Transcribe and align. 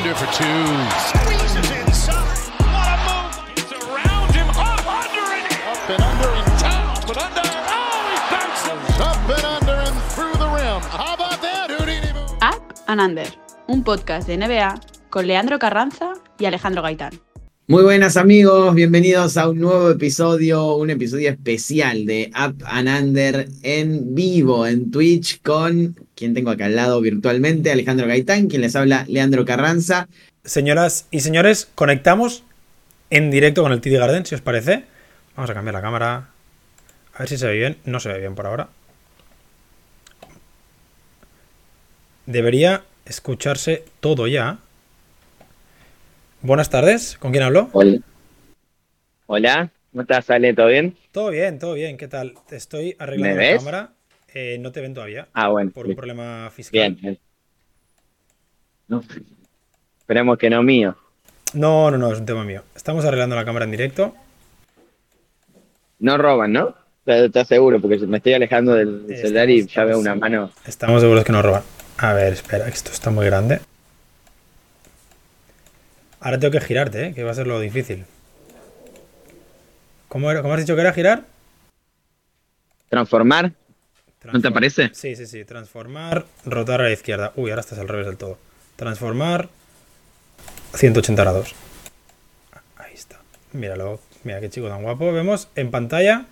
Under 0.00 0.14
for 0.14 0.32
two. 0.32 0.44
Squeezes 1.12 1.70
inside. 1.76 2.48
What 2.72 2.88
a 2.88 2.96
move. 3.04 3.36
It's 3.52 3.70
around 3.70 4.32
him. 4.32 4.48
Up 4.48 4.80
under 4.88 5.26
and 5.36 5.44
Up 5.68 5.90
and 5.90 6.02
under 6.02 6.30
and 6.40 6.58
down. 6.58 6.94
But 7.06 7.18
under. 7.18 7.42
Oh, 7.44 8.08
he 8.08 8.16
bounces. 8.32 8.98
up 8.98 9.28
and 9.28 9.44
under 9.44 9.76
and 9.76 9.96
through 10.14 10.32
the 10.40 10.48
rim. 10.56 10.80
How 10.88 11.12
about 11.16 11.42
that, 11.42 11.68
Houdini? 11.68 12.12
Up 12.40 12.78
and 12.86 12.98
Under, 12.98 13.26
un 13.68 13.84
podcast 13.84 14.26
de 14.26 14.38
NBA 14.38 14.80
con 15.10 15.26
Leandro 15.26 15.58
Carranza 15.58 16.14
y 16.38 16.46
Alejandro 16.46 16.80
Gaitán. 16.80 17.20
Muy 17.66 17.82
buenas 17.82 18.16
amigos, 18.16 18.74
bienvenidos 18.74 19.36
a 19.36 19.50
un 19.50 19.60
nuevo 19.60 19.90
episodio, 19.90 20.76
un 20.76 20.88
episodio 20.88 21.28
especial 21.30 22.06
de 22.06 22.32
Up 22.34 22.64
and 22.66 22.88
Under 22.88 23.48
en 23.62 24.14
vivo 24.14 24.66
en 24.66 24.90
Twitch 24.90 25.42
con 25.42 25.94
quien 26.20 26.34
tengo 26.34 26.50
acá 26.50 26.66
al 26.66 26.76
lado 26.76 27.00
virtualmente, 27.00 27.72
Alejandro 27.72 28.06
Gaitán, 28.06 28.48
quien 28.48 28.60
les 28.60 28.76
habla 28.76 29.06
Leandro 29.08 29.46
Carranza. 29.46 30.06
Señoras 30.44 31.06
y 31.10 31.20
señores, 31.20 31.70
conectamos 31.74 32.44
en 33.08 33.30
directo 33.30 33.62
con 33.62 33.72
el 33.72 33.80
TD 33.80 33.98
Garden, 33.98 34.26
si 34.26 34.34
os 34.34 34.42
parece. 34.42 34.84
Vamos 35.34 35.50
a 35.50 35.54
cambiar 35.54 35.72
la 35.72 35.80
cámara. 35.80 36.28
A 37.14 37.20
ver 37.20 37.28
si 37.30 37.38
se 37.38 37.46
ve 37.46 37.54
bien. 37.54 37.78
No 37.86 38.00
se 38.00 38.10
ve 38.10 38.18
bien 38.18 38.34
por 38.34 38.46
ahora. 38.46 38.68
Debería 42.26 42.84
escucharse 43.06 43.86
todo 44.00 44.26
ya. 44.26 44.58
Buenas 46.42 46.68
tardes, 46.68 47.16
¿con 47.18 47.30
quién 47.32 47.44
hablo? 47.44 47.70
Hola. 47.72 47.98
Hola, 49.24 49.70
¿cómo 49.90 50.02
estás, 50.02 50.28
Ale? 50.28 50.52
¿Todo 50.52 50.66
bien? 50.66 50.96
Todo 51.12 51.30
bien, 51.30 51.58
todo 51.58 51.72
bien, 51.72 51.96
¿qué 51.96 52.08
tal? 52.08 52.34
Te 52.46 52.56
estoy 52.56 52.94
arreglando 52.98 53.36
¿Me 53.36 53.42
la 53.42 53.52
ves? 53.52 53.58
cámara. 53.58 53.92
Eh, 54.34 54.58
no 54.60 54.70
te 54.72 54.80
ven 54.80 54.94
todavía, 54.94 55.28
Ah, 55.32 55.48
bueno. 55.48 55.70
por 55.72 55.86
un 55.86 55.96
problema 55.96 56.50
fiscal. 56.50 56.94
Bien. 56.94 57.18
No. 58.88 59.02
Esperemos 60.00 60.38
que 60.38 60.50
no 60.50 60.62
mío. 60.62 60.96
No, 61.52 61.90
no, 61.90 61.98
no, 61.98 62.12
es 62.12 62.18
un 62.20 62.26
tema 62.26 62.44
mío. 62.44 62.62
Estamos 62.76 63.04
arreglando 63.04 63.34
la 63.36 63.44
cámara 63.44 63.64
en 63.64 63.70
directo. 63.72 64.14
No 65.98 66.16
roban, 66.16 66.52
¿no? 66.52 66.74
¿Estás 67.00 67.22
estás 67.26 67.48
seguro? 67.48 67.80
Porque 67.80 67.98
me 68.06 68.18
estoy 68.18 68.34
alejando 68.34 68.74
del 68.74 69.00
Estamos- 69.02 69.20
celular 69.20 69.50
y 69.50 69.66
ya 69.66 69.84
veo 69.84 69.98
una 69.98 70.14
mano. 70.14 70.50
Estamos 70.66 71.00
seguros 71.00 71.24
que 71.24 71.32
nos 71.32 71.44
roban. 71.44 71.62
A 71.98 72.12
ver, 72.12 72.32
espera, 72.32 72.64
que 72.66 72.70
esto 72.70 72.92
está 72.92 73.10
muy 73.10 73.26
grande. 73.26 73.60
Ahora 76.20 76.38
tengo 76.38 76.52
que 76.52 76.60
girarte, 76.60 77.06
¿eh? 77.08 77.14
que 77.14 77.24
va 77.24 77.32
a 77.32 77.34
ser 77.34 77.46
lo 77.46 77.58
difícil. 77.58 78.04
¿Cómo, 80.08 80.30
era- 80.30 80.42
cómo 80.42 80.54
has 80.54 80.60
dicho 80.60 80.74
que 80.74 80.80
era 80.82 80.92
girar? 80.92 81.24
¿Transformar? 82.88 83.52
¿No 84.24 84.40
te 84.40 84.50
parece? 84.50 84.90
Sí, 84.92 85.16
sí, 85.16 85.26
sí. 85.26 85.44
Transformar, 85.44 86.26
rotar 86.44 86.80
a 86.80 86.84
la 86.84 86.92
izquierda. 86.92 87.32
Uy, 87.36 87.50
ahora 87.50 87.60
estás 87.60 87.78
al 87.78 87.88
revés 87.88 88.06
del 88.06 88.16
todo. 88.18 88.38
Transformar 88.76 89.48
180 90.74 91.22
grados. 91.22 91.54
Ahí 92.76 92.94
está. 92.94 93.20
Míralo. 93.52 94.00
Mira 94.24 94.40
qué 94.40 94.50
chico 94.50 94.68
tan 94.68 94.82
guapo. 94.82 95.12
Vemos 95.12 95.48
en 95.56 95.70
pantalla. 95.70 96.26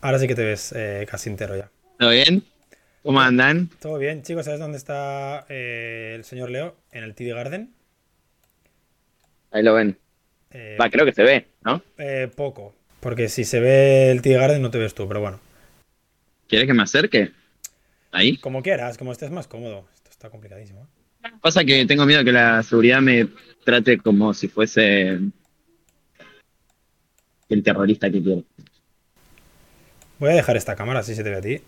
Ahora 0.00 0.18
sí 0.18 0.26
que 0.26 0.34
te 0.34 0.44
ves 0.44 0.72
eh, 0.76 1.06
casi 1.08 1.30
entero 1.30 1.56
ya. 1.56 1.70
¿Todo 1.98 2.10
bien? 2.10 2.44
¿Cómo 3.02 3.20
andan? 3.20 3.70
Todo 3.80 3.96
bien, 3.98 4.22
chicos. 4.22 4.44
¿Sabes 4.44 4.60
dónde 4.60 4.78
está 4.78 5.46
eh, 5.48 6.12
el 6.16 6.24
señor 6.24 6.50
Leo? 6.50 6.76
En 6.92 7.04
el 7.04 7.14
TD 7.14 7.32
Garden. 7.34 7.72
Ahí 9.52 9.62
lo 9.62 9.74
ven. 9.74 9.96
Eh, 10.50 10.76
Va, 10.80 10.90
creo 10.90 11.06
que 11.06 11.12
se 11.12 11.22
ve, 11.22 11.46
¿no? 11.62 11.82
eh, 11.98 12.28
poco. 12.34 12.74
Porque 13.00 13.28
si 13.28 13.44
se 13.44 13.60
ve 13.60 14.10
el 14.10 14.22
TD 14.22 14.32
Garden 14.34 14.60
no 14.62 14.70
te 14.70 14.78
ves 14.78 14.94
tú, 14.94 15.06
pero 15.06 15.20
bueno. 15.20 15.40
¿Quieres 16.48 16.66
que 16.66 16.74
me 16.74 16.82
acerque? 16.82 17.32
Ahí. 18.10 18.38
Como 18.38 18.62
quieras, 18.62 18.96
como 18.96 19.12
estés 19.12 19.30
más 19.30 19.46
cómodo. 19.46 19.86
Esto 19.94 20.10
está 20.10 20.30
complicadísimo. 20.30 20.80
¿eh? 20.80 21.28
Pasa 21.42 21.62
que 21.64 21.84
tengo 21.84 22.06
miedo 22.06 22.24
que 22.24 22.32
la 22.32 22.62
seguridad 22.62 23.00
me 23.02 23.28
trate 23.64 23.98
como 23.98 24.32
si 24.32 24.48
fuese 24.48 25.20
el 27.50 27.62
terrorista 27.62 28.10
que 28.10 28.22
quiero. 28.22 28.44
Voy 30.18 30.30
a 30.30 30.34
dejar 30.34 30.56
esta 30.56 30.74
cámara, 30.74 31.00
así 31.00 31.14
se 31.14 31.22
te 31.22 31.30
ve 31.30 31.36
a 31.36 31.40
ti. 31.40 31.60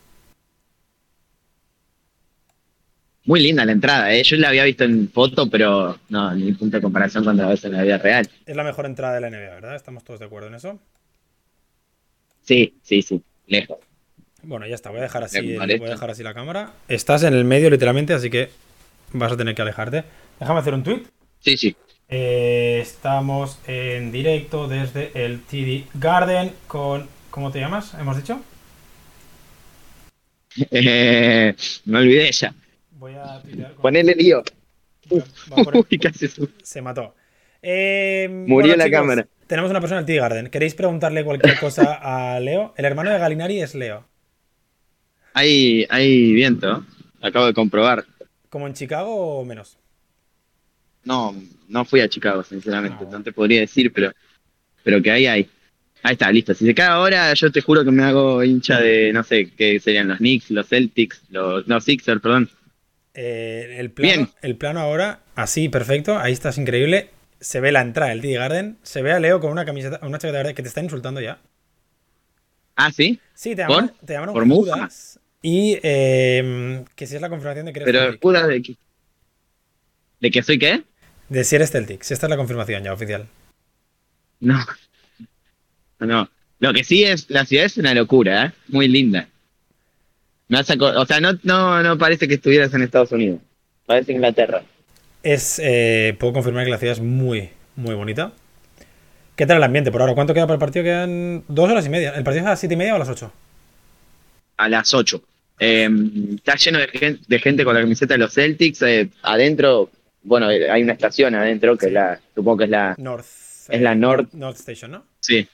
Muy 3.27 3.43
linda 3.43 3.67
la 3.67 3.73
entrada, 3.73 4.13
¿eh? 4.15 4.23
Yo 4.23 4.39
la 4.39 4.49
había 4.49 4.65
visto 4.65 4.85
en 4.85 5.11
foto, 5.11 5.49
pero 5.51 5.99
no, 6.09 6.35
ni 6.35 6.53
punto 6.53 6.79
de 6.79 6.83
comparación 6.83 7.23
cuando 7.23 7.43
la 7.43 7.51
ves 7.51 7.65
en 7.67 7.73
la 7.73 7.83
vida 7.83 7.99
real. 7.99 8.29
Es 8.47 8.57
la 8.57 8.65
mejor 8.65 8.87
entrada 8.87 9.15
de 9.15 9.21
la 9.21 9.31
NBA, 9.31 9.55
¿verdad? 9.55 9.77
¿Estamos 9.77 10.03
todos 10.05 10.21
de 10.21 10.27
acuerdo 10.27 10.49
en 10.49 10.55
eso? 10.55 10.81
Sí, 12.41 12.79
sí, 12.83 13.03
sí, 13.03 13.23
lejos. 13.47 13.90
Bueno, 14.43 14.67
ya 14.67 14.75
está, 14.75 14.91
voy 14.91 15.01
a 15.01 15.03
dejar 15.03 15.25
así, 15.25 15.39
el- 15.39 15.79
voy 15.79 15.89
a 15.89 15.91
dejar 15.93 16.11
así 16.11 16.23
la 16.23 16.35
cámara. 16.35 16.73
Estás 16.89 17.23
en 17.25 17.35
el 17.35 17.45
medio 17.45 17.69
literalmente, 17.71 18.15
así 18.15 18.31
que 18.31 18.51
vas 19.13 19.33
a 19.33 19.37
tener 19.37 19.55
que 19.55 19.63
alejarte. 19.63 20.05
Déjame 20.39 20.61
hacer 20.61 20.75
un 20.75 20.83
tweet. 20.83 21.03
Sí, 21.41 21.57
sí. 21.57 21.77
estamos 22.09 23.59
en 23.67 24.11
directo 24.13 24.67
desde 24.69 25.11
el 25.15 25.41
TD 25.43 25.87
Garden 25.95 26.53
con... 26.67 27.09
¿Cómo 27.31 27.53
te 27.53 27.61
llamas? 27.61 27.95
¿Hemos 27.95 28.17
dicho? 28.17 28.41
Eh, 30.71 31.55
me 31.85 31.99
olvidé 31.99 32.33
ya. 32.33 32.55
Voy 32.93 33.15
a 33.15 33.41
tuitear 33.41 33.73
con- 33.75 33.83
Ponele 33.83 34.15
lío. 34.15 34.43
casi 36.03 36.29
su- 36.29 36.51
Se 36.63 36.83
mató. 36.83 37.15
Eh, 37.63 38.29
Murió 38.31 38.75
la 38.77 38.91
cámara. 38.91 39.27
Tenemos 39.47 39.71
una 39.71 39.81
persona 39.81 40.01
en 40.01 40.07
el 40.09 40.15
TD 40.15 40.21
Garden. 40.21 40.51
¿Queréis 40.51 40.75
preguntarle 40.75 41.25
cualquier 41.25 41.59
cosa 41.59 41.95
a 42.35 42.41
Leo? 42.41 42.75
El 42.77 42.85
hermano 42.85 43.11
de 43.11 43.19
Galinari 43.19 43.61
es 43.61 43.75
Leo. 43.75 44.05
Hay, 45.35 45.87
hay 45.89 46.33
viento, 46.33 46.85
acabo 47.21 47.47
de 47.47 47.55
comprobar. 47.55 48.05
¿Como 48.49 48.67
en 48.67 48.75
Chicago 48.75 49.39
o 49.39 49.45
menos? 49.45 49.79
No, 51.05 51.35
no 51.69 51.85
fui 51.85 52.01
a 52.01 52.09
Chicago, 52.09 52.43
sinceramente, 52.43 53.05
Ah, 53.07 53.09
no 53.11 53.23
te 53.23 53.33
podría 53.33 53.61
decir, 53.61 53.93
pero, 53.93 54.13
pero 54.83 55.01
que 55.03 55.11
ahí 55.11 55.27
hay. 55.27 55.49
Ahí 56.03 56.13
está, 56.13 56.33
listo. 56.33 56.55
Si 56.55 56.65
se 56.65 56.75
cae 56.75 56.89
ahora, 56.89 57.33
yo 57.35 57.53
te 57.53 57.61
juro 57.61 57.85
que 57.85 57.91
me 57.91 58.03
hago 58.03 58.43
hincha 58.43 58.81
de, 58.81 59.13
no 59.13 59.23
sé, 59.23 59.51
qué 59.57 59.79
serían 59.81 60.09
los 60.09 60.19
Knicks, 60.19 60.51
los 60.51 60.67
Celtics, 60.67 61.23
los, 61.31 61.69
no, 61.69 61.81
Sixers, 61.81 62.21
perdón. 62.21 62.49
Eh, 63.13 63.77
el, 63.79 63.91
plano, 63.91 64.13
Bien. 64.15 64.29
el 64.41 64.57
plano 64.57 64.81
ahora, 64.81 65.21
así, 65.35 65.69
perfecto. 65.69 66.19
Ahí 66.19 66.33
estás 66.33 66.57
increíble. 66.59 67.11
Se 67.39 67.61
ve 67.61 67.71
la 67.73 67.83
entrada 67.83 68.11
del 68.11 68.21
TD 68.23 68.35
Garden. 68.35 68.79
Se 68.83 69.03
ve 69.03 69.13
a 69.13 69.21
Leo 69.21 69.41
con 69.41 69.51
una 69.53 69.65
camiseta, 69.67 70.01
una 70.07 70.19
chaqueta 70.19 70.39
verde 70.39 70.55
que 70.55 70.63
te 70.63 70.69
está 70.69 70.83
insultando 70.83 71.21
ya. 71.21 71.39
Ah, 72.77 72.91
sí, 72.91 73.21
Sí, 73.35 73.55
te 73.55 73.65
¿Por? 73.67 73.77
llamaron, 73.77 73.93
te 74.07 74.13
llamaron 74.15 74.35
¿Por? 74.35 74.49
Judas. 74.49 75.20
Y 75.43 75.79
eh, 75.83 76.85
que 76.95 77.07
si 77.07 77.17
es 77.17 77.23
la 77.23 77.29
confirmación 77.31 77.67
de 77.67 77.73
que 77.73 77.81
eres 77.81 77.87
pero 77.87 78.01
Celtic. 78.01 78.23
Judas 78.23 78.49
de 78.49 78.63
que, 78.63 78.77
¿De 80.21 80.31
que 80.31 80.43
soy 80.43 80.59
qué? 80.59 80.83
De 81.29 81.45
si 81.45 81.57
eres 81.57 81.71
Celtic. 81.71 82.03
Si 82.03 82.13
esta 82.13 82.27
es 82.27 82.31
la 82.31 82.37
confirmación 82.37 82.83
ya 82.85 82.93
oficial. 82.93 83.27
No. 84.41 84.59
No. 86.01 86.29
Lo 86.59 86.73
que 86.73 86.85
sí 86.85 87.05
es, 87.05 87.31
la 87.31 87.45
ciudad 87.47 87.65
es 87.65 87.79
una 87.79 87.95
locura, 87.95 88.47
¿eh? 88.47 88.53
Muy 88.69 88.89
linda. 88.89 89.29
Me 90.49 90.59
aco- 90.59 90.93
o 91.01 91.07
sea, 91.07 91.21
no, 91.21 91.39
no, 91.43 91.83
no 91.83 91.97
parece 91.97 92.29
que 92.29 92.35
estuvieras 92.35 92.75
en 92.75 92.83
Estados 92.83 93.13
Unidos. 93.13 93.41
Parece 93.87 94.13
Inglaterra. 94.13 94.63
Es, 95.23 95.59
eh, 95.63 96.17
puedo 96.19 96.33
confirmar 96.35 96.65
que 96.65 96.71
la 96.71 96.79
ciudad 96.79 96.95
es 96.97 97.01
muy, 97.01 97.51
muy 97.77 97.95
bonita. 97.95 98.33
¿Qué 99.37 99.47
tal 99.47 99.57
el 99.59 99.63
ambiente 99.63 99.91
por 99.91 100.03
ahora? 100.03 100.15
¿Cuánto 100.15 100.35
queda 100.35 100.47
para 100.47 100.55
el 100.55 100.61
partido? 100.61 100.85
Quedan 100.85 101.45
dos 101.49 101.71
horas 101.71 101.87
y 101.87 101.89
media. 101.89 102.11
¿El 102.15 102.25
partido 102.25 102.43
es 102.43 102.47
a 102.47 102.51
las 102.51 102.61
siete 102.61 102.75
y 102.75 102.79
media 102.79 102.93
o 102.93 102.97
a 102.97 102.99
las 102.99 103.09
ocho? 103.09 103.33
A 104.59 104.69
las 104.69 104.93
8. 105.61 106.35
está 106.37 106.55
lleno 106.57 106.79
de 106.79 106.89
gente, 106.89 107.21
de 107.27 107.39
gente 107.39 107.65
con 107.65 107.75
la 107.75 107.81
camiseta 107.81 108.15
de 108.15 108.19
los 108.19 108.33
Celtics. 108.35 108.83
eh, 108.83 109.09
adentro, 109.23 109.91
bueno, 110.23 110.51
eh, 110.51 110.71
hay 110.71 110.83
una 110.83 110.93
estación 110.95 111.35
adentro 111.35 111.77
que 111.77 111.87
es 111.87 111.93
la, 111.93 112.21
supongo 112.35 112.59
que 112.59 112.65
es 112.65 112.71
la, 112.71 112.95
North. 112.99 113.27
Es 113.69 113.81
la 113.81 113.95
North- 113.95 114.33
North 114.33 114.57
Station, 114.59 114.91
¿no? 114.93 115.05
sí. 115.21 115.47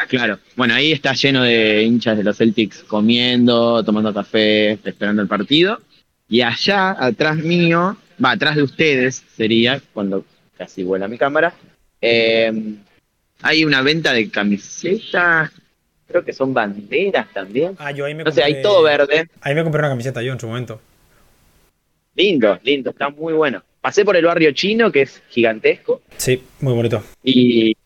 Ah, 0.00 0.06
Claro, 0.06 0.38
bueno, 0.54 0.74
ahí 0.74 0.92
está 0.92 1.12
lleno 1.12 1.42
de 1.42 1.82
hinchas 1.82 2.16
de 2.16 2.22
los 2.22 2.36
Celtics 2.36 2.84
comiendo, 2.84 3.82
tomando 3.82 4.14
café, 4.14 4.78
esperando 4.84 5.22
el 5.22 5.26
partido. 5.26 5.80
Y 6.28 6.42
allá, 6.42 6.90
atrás 7.04 7.36
mío, 7.38 7.96
va, 8.24 8.30
atrás 8.30 8.54
de 8.54 8.62
ustedes 8.62 9.24
sería, 9.36 9.82
cuando 9.92 10.24
casi 10.56 10.84
vuela 10.84 11.08
mi 11.08 11.18
cámara, 11.18 11.52
eh, 12.00 12.52
hay 13.42 13.64
una 13.64 13.82
venta 13.82 14.12
de 14.12 14.30
camisetas, 14.30 15.50
creo 16.08 16.24
que 16.24 16.32
son 16.32 16.52
banderas 16.54 17.26
también. 17.32 17.76
Ah, 17.78 17.90
yo 17.92 18.04
ahí 18.06 18.14
me 18.14 18.24
No 18.24 18.32
sé, 18.32 18.42
hay 18.42 18.54
compré- 18.54 18.62
todo 18.62 18.82
verde. 18.82 19.28
Ahí 19.40 19.54
me 19.54 19.62
compré 19.62 19.78
una 19.80 19.90
camiseta 19.90 20.22
yo 20.22 20.32
en 20.32 20.40
su 20.40 20.46
momento. 20.48 20.80
Lindo, 22.14 22.58
lindo, 22.64 22.90
está 22.90 23.10
muy 23.10 23.32
bueno. 23.34 23.62
Pasé 23.80 24.04
por 24.04 24.16
el 24.16 24.24
barrio 24.24 24.50
chino, 24.52 24.90
que 24.90 25.02
es 25.02 25.22
gigantesco, 25.28 26.02
Sí, 26.16 26.42
muy 26.60 26.72
bonito. 26.74 27.02
y, 27.22 27.76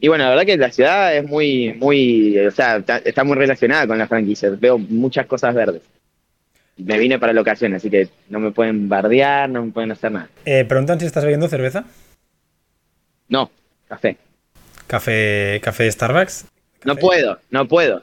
y 0.00 0.08
bueno, 0.08 0.24
la 0.24 0.30
verdad 0.30 0.46
que 0.46 0.56
la 0.56 0.70
ciudad 0.72 1.14
es 1.14 1.24
muy, 1.26 1.74
muy, 1.74 2.38
o 2.38 2.50
sea, 2.50 2.76
está, 2.76 2.96
está 2.98 3.24
muy 3.24 3.36
relacionada 3.36 3.86
con 3.86 3.98
las 3.98 4.08
franquicias. 4.08 4.58
Veo 4.58 4.78
muchas 4.78 5.26
cosas 5.26 5.54
verdes. 5.54 5.82
Me 6.78 6.98
vine 6.98 7.18
para 7.18 7.32
la 7.34 7.42
ocasión, 7.42 7.74
así 7.74 7.90
que 7.90 8.08
no 8.30 8.40
me 8.40 8.52
pueden 8.52 8.88
bardear, 8.88 9.48
no 9.50 9.64
me 9.66 9.70
pueden 9.70 9.92
hacer 9.92 10.12
nada. 10.12 10.28
Eh, 10.46 10.64
preguntan 10.64 10.98
si 10.98 11.06
estás 11.06 11.22
bebiendo 11.22 11.46
cerveza. 11.48 11.84
No, 13.28 13.50
café. 13.86 14.16
Café, 14.86 15.60
café 15.62 15.90
Starbucks. 15.92 16.46
No 16.84 16.96
puedo, 16.96 17.38
no 17.50 17.66
puedo. 17.68 18.02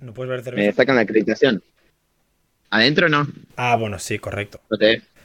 No 0.00 0.14
puedes 0.14 0.30
Me 0.36 0.42
cerveza. 0.42 0.76
sacan 0.76 0.96
la 0.96 1.02
acreditación. 1.02 1.62
Adentro 2.70 3.08
no. 3.08 3.26
Ah, 3.56 3.76
bueno, 3.76 3.98
sí, 3.98 4.18
correcto. 4.18 4.60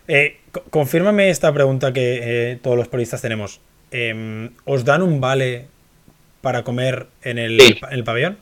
Eh, 0.08 0.40
co- 0.52 0.64
confírmame 0.70 1.30
esta 1.30 1.54
pregunta 1.54 1.94
que 1.94 2.52
eh, 2.52 2.60
todos 2.62 2.78
los 2.78 2.88
periodistas 2.88 3.22
tenemos. 3.22 3.60
Em, 3.92 4.50
¿Os 4.66 4.84
dan 4.86 5.04
un 5.04 5.22
vale 5.22 5.68
para 6.42 6.64
comer 6.64 7.08
en 7.22 7.38
el, 7.38 7.60
Sí. 7.60 7.80
en 7.84 7.94
el 7.94 8.04
pabellón? 8.04 8.38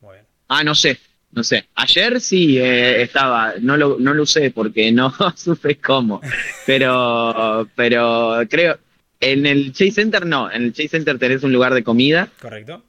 Muy 0.00 0.14
bien. 0.14 0.26
Ah, 0.48 0.62
no 0.62 0.74
sé, 0.74 0.98
no 1.32 1.42
sé. 1.42 1.66
Ayer 1.74 2.20
sí 2.20 2.58
eh, 2.58 3.02
estaba, 3.02 3.54
no 3.60 3.76
lo, 3.76 3.98
no 3.98 4.14
lo 4.14 4.22
usé 4.22 4.50
porque 4.50 4.92
no 4.92 5.12
supe 5.36 5.76
cómo, 5.76 6.20
pero, 6.66 7.68
pero 7.74 8.42
creo, 8.48 8.78
en 9.20 9.46
el 9.46 9.72
Chase 9.72 9.92
Center 9.92 10.26
no, 10.26 10.50
en 10.50 10.62
el 10.64 10.72
Chase 10.72 10.88
Center 10.88 11.18
tenés 11.18 11.42
un 11.42 11.52
lugar 11.52 11.74
de 11.74 11.84
comida, 11.84 12.28
¿Correcto? 12.40 12.82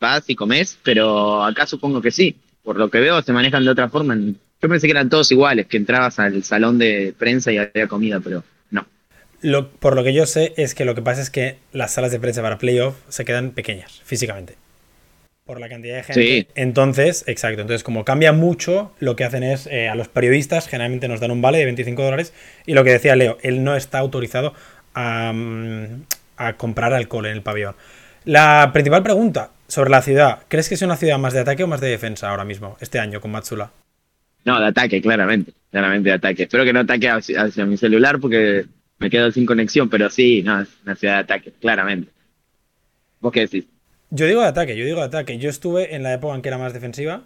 vas 0.00 0.24
y 0.28 0.34
comes, 0.34 0.78
pero 0.82 1.42
acá 1.44 1.66
supongo 1.66 2.00
que 2.02 2.10
sí. 2.10 2.36
Por 2.62 2.76
lo 2.76 2.90
que 2.90 3.00
veo 3.00 3.22
se 3.22 3.32
manejan 3.32 3.64
de 3.64 3.70
otra 3.70 3.88
forma. 3.88 4.16
Yo 4.16 4.68
pensé 4.68 4.86
que 4.86 4.90
eran 4.90 5.08
todos 5.08 5.30
iguales, 5.30 5.66
que 5.66 5.76
entrabas 5.76 6.18
al 6.18 6.42
salón 6.42 6.78
de 6.78 7.14
prensa 7.16 7.52
y 7.52 7.58
había 7.58 7.86
comida, 7.86 8.20
pero 8.20 8.42
no. 8.70 8.86
Lo- 9.40 9.70
por 9.70 9.94
lo 9.94 10.02
que 10.02 10.12
yo 10.12 10.26
sé 10.26 10.52
es 10.56 10.74
que 10.74 10.84
lo 10.84 10.94
que 10.94 11.02
pasa 11.02 11.22
es 11.22 11.30
que 11.30 11.58
las 11.72 11.94
salas 11.94 12.10
de 12.10 12.18
prensa 12.20 12.42
para 12.42 12.58
playoff 12.58 12.96
se 13.08 13.24
quedan 13.24 13.52
pequeñas 13.52 14.00
físicamente. 14.04 14.56
Por 15.44 15.60
la 15.60 15.68
cantidad 15.68 15.94
de 15.98 16.02
gente. 16.02 16.20
Sí. 16.22 16.48
Entonces, 16.56 17.22
exacto. 17.28 17.60
Entonces, 17.60 17.84
como 17.84 18.04
cambia 18.04 18.32
mucho, 18.32 18.92
lo 18.98 19.14
que 19.14 19.22
hacen 19.22 19.44
es 19.44 19.68
eh, 19.68 19.88
a 19.88 19.94
los 19.94 20.08
periodistas 20.08 20.66
generalmente 20.66 21.06
nos 21.06 21.20
dan 21.20 21.30
un 21.30 21.40
vale 21.40 21.58
de 21.58 21.66
25 21.66 22.02
dólares. 22.02 22.32
Y 22.66 22.74
lo 22.74 22.82
que 22.82 22.90
decía 22.90 23.14
Leo, 23.14 23.38
él 23.42 23.62
no 23.62 23.76
está 23.76 24.00
autorizado 24.00 24.54
a, 24.96 25.32
mm, 25.32 26.02
a 26.38 26.52
comprar 26.54 26.92
alcohol 26.92 27.26
en 27.26 27.32
el 27.32 27.42
pabellón. 27.42 27.76
La 28.24 28.70
principal 28.72 29.04
pregunta 29.04 29.50
sobre 29.68 29.90
la 29.90 30.02
ciudad: 30.02 30.40
¿crees 30.48 30.68
que 30.68 30.74
es 30.74 30.82
una 30.82 30.96
ciudad 30.96 31.18
más 31.18 31.32
de 31.32 31.40
ataque 31.40 31.62
o 31.62 31.68
más 31.68 31.80
de 31.80 31.88
defensa 31.88 32.28
ahora 32.30 32.44
mismo, 32.44 32.76
este 32.80 32.98
año 32.98 33.20
con 33.20 33.30
Matsula? 33.30 33.70
No, 34.44 34.58
de 34.60 34.66
ataque, 34.66 35.00
claramente. 35.00 35.52
Claramente 35.70 36.08
de 36.08 36.14
ataque. 36.14 36.42
Espero 36.44 36.64
que 36.64 36.72
no 36.72 36.80
ataque 36.80 37.08
hacia, 37.08 37.42
hacia 37.42 37.66
mi 37.66 37.76
celular 37.76 38.18
porque 38.20 38.64
me 38.98 39.10
quedo 39.10 39.30
sin 39.30 39.44
conexión, 39.44 39.88
pero 39.88 40.08
sí, 40.08 40.42
no, 40.42 40.62
es 40.62 40.68
una 40.84 40.94
ciudad 40.96 41.14
de 41.14 41.20
ataque, 41.20 41.52
claramente. 41.60 42.10
¿Vos 43.20 43.32
qué 43.32 43.40
decís? 43.40 43.64
Yo 44.10 44.26
digo 44.26 44.40
de 44.40 44.46
ataque, 44.48 44.76
yo 44.76 44.84
digo 44.84 45.00
de 45.00 45.06
ataque. 45.06 45.38
Yo 45.38 45.50
estuve 45.50 45.94
en 45.94 46.02
la 46.02 46.14
época 46.14 46.34
en 46.34 46.42
que 46.42 46.48
era 46.48 46.58
más 46.58 46.72
defensiva. 46.72 47.22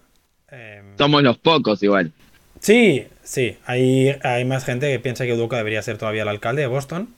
em, 0.51 0.97
Somos 0.97 1.23
los 1.23 1.37
pocos 1.39 1.83
igual. 1.83 2.11
Sí, 2.59 3.07
sí. 3.23 3.59
Hay, 3.67 4.17
hay 4.23 4.45
más 4.45 4.65
gente 4.65 4.91
que 4.91 4.99
piensa 4.99 5.27
que 5.27 5.35
Udoka 5.35 5.57
debería 5.59 5.83
ser 5.83 5.99
todavía 5.99 6.23
el 6.23 6.29
alcalde 6.29 6.63
de 6.63 6.69
Boston. 6.69 7.09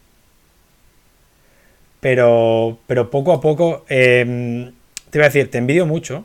Pero, 2.02 2.80
pero 2.88 3.10
poco 3.10 3.32
a 3.32 3.40
poco. 3.40 3.86
em, 3.88 4.72
te 5.10 5.18
iba 5.18 5.24
a 5.26 5.28
decir, 5.28 5.48
te 5.50 5.58
envidio 5.58 5.86
mucho. 5.86 6.24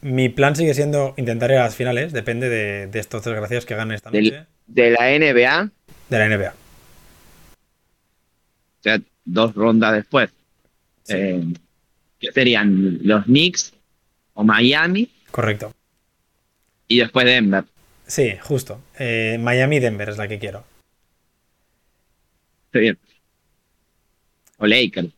Mi 0.00 0.28
plan 0.28 0.56
sigue 0.56 0.74
siendo 0.74 1.14
intentar 1.16 1.50
ir 1.52 1.58
a 1.58 1.62
las 1.62 1.76
finales. 1.76 2.12
Depende 2.12 2.48
de, 2.48 2.88
de 2.88 2.98
estos 2.98 3.22
desgraciados 3.24 3.66
que 3.66 3.76
ganen 3.76 3.94
esta 3.94 4.10
noche. 4.10 4.46
De 4.66 4.90
la 4.90 5.06
NBA, 5.16 5.70
De 6.08 6.18
la 6.18 6.28
NBA. 6.28 6.50
o 8.80 8.82
sea, 8.82 8.98
dos 9.24 9.54
rondas 9.54 9.92
después. 9.94 10.30
Sí. 11.04 11.14
Eh, 11.16 11.44
que 12.18 12.32
serían 12.32 12.98
los 13.06 13.24
Knicks 13.26 13.74
o 14.34 14.42
Miami 14.42 15.08
Correcto. 15.30 15.72
y 16.88 16.98
después 16.98 17.26
Denver. 17.26 17.62
Sí, 18.08 18.32
justo. 18.42 18.80
Eh, 18.98 19.36
Miami-Denver 19.40 20.08
es 20.08 20.16
la 20.18 20.26
que 20.26 20.38
quiero. 20.40 20.64
Está 22.66 22.78
bien. 22.80 22.98
O 24.58 24.66
Lakers. 24.66 25.08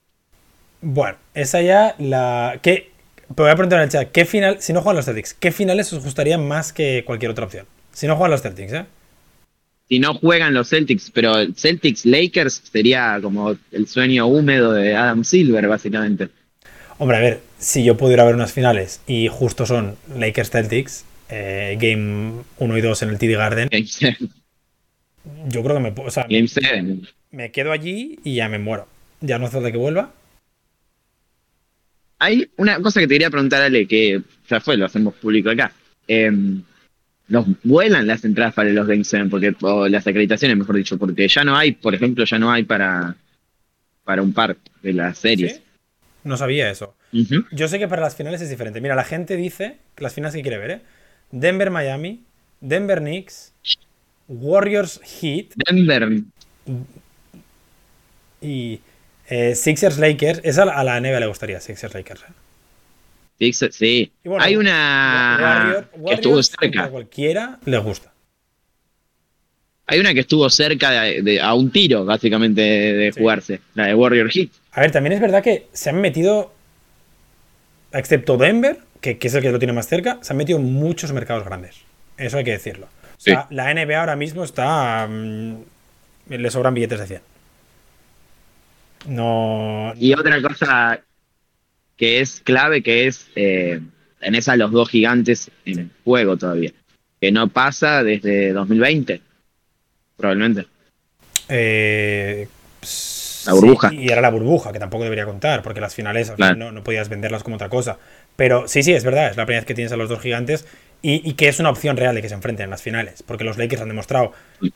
Bueno, 0.80 1.18
esa 1.34 1.60
ya 1.60 1.94
la. 1.98 2.58
¿Qué? 2.62 2.90
Te 3.34 3.42
voy 3.42 3.50
a 3.50 3.54
preguntar 3.54 3.78
en 3.78 3.84
el 3.84 3.90
chat, 3.90 4.10
¿qué 4.10 4.24
final, 4.24 4.60
si 4.60 4.72
no 4.72 4.80
juegan 4.80 4.96
los 4.96 5.04
Celtics, 5.04 5.34
¿qué 5.34 5.52
finales 5.52 5.92
os 5.92 6.02
gustaría 6.02 6.36
más 6.36 6.72
que 6.72 7.04
cualquier 7.04 7.30
otra 7.30 7.44
opción? 7.44 7.64
Si 7.92 8.08
no 8.08 8.16
juegan 8.16 8.32
los 8.32 8.42
Celtics, 8.42 8.72
¿eh? 8.72 8.86
Si 9.88 10.00
no 10.00 10.14
juegan 10.14 10.52
los 10.52 10.68
Celtics, 10.68 11.12
pero 11.12 11.38
el 11.38 11.54
Celtics 11.54 12.06
Lakers 12.06 12.62
sería 12.72 13.20
como 13.22 13.56
el 13.70 13.86
sueño 13.86 14.26
húmedo 14.26 14.72
de 14.72 14.96
Adam 14.96 15.22
Silver, 15.22 15.68
básicamente. 15.68 16.28
Hombre, 16.98 17.16
a 17.18 17.20
ver, 17.20 17.40
si 17.58 17.84
yo 17.84 17.96
pudiera 17.96 18.24
ver 18.24 18.34
unas 18.34 18.52
finales 18.52 19.00
y 19.06 19.28
justo 19.28 19.64
son 19.64 19.96
Lakers 20.16 20.50
Celtics, 20.50 21.04
eh, 21.28 21.78
Game 21.80 22.42
1 22.58 22.78
y 22.78 22.80
2 22.80 23.02
en 23.02 23.08
el 23.10 23.18
TD 23.18 23.36
Garden, 23.36 23.68
Game 23.70 23.86
7. 23.86 24.18
yo 25.48 25.62
creo 25.62 25.76
que 25.76 25.82
me, 25.82 25.94
o 25.96 26.10
sea, 26.10 26.26
Game 26.28 26.48
7. 26.48 26.98
me 27.30 27.52
quedo 27.52 27.70
allí 27.70 28.18
y 28.24 28.34
ya 28.34 28.48
me 28.48 28.58
muero. 28.58 28.88
Ya 29.20 29.38
no 29.38 29.46
hace 29.46 29.54
falta 29.54 29.72
que 29.72 29.78
vuelva. 29.78 30.12
Hay 32.18 32.50
una 32.56 32.80
cosa 32.80 33.00
que 33.00 33.06
te 33.06 33.14
quería 33.14 33.30
preguntar, 33.30 33.62
Ale, 33.62 33.86
que 33.86 34.22
ya 34.48 34.60
fue, 34.60 34.76
lo 34.76 34.86
hacemos 34.86 35.14
público 35.14 35.50
acá. 35.50 35.72
Eh, 36.06 36.30
nos 37.28 37.46
vuelan 37.62 38.06
las 38.06 38.24
entradas 38.24 38.54
para 38.54 38.70
los 38.70 38.86
Game 38.86 39.04
7, 39.04 39.26
porque, 39.30 39.54
o 39.62 39.88
las 39.88 40.06
acreditaciones, 40.06 40.56
mejor 40.56 40.76
dicho, 40.76 40.98
porque 40.98 41.28
ya 41.28 41.44
no 41.44 41.56
hay, 41.56 41.72
por 41.72 41.94
ejemplo, 41.94 42.24
ya 42.24 42.38
no 42.38 42.50
hay 42.50 42.64
para, 42.64 43.14
para 44.04 44.20
un 44.20 44.32
par 44.32 44.56
de 44.82 44.92
las 44.92 45.18
series. 45.18 45.54
¿Sí? 45.54 45.62
No 46.24 46.36
sabía 46.36 46.70
eso. 46.70 46.94
Yo 47.52 47.68
sé 47.68 47.78
que 47.78 47.88
para 47.88 48.02
las 48.02 48.16
finales 48.16 48.40
es 48.42 48.50
diferente. 48.50 48.80
Mira, 48.80 48.94
la 48.94 49.04
gente 49.04 49.36
dice 49.36 49.78
que 49.94 50.04
las 50.04 50.12
finales 50.12 50.34
que 50.34 50.42
quiere 50.42 50.58
ver, 50.58 50.70
¿eh? 50.70 50.80
Denver 51.30 51.70
Miami, 51.70 52.24
Denver 52.60 52.98
Knicks, 52.98 53.52
Warriors 54.28 55.00
Heat 55.02 55.54
Denver, 55.66 56.22
y 58.40 58.80
eh, 59.30 59.54
Sixers 59.54 59.98
Lakers. 59.98 60.40
Esa 60.44 60.64
a 60.64 60.84
la 60.84 61.00
NBA 61.00 61.20
le 61.20 61.26
gustaría, 61.26 61.60
Sixers 61.60 61.94
Lakers. 61.94 62.22
¿eh? 62.22 62.32
Sixers, 63.38 63.74
sí. 63.74 64.12
Bueno, 64.24 64.44
hay 64.44 64.56
una 64.56 65.86
Warrior- 65.96 66.06
que 66.08 66.14
estuvo 66.14 66.42
cerca. 66.42 66.84
a 66.84 66.88
cualquiera 66.90 67.58
le 67.64 67.78
gusta. 67.78 68.12
Hay 69.86 69.98
una 69.98 70.14
que 70.14 70.20
estuvo 70.20 70.48
cerca 70.50 70.90
de, 70.90 71.22
de- 71.22 71.40
a 71.40 71.54
un 71.54 71.70
tiro, 71.72 72.04
básicamente, 72.04 72.60
de, 72.60 72.92
de 72.92 73.12
Sí. 73.12 73.20
jugarse. 73.20 73.60
La 73.74 73.86
de 73.86 73.94
Warrior 73.94 74.30
Heat. 74.30 74.50
A 74.72 74.82
ver, 74.82 74.90
también 74.92 75.14
es 75.14 75.20
verdad 75.20 75.42
que 75.42 75.66
se 75.72 75.90
han 75.90 76.00
metido, 76.00 76.52
excepto 77.92 78.36
Denver, 78.36 78.78
que, 79.00 79.18
que 79.18 79.26
es 79.28 79.34
el 79.34 79.42
que 79.42 79.50
lo 79.50 79.58
tiene 79.58 79.72
más 79.72 79.88
cerca, 79.88 80.18
se 80.20 80.32
han 80.32 80.36
metido 80.36 80.58
en 80.58 80.72
muchos 80.72 81.12
mercados 81.12 81.44
grandes. 81.44 81.76
Eso 82.18 82.38
hay 82.38 82.44
que 82.44 82.52
decirlo. 82.52 82.86
O 83.16 83.20
sea, 83.22 83.46
la 83.50 83.72
NBA 83.74 83.98
ahora 83.98 84.16
mismo 84.16 84.44
está... 84.44 85.06
mm, 85.10 85.56
le 86.28 86.50
sobran 86.50 86.72
billetes 86.74 87.00
de 87.00 87.06
100. 87.06 87.20
No... 89.06 89.92
Y 89.96 90.12
otra 90.14 90.40
cosa 90.42 91.00
que 91.96 92.20
es 92.20 92.40
clave, 92.40 92.82
que 92.82 93.06
es, 93.06 93.28
eh, 93.36 93.80
tenés 94.20 94.48
a 94.48 94.56
los 94.56 94.70
dos 94.72 94.88
gigantes 94.88 95.50
en 95.64 95.90
juego 96.04 96.36
todavía. 96.36 96.72
Que 97.20 97.30
no 97.32 97.48
pasa 97.48 98.02
desde 98.02 98.52
2020, 98.52 99.20
probablemente. 100.16 100.66
Eh, 101.48 102.48
La 103.46 103.52
burbuja. 103.52 103.90
sí, 103.90 103.96
y 103.98 104.08
era 104.08 104.20
la 104.22 104.30
burbuja, 104.30 104.72
que 104.72 104.78
tampoco 104.78 105.04
debería 105.04 105.26
contar, 105.26 105.62
porque 105.62 105.80
las 105.80 105.94
finales 105.94 106.30
Claro. 106.30 106.56
no, 106.56 106.72
no 106.72 106.82
podías 106.82 107.08
venderlas 107.10 107.42
como 107.42 107.56
otra 107.56 107.68
cosa. 107.68 107.98
Pero 108.36 108.68
sí, 108.68 108.82
sí, 108.82 108.92
es 108.94 109.04
verdad, 109.04 109.30
es 109.30 109.36
la 109.36 109.44
primera 109.44 109.60
vez 109.60 109.66
que 109.66 109.74
tienes 109.74 109.92
a 109.92 109.96
los 109.96 110.08
dos 110.08 110.20
gigantes 110.20 110.66
y, 111.02 111.28
y 111.28 111.34
que 111.34 111.48
es 111.48 111.60
una 111.60 111.68
opción 111.70 111.96
real 111.98 112.14
de 112.14 112.22
que 112.22 112.28
se 112.30 112.34
enfrenten 112.34 112.64
en 112.64 112.70
las 112.70 112.82
finales, 112.82 113.22
porque 113.22 113.44
los 113.44 113.58
Lakers 113.58 113.82
han 113.82 113.88
demostrado. 113.88 114.32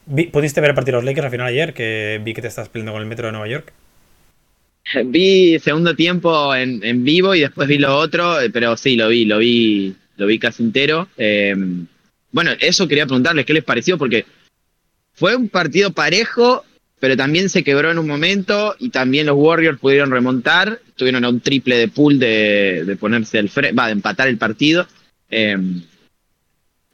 Vi- 0.06 0.26
¿Pudiste 0.26 0.60
ver 0.60 0.70
el 0.70 0.74
partido 0.74 0.98
de 0.98 1.02
los 1.02 1.04
Lakers 1.06 1.24
al 1.26 1.30
final 1.30 1.46
ayer? 1.46 1.72
Que 1.72 2.20
vi 2.22 2.34
que 2.34 2.42
te 2.42 2.48
estás 2.48 2.68
peleando 2.68 2.92
con 2.92 3.00
el 3.00 3.08
metro 3.08 3.26
de 3.26 3.32
Nueva 3.32 3.48
York. 3.48 3.72
Vi 5.06 5.58
segundo 5.58 5.94
tiempo 5.94 6.54
en, 6.54 6.82
en 6.84 7.04
vivo 7.04 7.34
y 7.34 7.40
después 7.40 7.68
vi 7.68 7.78
lo 7.78 7.96
otro, 7.96 8.40
eh, 8.40 8.50
pero 8.50 8.76
sí, 8.76 8.96
lo 8.96 9.08
vi, 9.08 9.24
lo 9.24 9.38
vi, 9.38 9.94
lo 10.16 10.26
vi 10.26 10.38
casi 10.38 10.62
entero. 10.62 11.08
Eh, 11.16 11.54
bueno, 12.30 12.50
eso 12.60 12.88
quería 12.88 13.06
preguntarles, 13.06 13.46
¿qué 13.46 13.54
les 13.54 13.64
pareció? 13.64 13.96
Porque 13.96 14.26
fue 15.12 15.36
un 15.36 15.48
partido 15.48 15.92
parejo, 15.92 16.64
pero 17.00 17.16
también 17.16 17.48
se 17.48 17.62
quebró 17.62 17.90
en 17.90 17.98
un 17.98 18.06
momento 18.06 18.74
y 18.78 18.90
también 18.90 19.26
los 19.26 19.36
Warriors 19.36 19.78
pudieron 19.78 20.10
remontar, 20.10 20.80
tuvieron 20.96 21.24
un 21.24 21.40
triple 21.40 21.76
de 21.76 21.88
pool 21.88 22.18
de, 22.18 22.84
de 22.84 22.96
ponerse 22.96 23.38
al 23.38 23.48
frente, 23.48 23.74
va, 23.74 23.86
de 23.86 23.92
empatar 23.92 24.28
el 24.28 24.38
partido. 24.38 24.86
Eh, 25.30 25.56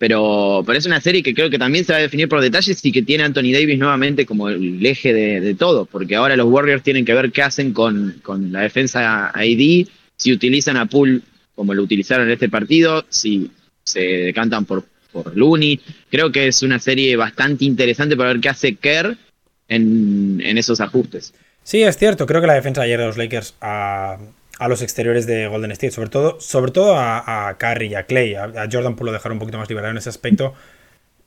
pero, 0.00 0.62
pero 0.64 0.78
es 0.78 0.87
una 0.87 0.99
serie 1.02 1.23
que 1.23 1.35
creo 1.35 1.50
que 1.50 1.59
también 1.59 1.85
se 1.85 1.92
va 1.92 1.99
a 1.99 2.00
definir 2.00 2.26
por 2.26 2.40
detalles 2.40 2.83
y 2.83 2.90
que 2.90 3.02
tiene 3.02 3.23
Anthony 3.23 3.52
Davis 3.52 3.78
nuevamente 3.78 4.25
como 4.25 4.49
el 4.49 4.85
eje 4.87 5.12
de, 5.12 5.54
todo, 5.54 5.85
porque 5.85 6.16
ahora 6.16 6.37
los 6.37 6.47
Warriors 6.47 6.83
tienen 6.83 7.04
que 7.04 7.12
ver 7.12 7.30
qué 7.30 7.42
hacen 7.42 7.75
con, 7.75 8.19
con 8.23 8.50
la 8.50 8.62
defensa 8.62 9.26
AD, 9.26 9.87
si 10.16 10.33
utilizan 10.33 10.78
a 10.78 10.87
Poole 10.87 11.21
como 11.54 11.75
lo 11.75 11.83
utilizaron 11.83 12.28
en 12.28 12.33
este 12.33 12.49
partido, 12.49 13.04
si 13.11 13.50
se 13.85 14.00
decantan 14.00 14.64
por, 14.64 14.85
por 15.12 15.37
Looney. 15.37 15.78
Creo 16.11 16.33
que 16.33 16.47
es 16.47 16.62
una 16.62 16.78
serie 16.78 17.14
bastante 17.16 17.66
interesante 17.66 18.16
para 18.16 18.30
ver 18.30 18.40
qué 18.40 18.49
hace 18.49 18.76
Kerr 18.76 19.19
en, 19.69 20.40
en 20.42 20.57
esos 20.57 20.80
ajustes. 20.80 21.35
Sí, 21.62 21.83
es 21.83 21.99
cierto. 21.99 22.25
Creo 22.25 22.40
que 22.40 22.47
la 22.47 22.54
defensa 22.54 22.80
ayer 22.80 22.99
de 22.99 23.04
los 23.04 23.19
Lakers 23.19 23.54
a, 23.61 24.16
a 24.61 24.69
los 24.69 24.83
exteriores 24.83 25.26
de 25.26 25.49
Golden 25.49 25.73
State, 25.73 25.90
sobre 25.90 26.11
todo, 26.11 26.38
sobre 26.38 26.71
todo 26.71 26.97
a, 26.97 27.49
a 27.49 27.57
Curry 27.57 27.88
y 27.88 27.95
a 27.95 28.05
Clay, 28.05 28.35
a, 28.35 28.69
Jordan 28.71 28.95
Poole 28.95 29.11
lo 29.11 29.14
dejaron 29.14 29.37
un 29.37 29.40
poquito 29.40 29.59
más 29.59 29.69
liberado 29.69 29.90
en 29.90 29.97
ese 29.99 30.11
aspecto. 30.11 30.55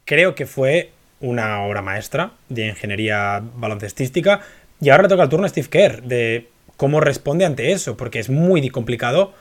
Creo 0.06 0.36
que 0.36 0.46
fue 0.46 0.92
una 1.20 1.64
obra 1.64 1.82
maestra 1.82 2.34
de 2.50 2.68
ingeniería 2.68 3.42
baloncestística. 3.56 4.42
Y 4.80 4.90
ahora 4.90 5.04
le 5.04 5.10
toca 5.10 5.24
el 5.24 5.30
turno 5.30 5.46
a 5.46 5.50
Steve 5.50 5.68
Kerr 5.68 6.04
de 6.04 6.48
cómo 6.78 7.00
responde 7.00 7.44
ante 7.44 7.72
eso, 7.72 7.98
porque 7.98 8.20
es 8.20 8.30
muy 8.30 8.70
complicado, 8.70 9.34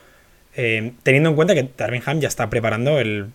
eh, 0.56 0.92
teniendo 1.02 1.28
en 1.28 1.36
cuenta 1.36 1.54
que 1.54 1.68
Darvin 1.76 2.02
Ham 2.06 2.20
ya 2.20 2.28
está 2.28 2.48
preparando 2.48 2.98
el 2.98 3.28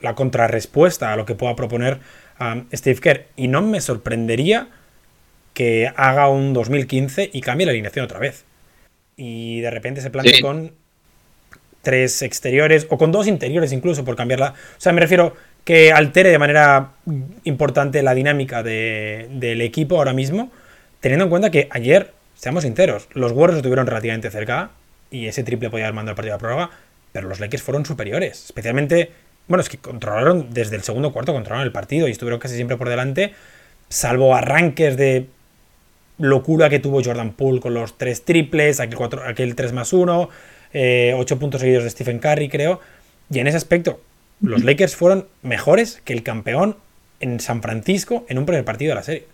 la 0.00 0.14
contrarrespuesta 0.14 1.12
a 1.12 1.16
lo 1.16 1.26
que 1.26 1.34
pueda 1.34 1.56
proponer 1.56 1.98
um, 2.40 2.64
Steve 2.72 3.00
Kerr. 3.00 3.26
Y 3.36 3.48
no 3.48 3.62
me 3.62 3.80
sorprendería 3.80 4.68
que 5.54 5.92
haga 5.96 6.28
un 6.28 6.54
2015 6.54 7.30
y 7.32 7.40
cambie 7.40 7.66
la 7.66 7.72
alineación 7.72 8.04
otra 8.04 8.18
vez. 8.18 8.44
Y 9.24 9.60
de 9.60 9.70
repente 9.70 10.00
se 10.00 10.10
plante 10.10 10.32
Sí. 10.34 10.42
con 10.42 10.72
tres 11.82 12.22
exteriores 12.22 12.88
o 12.90 12.98
con 12.98 13.12
dos 13.12 13.28
interiores 13.28 13.70
incluso 13.72 14.04
por 14.04 14.16
cambiarla. 14.16 14.54
O 14.76 14.80
sea, 14.80 14.92
me 14.92 15.00
refiero 15.00 15.36
que 15.64 15.92
altere 15.92 16.30
de 16.30 16.38
manera 16.40 16.90
importante 17.44 18.02
la 18.02 18.14
dinámica 18.14 18.64
de- 18.64 19.28
del 19.30 19.60
equipo 19.60 19.96
ahora 19.98 20.12
mismo, 20.12 20.50
teniendo 20.98 21.24
en 21.26 21.30
cuenta 21.30 21.50
que 21.50 21.68
ayer, 21.70 22.10
seamos 22.34 22.64
sinceros, 22.64 23.06
los 23.12 23.30
Warriors 23.30 23.58
estuvieron 23.58 23.86
relativamente 23.86 24.28
cerca 24.32 24.70
y 25.10 25.26
ese 25.28 25.44
triple 25.44 25.70
podía 25.70 25.84
haber 25.84 25.94
mandado 25.94 26.12
el 26.12 26.16
partido 26.16 26.34
a 26.34 26.38
prórroga, 26.38 26.70
pero 27.12 27.28
los 27.28 27.38
Lakers 27.38 27.62
fueron 27.62 27.86
superiores. 27.86 28.44
Especialmente, 28.46 29.10
bueno, 29.46 29.62
es 29.62 29.68
que 29.68 29.78
controlaron 29.78 30.48
desde 30.52 30.74
el 30.74 30.82
segundo 30.82 31.12
cuarto, 31.12 31.32
controlaron 31.32 31.64
el 31.64 31.72
partido 31.72 32.08
y 32.08 32.10
estuvieron 32.10 32.40
casi 32.40 32.56
siempre 32.56 32.76
por 32.76 32.88
delante, 32.88 33.34
salvo 33.88 34.34
arranques 34.34 34.96
de 34.96 35.26
locura 36.22 36.70
que 36.70 36.78
tuvo 36.78 37.02
Jordan 37.02 37.32
Poole 37.32 37.60
con 37.60 37.74
los 37.74 37.98
tres 37.98 38.24
triples, 38.24 38.80
aquel, 38.80 38.96
cuatro, 38.96 39.22
aquel 39.26 39.54
3 39.54 39.72
más 39.72 39.92
1, 39.92 40.28
eh, 40.72 41.14
8 41.16 41.38
puntos 41.38 41.60
seguidos 41.60 41.84
de 41.84 41.90
Stephen 41.90 42.18
Curry, 42.18 42.48
creo. 42.48 42.80
Y 43.30 43.38
en 43.40 43.46
ese 43.46 43.56
aspecto, 43.56 44.00
los 44.40 44.64
Lakers 44.64 44.96
fueron 44.96 45.26
mejores 45.42 46.00
que 46.04 46.12
el 46.12 46.22
campeón 46.22 46.76
en 47.20 47.40
San 47.40 47.62
Francisco 47.62 48.24
en 48.28 48.38
un 48.38 48.46
primer 48.46 48.64
partido 48.64 48.90
de 48.90 48.94
la 48.96 49.02
serie. 49.02 49.24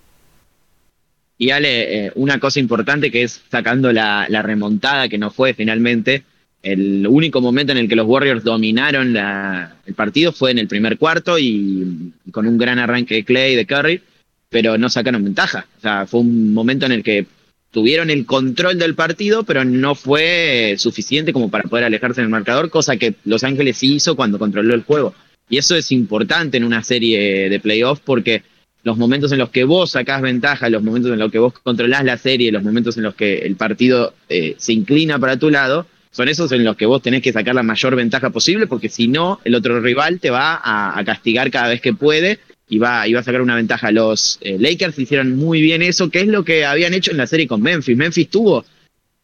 Y 1.37 1.51
Ale, 1.51 2.07
eh, 2.07 2.13
una 2.17 2.41
cosa 2.41 2.59
importante 2.59 3.11
que 3.11 3.23
es 3.23 3.41
sacando 3.51 3.93
la, 3.93 4.27
la 4.29 4.43
remontada 4.43 5.09
que 5.09 5.19
no 5.19 5.31
fue 5.31 5.55
finalmente, 5.55 6.25
el 6.63 7.07
único 7.07 7.41
momento 7.41 7.71
en 7.73 7.79
el 7.79 7.89
que 7.89 7.95
los 7.95 8.07
Warriors 8.07 8.43
dominaron 8.43 9.13
la- 9.13 9.77
el 9.87 9.95
partido 9.95 10.33
fue 10.33 10.51
en 10.51 10.59
el 10.59 10.67
primer 10.67 10.99
cuarto 10.99 11.39
y, 11.39 12.13
y 12.27 12.31
con 12.33 12.47
un 12.47 12.59
gran 12.59 12.81
arranque 12.81 13.15
de 13.15 13.25
Clay 13.25 13.53
y 13.53 13.57
de 13.57 13.67
Curry, 13.67 14.03
pero 14.51 14.79
no 14.79 14.89
sacaron 14.89 15.25
ventaja. 15.25 15.67
O 15.79 15.81
sea, 15.81 16.07
fue 16.07 16.21
un 16.21 16.55
momento 16.55 16.87
en 16.87 16.93
el 16.93 17.03
que 17.03 17.27
tuvieron 17.71 18.11
el 18.11 18.25
control 18.25 18.79
del 18.79 18.95
partido, 18.95 19.45
pero 19.45 19.65
no 19.65 19.95
fue 19.95 20.75
suficiente 20.79 21.33
como 21.33 21.51
para 21.51 21.69
poder 21.69 21.85
alejarse 21.85 22.21
del 22.21 22.31
marcador, 22.31 22.71
cosa 22.71 22.97
que 22.97 23.15
Los 23.25 23.45
Ángeles 23.45 23.77
sí 23.77 23.95
hizo 23.95 24.17
cuando 24.17 24.39
controló 24.39 24.75
el 24.75 24.85
juego. 24.85 25.15
Y 25.51 25.59
eso 25.59 25.77
es 25.77 25.93
importante 25.93 26.57
en 26.57 26.65
una 26.65 26.83
serie 26.83 27.49
de 27.49 27.61
playoffs 27.61 28.03
porque 28.05 28.43
los 28.85 28.97
momentos 28.97 29.33
en 29.33 29.39
los 29.39 29.51
que 29.51 29.65
vos 29.65 29.91
sacás 29.91 30.23
ventaja, 30.23 30.71
los 30.71 30.83
momentos 30.83 31.13
en 31.13 31.19
los 31.19 31.31
que 31.31 31.39
vos 31.39 31.53
controlás 31.53 32.05
la 32.05 32.17
serie, 32.17 32.53
los 32.53 32.63
momentos 32.63 32.97
en 32.97 33.03
los 33.03 33.15
que 33.15 33.39
el 33.39 33.57
partido 33.57 34.15
eh, 34.29 34.55
se 34.59 34.73
inclina 34.73 35.19
para 35.19 35.39
tu 35.39 35.51
lado, 35.51 35.87
son 36.11 36.29
esos 36.29 36.53
en 36.53 36.65
los 36.65 36.77
que 36.77 36.87
vos 36.87 37.03
tenés 37.03 37.23
que 37.23 37.33
sacar 37.33 37.55
la 37.55 37.63
mayor 37.63 37.97
ventaja 37.97 38.31
posible, 38.31 38.67
porque 38.67 38.89
si 38.89 39.09
no, 39.09 39.41
el 39.45 39.55
otro 39.55 39.81
rival 39.81 40.21
te 40.21 40.31
va 40.31 40.61
a 40.65 41.03
castigar 41.05 41.51
cada 41.51 41.69
vez 41.69 41.81
que 41.81 41.93
puede 41.93 42.39
y 42.69 42.79
va, 42.79 43.07
y 43.09 43.13
va 43.15 43.21
a 43.21 43.25
sacar 43.25 43.41
una 43.43 43.57
ventaja. 43.57 43.91
Los 43.93 44.39
eh, 44.43 44.57
Lakers 44.59 44.99
hicieron 44.99 45.37
muy 45.37 45.61
bien 45.61 45.83
eso, 45.83 46.11
que 46.11 46.21
es 46.21 46.27
lo 46.29 46.45
que 46.45 46.65
habían 46.65 46.95
hecho 46.95 47.11
en 47.11 47.17
la 47.17 47.27
serie 47.27 47.47
con 47.49 47.63
Memphis. 47.63 47.97
Memphis 47.97 48.29
tuvo 48.31 48.65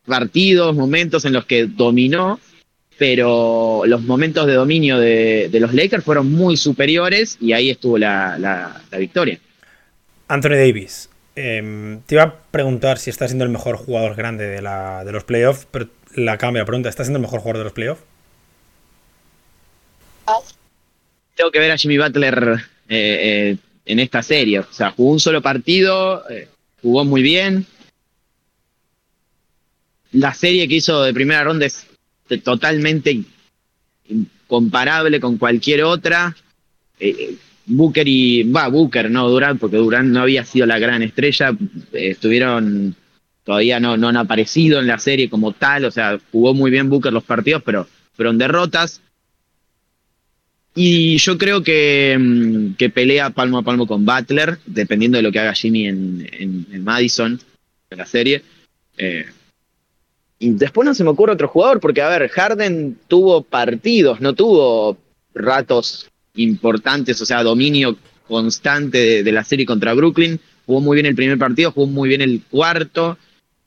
partidos, 0.07 0.75
momentos 0.75 1.25
en 1.25 1.33
los 1.33 1.45
que 1.47 1.67
dominó, 1.67 2.39
pero 2.99 3.83
los 3.87 4.03
momentos 4.03 4.47
de 4.47 4.55
dominio 4.55 4.99
de, 4.99 5.49
de 5.51 5.61
los 5.61 5.75
Lakers 5.75 6.05
fueron 6.05 6.31
muy 6.31 6.57
superiores 6.57 7.37
y 7.41 7.53
ahí 7.53 7.71
estuvo 7.71 7.99
la, 7.99 8.39
la- 8.39 8.83
la 8.91 8.99
victoria. 8.99 9.39
Anthony 10.29 10.51
Davis, 10.57 11.11
em, 11.37 12.01
te 12.03 12.15
iba 12.15 12.23
a 12.23 12.35
preguntar 12.51 12.99
si 12.99 13.11
está 13.11 13.27
siendo 13.27 13.45
el 13.45 13.51
mejor 13.51 13.77
jugador 13.77 14.15
grande 14.15 14.47
de, 14.47 14.63
la, 14.63 15.05
de 15.05 15.13
los 15.13 15.25
playoffs, 15.25 15.67
pero 15.71 15.89
la 16.15 16.39
cambio 16.39 16.63
la 16.63 16.67
pregunta, 16.67 16.89
¿está 16.89 17.05
siendo 17.05 17.19
el 17.19 17.23
mejor 17.23 17.41
jugador 17.41 17.59
de 17.59 17.65
los 17.65 17.73
playoffs? 17.73 18.03
tengo 21.35 21.51
que 21.51 21.59
ver 21.59 21.71
a 21.73 21.77
Jimmy 21.77 21.99
Butler 21.99 22.59
eh, 22.89 23.53
eh, 23.53 23.57
en 23.87 23.99
esta 24.01 24.23
serie. 24.23 24.61
O 24.61 24.67
sea, 24.71 24.91
jugó 24.91 25.13
un 25.13 25.21
solo 25.21 25.43
partido, 25.43 26.29
eh, 26.31 26.49
jugó 26.83 27.05
muy 27.05 27.23
bien. 27.23 27.67
La 30.13 30.33
serie 30.35 30.69
que 30.69 30.77
hizo 30.77 31.03
de 31.03 31.13
primera 31.13 31.45
ronda 31.45 31.67
es 31.67 31.87
totalmente 32.43 33.23
comparable 34.47 35.21
con 35.21 35.39
cualquier 35.39 35.85
otra. 35.85 36.37
Booker 37.67 38.07
y. 38.07 38.45
Va, 38.45 38.69
Booker, 38.69 39.11
no 39.11 39.29
Durant, 39.29 39.59
porque 39.59 39.77
Durant 39.77 40.09
no 40.09 40.23
había 40.23 40.45
sido 40.45 40.67
la 40.67 40.79
gran 40.79 41.03
estrella. 41.03 41.57
estuvieron. 41.93 42.95
Todavía 43.43 43.79
no, 43.79 43.97
no 43.97 44.09
han 44.09 44.17
aparecido 44.17 44.81
en 44.81 44.87
la 44.87 44.99
serie 44.99 45.29
como 45.29 45.53
tal. 45.53 45.85
O 45.85 45.91
sea, 45.91 46.19
jugó 46.33 46.55
muy 46.55 46.71
bien 46.71 46.89
Booker 46.89 47.13
los 47.13 47.25
partidos, 47.25 47.63
pero 47.65 47.87
fueron 48.15 48.39
derrotas. 48.39 49.03
Y 50.75 51.19
yo 51.19 51.39
creo 51.39 51.63
que, 51.63 52.17
mm, 52.19 52.75
que 52.75 52.91
pelea 52.91 53.31
palmo 53.31 53.59
a 53.59 53.63
palmo 53.63 53.87
con 53.87 54.05
Butler, 54.05 54.59
dependiendo 54.67 55.17
de 55.19 55.23
lo 55.23 55.31
que 55.31 55.39
haga 55.39 55.55
Jimmy 55.55 55.87
en, 55.87 56.29
en- 56.33 56.85
Madison, 56.85 57.41
en 57.91 57.99
la 57.99 58.07
serie. 58.07 58.43
Eh, 58.99 59.25
y 60.39 60.51
después 60.51 60.85
no 60.85 60.95
se 60.95 61.05
me 61.05 61.11
ocurre 61.11 61.33
otro 61.33 61.49
jugador, 61.49 61.81
porque 61.81 62.03
a 62.03 62.09
ver, 62.09 62.29
Harden 62.29 62.99
tuvo 63.09 63.43
partidos, 63.43 64.21
no 64.21 64.35
tuvo 64.35 64.99
ratos 65.35 66.09
importantes, 66.35 67.21
o 67.23 67.25
sea, 67.27 67.43
dominio 67.45 67.97
constante 68.27 68.99
de, 68.99 69.23
de 69.23 69.33
la 69.33 69.45
serie 69.45 69.65
contra 69.67 69.95
Brooklyn. 69.95 70.41
Jugó 70.67 70.81
muy 70.81 70.97
bien 70.97 71.07
el 71.07 71.15
primer 71.15 71.39
partido, 71.39 71.71
jugó 71.73 71.87
muy 71.87 72.09
bien 72.09 72.21
el 72.21 72.43
cuarto. 72.51 73.17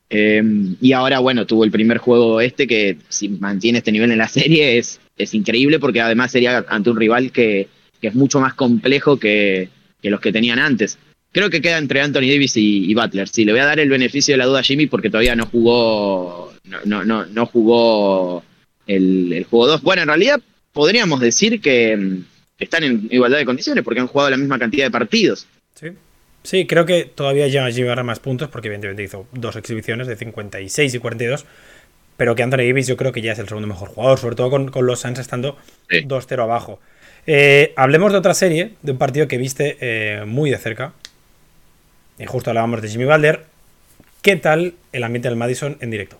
eh, 0.10 0.44
y 0.82 0.92
ahora, 0.92 1.20
bueno, 1.20 1.46
tuvo 1.46 1.64
el 1.64 1.72
primer 1.72 1.98
juego 2.00 2.42
este 2.42 2.68
que 2.68 2.98
si 3.08 3.30
mantiene 3.30 3.78
este 3.80 3.92
nivel 3.94 4.12
en 4.12 4.18
la 4.18 4.28
serie 4.28 4.78
es, 4.78 5.00
es 5.18 5.34
increíble 5.34 5.80
porque 5.80 6.02
además 6.02 6.32
sería 6.32 6.66
ante 6.70 6.90
un 6.90 6.98
rival 6.98 7.32
que, 7.32 7.68
que 8.02 8.08
es 8.08 8.16
mucho 8.16 8.40
más 8.40 8.54
complejo 8.54 9.18
que, 9.18 9.70
que 10.02 10.10
los 10.10 10.20
que 10.20 10.32
tenían 10.32 10.60
antes. 10.60 10.98
Creo 11.32 11.50
que 11.50 11.62
queda 11.62 11.78
entre 11.78 12.02
Anthony 12.02 12.22
Davis 12.22 12.58
y, 12.58 12.94
Butler. 12.94 13.28
Sí, 13.28 13.46
le 13.46 13.52
voy 13.52 13.62
a 13.62 13.66
dar 13.66 13.80
el 13.80 13.90
beneficio 13.90 14.34
de 14.34 14.38
la 14.38 14.46
duda 14.46 14.60
a 14.60 14.64
Jimmy 14.64 14.88
porque 14.88 15.10
todavía 15.10 15.36
no 15.36 15.46
jugó, 15.46 16.54
no, 16.64 16.78
no, 16.86 17.04
no, 17.04 17.26
no 17.26 17.46
jugó 17.46 18.44
el, 18.88 19.34
el 19.34 19.44
juego 19.44 19.68
2. 19.68 19.82
Bueno, 19.82 20.02
en 20.04 20.08
realidad 20.08 20.42
podríamos 20.74 21.20
decir 21.20 21.62
que 21.62 21.96
mm, 21.96 22.24
están 22.60 22.84
en 22.84 23.08
igualdad 23.12 23.38
de 23.38 23.46
condiciones 23.46 23.84
porque 23.84 24.00
han 24.00 24.08
jugado 24.08 24.30
la 24.30 24.38
misma 24.38 24.58
cantidad 24.58 24.86
de 24.86 24.92
partidos. 24.92 25.48
Sí. 25.76 25.90
Sí, 26.44 26.66
creo 26.66 26.86
que 26.86 27.04
todavía 27.04 27.48
llega 27.48 27.66
a 27.66 27.70
llevar 27.70 28.02
más 28.06 28.20
puntos 28.20 28.48
porque 28.48 28.70
evidentemente 28.70 29.04
hizo 29.04 29.28
dos 29.34 29.58
exhibiciones 29.58 30.08
de 30.08 30.16
56 30.16 30.94
y 30.94 31.00
42, 31.00 31.46
pero 32.18 32.36
que 32.36 32.44
Anthony 32.44 32.58
Davis 32.68 32.88
yo 32.88 32.98
creo 32.98 33.12
que 33.12 33.22
ya 33.22 33.32
es 33.34 33.40
el 33.40 33.48
segundo 33.48 33.68
mejor 33.68 33.90
jugador, 33.90 34.20
sobre 34.20 34.36
todo 34.36 34.50
con, 34.50 34.70
con 34.70 34.86
los 34.86 35.00
Suns 35.00 35.20
estando 35.20 35.58
Sí. 35.90 36.02
2-0 36.02 36.44
abajo. 36.44 36.80
Eh, 37.26 37.74
hablemos 37.76 38.12
de 38.12 38.18
otra 38.18 38.34
serie, 38.34 38.74
de 38.82 38.92
un 38.94 38.98
partido 38.98 39.28
que 39.28 39.38
viste 39.38 39.78
eh, 39.80 40.26
muy 40.26 40.50
de 40.50 40.58
cerca. 40.58 40.94
Y 42.20 42.26
justo 42.26 42.50
hablábamos 42.50 42.82
de 42.82 42.90
Jimmy 42.90 43.06
Butler. 43.06 43.46
¿Qué 44.22 44.36
tal 44.36 44.74
el 44.92 45.04
ambiente 45.04 45.30
del 45.30 45.38
Madison 45.38 45.78
en 45.80 45.92
directo? 45.92 46.20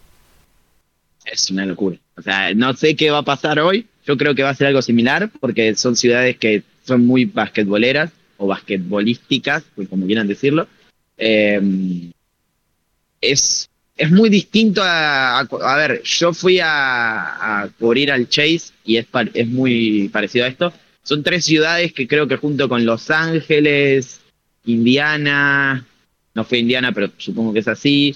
Es 1.26 1.50
una 1.50 1.66
locura. 1.66 1.98
O 2.16 2.22
sea, 2.22 2.54
no 2.54 2.74
sé 2.74 2.96
qué 2.96 3.10
va 3.10 3.20
a 3.20 3.24
pasar 3.24 3.60
hoy. 3.60 3.88
Yo 4.06 4.16
creo 4.18 4.36
que 4.36 4.44
va 4.44 4.50
a 4.50 4.56
ser 4.56 4.68
algo 4.68 4.82
similar 4.82 5.30
porque 5.40 5.76
son 5.76 5.96
ciudades 5.96 6.38
que 6.38 6.64
son 6.86 7.06
muy 7.06 7.26
basquetboleras 7.26 8.12
o 8.38 8.48
basquetbolísticas, 8.48 9.64
pues, 9.76 9.90
como 9.90 10.06
quieran 10.06 10.28
decirlo. 10.28 10.68
Eh, 11.18 11.60
es, 13.22 13.70
es 13.98 14.12
muy 14.12 14.30
distinto 14.30 14.82
a, 14.84 15.40
a, 15.40 15.76
ver, 15.78 16.02
yo 16.04 16.34
fui 16.34 16.60
a, 16.60 17.64
a 17.64 17.70
cubrir 17.80 18.12
al 18.12 18.30
Chase 18.30 18.72
y 18.86 18.98
es, 18.98 19.06
par- 19.06 19.32
es 19.34 19.48
muy 19.48 20.10
parecido 20.10 20.46
a 20.46 20.50
esto. 20.50 20.72
Son 21.04 21.24
tres 21.24 21.46
ciudades 21.46 21.94
que 21.94 22.08
creo 22.08 22.28
que 22.28 22.38
junto 22.38 22.70
con 22.70 22.86
Los 22.86 23.10
Ángeles, 23.10 24.22
Indiana, 24.66 25.86
no 26.34 26.44
fue 26.44 26.60
Indiana, 26.60 26.92
pero 26.92 27.12
supongo 27.18 27.54
que 27.54 27.60
es 27.60 27.68
así, 27.68 28.16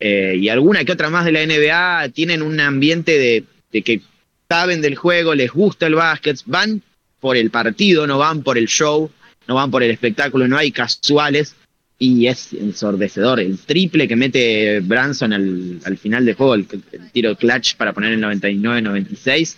eh, 0.00 0.36
y 0.40 0.48
alguna 0.48 0.84
que 0.84 0.92
otra 0.92 1.10
más 1.10 1.24
de 1.24 1.32
la 1.32 1.46
NBA 1.46 2.08
tienen 2.10 2.42
un 2.42 2.58
ambiente 2.58 3.18
de, 3.18 3.44
de 3.70 3.82
que 3.82 4.00
saben 4.48 4.80
del 4.80 4.96
juego, 4.96 5.34
les 5.34 5.52
gusta 5.52 5.86
el 5.86 5.94
básquet, 5.94 6.40
van 6.46 6.82
por 7.20 7.36
el 7.36 7.50
partido, 7.50 8.06
no 8.06 8.18
van 8.18 8.42
por 8.42 8.58
el 8.58 8.66
show, 8.66 9.10
no 9.46 9.54
van 9.54 9.70
por 9.70 9.82
el 9.82 9.90
espectáculo, 9.90 10.48
no 10.48 10.56
hay 10.56 10.72
casuales 10.72 11.54
y 12.02 12.26
es 12.26 12.54
ensordecedor. 12.54 13.38
El 13.40 13.58
triple 13.58 14.08
que 14.08 14.16
mete 14.16 14.80
Branson 14.80 15.32
al, 15.34 15.80
al 15.84 15.98
final 15.98 16.24
del 16.24 16.34
juego, 16.34 16.54
el, 16.54 16.66
el 16.92 17.10
tiro 17.12 17.36
clutch 17.36 17.76
para 17.76 17.92
poner 17.92 18.14
el 18.14 18.22
99-96, 18.22 19.56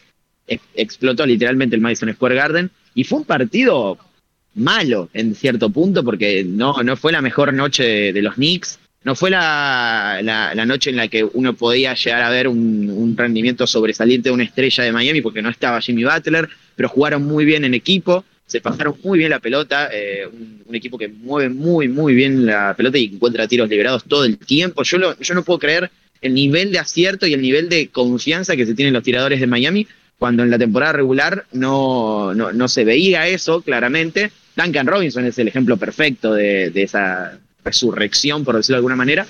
ex- 0.49 0.63
explotó 0.75 1.25
literalmente 1.25 1.77
el 1.77 1.83
Madison 1.83 2.13
Square 2.13 2.35
Garden 2.35 2.71
y 2.95 3.05
fue 3.05 3.21
un 3.21 3.25
partido 3.25 3.97
malo 4.55 5.09
en 5.15 5.35
cierto 5.35 5.71
punto 5.71 6.05
porque 6.05 6.45
no, 6.45 6.83
no 6.83 6.97
fue 6.97 7.13
la 7.13 7.23
mejor 7.23 7.55
noche 7.55 7.85
de, 7.85 8.13
de 8.13 8.23
los 8.23 8.35
Knicks. 8.35 8.79
No 9.05 9.15
fue 9.17 9.31
la, 9.31 10.21
la- 10.23 10.55
la 10.55 10.67
noche 10.67 10.91
en 10.91 10.97
la 10.97 11.07
que 11.09 11.25
uno 11.25 11.55
podía 11.55 11.95
llegar 11.95 12.23
a 12.23 12.31
ver 12.31 12.49
un 12.49 13.15
rendimiento 13.17 13.67
sobresaliente 13.67 14.29
de 14.29 14.35
una 14.35 14.45
estrella 14.45 14.85
de 14.85 14.93
Miami 14.93 15.21
porque 15.21 15.43
no 15.43 15.49
estaba 15.49 15.81
Jimmy 15.81 16.05
Butler, 16.05 16.49
pero 16.77 16.89
jugaron 16.89 17.25
muy 17.25 17.45
bien 17.45 17.65
en 17.65 17.75
equipo, 17.75 18.25
se 18.53 18.61
pasaron 18.61 18.95
muy 19.03 19.19
bien 19.19 19.31
la 19.31 19.41
pelota, 19.41 19.89
eh, 19.93 20.27
un, 20.31 20.63
un 20.67 20.75
equipo 20.75 20.97
que 20.99 21.09
mueve 21.09 21.49
muy, 21.49 21.89
muy 21.89 22.15
bien 22.15 22.47
la 22.47 22.75
pelota 22.77 22.99
y 22.99 23.07
encuentra 23.15 23.49
tiros 23.49 23.69
liberados 23.69 24.05
todo 24.05 24.25
el 24.25 24.39
tiempo. 24.39 24.83
Yo, 24.85 24.99
lo- 24.99 25.19
yo 25.19 25.35
no 25.35 25.43
puedo 25.43 25.59
creer 25.59 25.91
el 26.21 26.35
nivel 26.35 26.71
de 26.71 26.79
acierto 26.79 27.27
y 27.27 27.33
el 27.33 27.43
nivel 27.43 27.69
de 27.69 27.89
confianza 27.89 28.55
que 28.55 28.67
se 28.67 28.75
tienen 28.75 28.95
los 28.95 29.03
tiradores 29.03 29.41
de 29.41 29.47
Miami, 29.49 29.87
cuando 30.19 30.45
en 30.45 30.51
la 30.51 30.59
temporada 30.59 30.93
regular 30.93 31.47
no, 31.53 32.33
no, 32.35 32.53
no 32.53 32.69
se 32.69 32.85
veía 32.85 33.27
eso 33.27 33.61
claramente. 33.63 34.31
Duncan 34.55 34.87
Robinson 34.87 35.25
es 35.25 35.37
el 35.39 35.49
ejemplo 35.49 35.77
perfecto 35.77 36.35
de, 36.35 36.71
de 36.71 36.83
esa 36.85 37.41
resurrección, 37.65 38.45
por 38.45 38.57
decirlo 38.57 38.77
de 38.77 38.79
alguna 38.79 38.97
manera. 38.97 39.27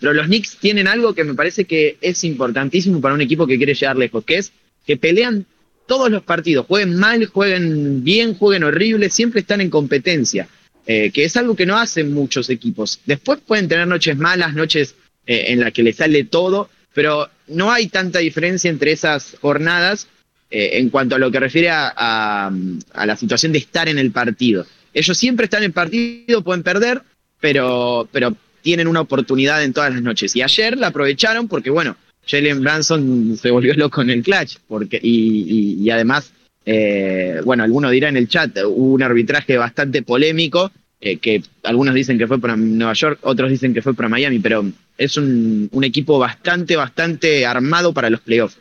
Pero 0.00 0.12
los 0.12 0.26
Knicks 0.26 0.56
tienen 0.58 0.88
algo 0.88 1.14
que 1.14 1.24
me 1.24 1.34
parece 1.34 1.64
que 1.64 1.96
es 2.00 2.24
importantísimo 2.24 3.00
para 3.00 3.14
un 3.14 3.20
equipo 3.22 3.46
que 3.46 3.56
quiere 3.56 3.74
llegar 3.74 3.96
lejos, 3.96 4.24
que 4.24 4.36
es 4.38 4.52
que 4.86 4.96
pelean 4.98 5.46
todos 5.86 6.10
los 6.10 6.22
partidos, 6.22 6.66
jueguen 6.66 6.96
mal, 6.96 7.26
jueguen 7.26 8.02
bien, 8.02 8.34
jueguen 8.34 8.64
horrible, 8.64 9.10
siempre 9.10 9.40
están 9.40 9.60
en 9.60 9.70
competencia, 9.70 10.48
eh, 10.86 11.10
que 11.10 11.24
es 11.24 11.36
algo 11.36 11.54
que 11.54 11.66
no 11.66 11.76
hacen 11.76 12.12
muchos 12.12 12.50
equipos. 12.50 13.00
Después 13.04 13.40
pueden 13.46 13.68
tener 13.68 13.86
noches 13.86 14.16
malas, 14.16 14.54
noches 14.54 14.94
eh, 15.26 15.46
en 15.48 15.60
las 15.60 15.72
que 15.72 15.82
les 15.82 15.96
sale 15.96 16.24
todo, 16.24 16.70
pero 16.92 17.28
no 17.48 17.70
hay 17.72 17.88
tanta 17.88 18.20
diferencia 18.20 18.70
entre 18.70 18.92
esas 18.92 19.36
jornadas 19.40 20.08
eh, 20.50 20.78
en 20.78 20.90
cuanto 20.90 21.16
a 21.16 21.18
lo 21.18 21.30
que 21.30 21.40
refiere 21.40 21.68
a, 21.70 22.50
la 22.94 23.16
situación 23.16 23.52
de 23.52 23.58
estar 23.58 23.88
en 23.88 23.98
el 23.98 24.12
partido. 24.12 24.66
Ellos 24.92 25.18
siempre 25.18 25.44
están 25.44 25.64
en 25.64 25.72
partido, 25.72 26.42
pueden 26.42 26.62
perder, 26.62 27.02
pero, 27.40 28.08
pero 28.12 28.36
tienen 28.62 28.86
una 28.86 29.00
oportunidad 29.00 29.64
en 29.64 29.72
todas 29.72 29.92
las 29.92 30.02
noches. 30.02 30.36
Y 30.36 30.42
ayer 30.42 30.78
la 30.78 30.88
aprovecharon 30.88 31.48
porque, 31.48 31.70
bueno, 31.70 31.96
Jalen 32.26 32.60
Branson 32.62 33.36
se 33.36 33.50
volvió 33.50 33.74
loco 33.76 34.02
en 34.02 34.10
el 34.10 34.22
clutch, 34.22 34.56
porque, 34.68 34.98
y, 35.02 35.78
y, 35.80 35.84
y 35.84 35.90
además, 35.90 36.32
eh, 36.66 37.40
bueno, 37.44 37.64
algunos 37.64 37.90
dirán 37.90 38.16
en 38.16 38.22
el 38.22 38.28
chat, 38.28 38.56
hubo 38.64 38.94
un 38.94 39.02
arbitraje 39.02 39.56
bastante 39.56 40.02
polémico, 40.02 40.70
eh, 41.00 41.18
que 41.18 41.42
algunos 41.64 41.94
dicen 41.94 42.18
que 42.18 42.26
fue 42.26 42.40
para 42.40 42.56
Nueva 42.56 42.94
York, 42.94 43.18
otros 43.22 43.50
dicen 43.50 43.74
que 43.74 43.82
fue 43.82 43.94
para 43.94 44.08
Miami, 44.08 44.38
pero 44.38 44.64
es 44.96 45.16
un, 45.16 45.68
un 45.70 45.84
equipo 45.84 46.18
bastante, 46.18 46.76
bastante 46.76 47.44
armado 47.44 47.92
para 47.92 48.08
los 48.08 48.20
playoffs. 48.20 48.58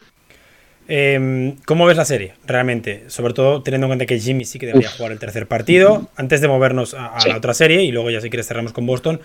Eh, 0.88 1.56
¿Cómo 1.66 1.86
ves 1.86 1.96
la 1.96 2.04
serie, 2.04 2.34
realmente? 2.46 3.06
Sobre 3.08 3.34
todo 3.34 3.62
teniendo 3.64 3.86
en 3.86 3.90
cuenta 3.92 4.06
que 4.06 4.20
Jimmy 4.20 4.44
sí 4.44 4.60
que 4.60 4.66
debería 4.66 4.90
Uf. 4.90 4.98
jugar 4.98 5.14
el 5.14 5.20
tercer 5.20 5.48
partido, 5.48 6.10
antes 6.18 6.42
de 6.42 6.48
movernos 6.50 6.94
a, 6.94 7.16
a 7.16 7.22
sí. 7.22 7.30
la 7.30 7.38
otra 7.38 7.54
serie, 7.54 7.84
y 7.84 7.92
luego 7.92 8.10
ya 8.12 8.20
si 8.20 8.30
quieres 8.30 8.48
cerramos 8.48 8.74
con 8.74 8.86
Boston. 8.86 9.22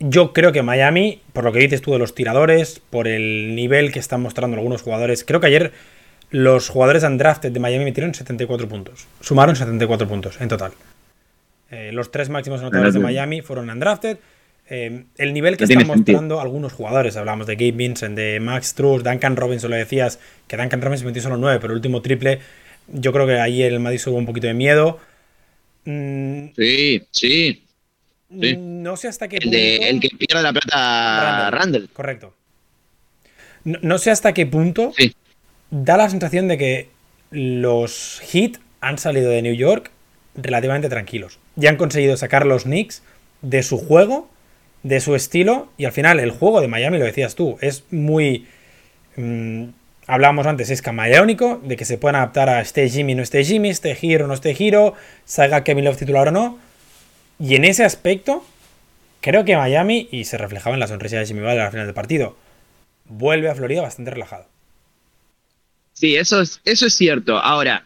Yo 0.00 0.32
creo 0.32 0.52
que 0.52 0.62
Miami, 0.62 1.20
por 1.32 1.44
lo 1.44 1.52
que 1.52 1.60
dices 1.60 1.80
tú 1.80 1.92
de 1.92 1.98
los 1.98 2.14
tiradores, 2.14 2.80
por 2.90 3.06
el 3.08 3.54
nivel 3.54 3.92
que 3.92 3.98
están 3.98 4.20
mostrando 4.20 4.56
algunos 4.56 4.82
jugadores, 4.82 5.24
creo 5.24 5.40
que 5.40 5.46
ayer 5.46 5.72
los 6.30 6.68
jugadores 6.68 7.04
undrafted 7.04 7.52
de 7.52 7.60
Miami 7.60 7.84
metieron 7.84 8.12
74 8.12 8.68
puntos. 8.68 9.06
Sumaron 9.20 9.54
74 9.54 10.08
puntos 10.08 10.40
en 10.40 10.48
total. 10.48 10.72
Eh, 11.70 11.92
los 11.92 12.10
tres 12.10 12.28
máximos 12.28 12.60
anotadores 12.60 12.94
de 12.94 13.00
Miami 13.00 13.40
fueron 13.40 13.70
undrafted. 13.70 14.18
Eh, 14.68 15.04
el 15.18 15.34
nivel 15.34 15.56
que 15.56 15.64
están 15.64 15.86
mostrando 15.86 16.18
sentido. 16.18 16.40
algunos 16.40 16.72
jugadores, 16.72 17.16
hablamos 17.16 17.46
de 17.46 17.54
Gabe 17.54 17.72
Vincent, 17.72 18.16
de 18.16 18.40
Max 18.40 18.74
Truss, 18.74 19.04
Duncan 19.04 19.36
Robinson, 19.36 19.70
lo 19.70 19.76
decías, 19.76 20.18
que 20.48 20.56
Duncan 20.56 20.80
Robinson 20.80 21.06
metió 21.06 21.22
solo 21.22 21.36
9, 21.36 21.58
pero 21.60 21.72
el 21.72 21.76
último 21.76 22.00
triple, 22.00 22.40
yo 22.88 23.12
creo 23.12 23.26
que 23.26 23.38
ahí 23.38 23.62
el 23.62 23.78
Madison 23.78 24.12
hubo 24.12 24.20
un 24.20 24.26
poquito 24.26 24.46
de 24.46 24.54
miedo. 24.54 24.98
Mm, 25.84 26.46
sí, 26.56 27.06
sí. 27.10 27.63
Sí. 28.40 28.56
No 28.56 28.96
sé 28.96 29.08
hasta 29.08 29.28
qué 29.28 29.36
el 29.36 29.42
punto. 29.42 29.56
De, 29.56 29.88
el 29.88 30.00
que 30.00 30.08
pierde 30.10 30.42
la 30.42 30.52
plata 30.52 31.50
Randall. 31.50 31.52
Randall. 31.52 31.90
Correcto. 31.92 32.34
No, 33.64 33.78
no, 33.82 33.98
sé 33.98 34.10
hasta 34.10 34.32
qué 34.34 34.46
punto 34.46 34.92
sí. 34.96 35.14
da 35.70 35.96
la 35.96 36.10
sensación 36.10 36.48
de 36.48 36.58
que 36.58 36.88
los 37.30 38.20
Heat 38.30 38.58
han 38.80 38.98
salido 38.98 39.30
de 39.30 39.42
New 39.42 39.54
York 39.54 39.90
relativamente 40.34 40.88
tranquilos. 40.88 41.38
Ya 41.56 41.70
han 41.70 41.76
conseguido 41.76 42.16
sacar 42.16 42.46
los 42.46 42.64
Knicks 42.64 43.02
de 43.42 43.62
su 43.62 43.78
juego, 43.78 44.28
de 44.82 45.00
su 45.00 45.14
estilo, 45.14 45.68
y 45.76 45.86
al 45.86 45.92
final 45.92 46.20
el 46.20 46.30
juego 46.30 46.60
de 46.60 46.68
Miami, 46.68 46.98
lo 46.98 47.04
decías 47.04 47.34
tú, 47.34 47.56
es 47.60 47.84
muy. 47.90 48.46
Mmm, 49.16 49.66
hablábamos 50.06 50.46
antes, 50.46 50.70
es 50.70 50.82
camaleónico, 50.82 51.60
de 51.64 51.76
que 51.76 51.84
se 51.84 51.96
pueden 51.96 52.16
adaptar 52.16 52.48
a 52.50 52.60
este 52.60 52.88
Jimmy, 52.88 53.14
no 53.14 53.22
este 53.22 53.42
Jimmy, 53.44 53.70
este 53.70 53.94
giro, 53.94 54.26
no 54.26 54.34
este 54.34 54.54
giro, 54.54 54.94
salga 55.24 55.64
Kevin 55.64 55.84
Love 55.84 55.96
titular 55.96 56.28
o 56.28 56.32
no 56.32 56.58
y 57.38 57.54
en 57.56 57.64
ese 57.64 57.84
aspecto, 57.84 58.44
creo 59.20 59.44
que 59.44 59.56
Miami, 59.56 60.08
y 60.10 60.24
se 60.24 60.38
reflejaba 60.38 60.74
en 60.74 60.80
la 60.80 60.86
sonrisa 60.86 61.18
de 61.18 61.26
Jimmy 61.26 61.40
Butler 61.40 61.60
al 61.60 61.70
final 61.70 61.86
del 61.86 61.94
partido, 61.94 62.36
vuelve 63.06 63.48
a 63.48 63.54
Florida 63.54 63.82
bastante 63.82 64.10
relajado. 64.10 64.46
Sí, 65.92 66.16
eso 66.16 66.40
es, 66.40 66.60
eso 66.64 66.86
es 66.86 66.94
cierto. 66.94 67.38
Ahora, 67.38 67.84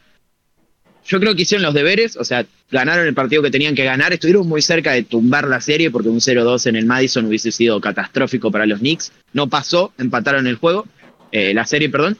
yo 1.07 1.21
creo 1.21 1.35
que 1.35 1.43
hicieron 1.43 1.65
los 1.65 1.75
deberes, 1.75 2.17
o 2.17 2.25
sea, 2.25 2.47
ganaron 2.71 3.07
el 3.07 3.15
partido 3.15 3.43
que 3.43 3.51
tenían 3.51 3.75
que 3.75 3.85
ganar, 3.85 4.13
estuvieron 4.13 4.47
muy 4.47 4.61
cerca 4.61 4.93
de 4.93 5.03
tumbar 5.03 5.49
la 5.49 5.61
serie 5.61 5.91
porque 5.91 6.09
un 6.09 6.21
0-2 6.21 6.67
en 6.67 6.77
el 6.77 6.87
Madison 6.87 7.27
hubiese 7.27 7.51
sido 7.51 7.81
catastrófico 7.81 8.51
para 8.51 8.67
los 8.67 8.81
Knicks. 8.81 9.13
No 9.33 9.49
pasó, 9.49 9.93
empataron 9.99 10.47
el 10.47 10.57
juego, 10.57 10.87
eh, 11.33 11.55
la 11.55 11.65
serie, 11.65 11.89
perdón. 11.89 12.19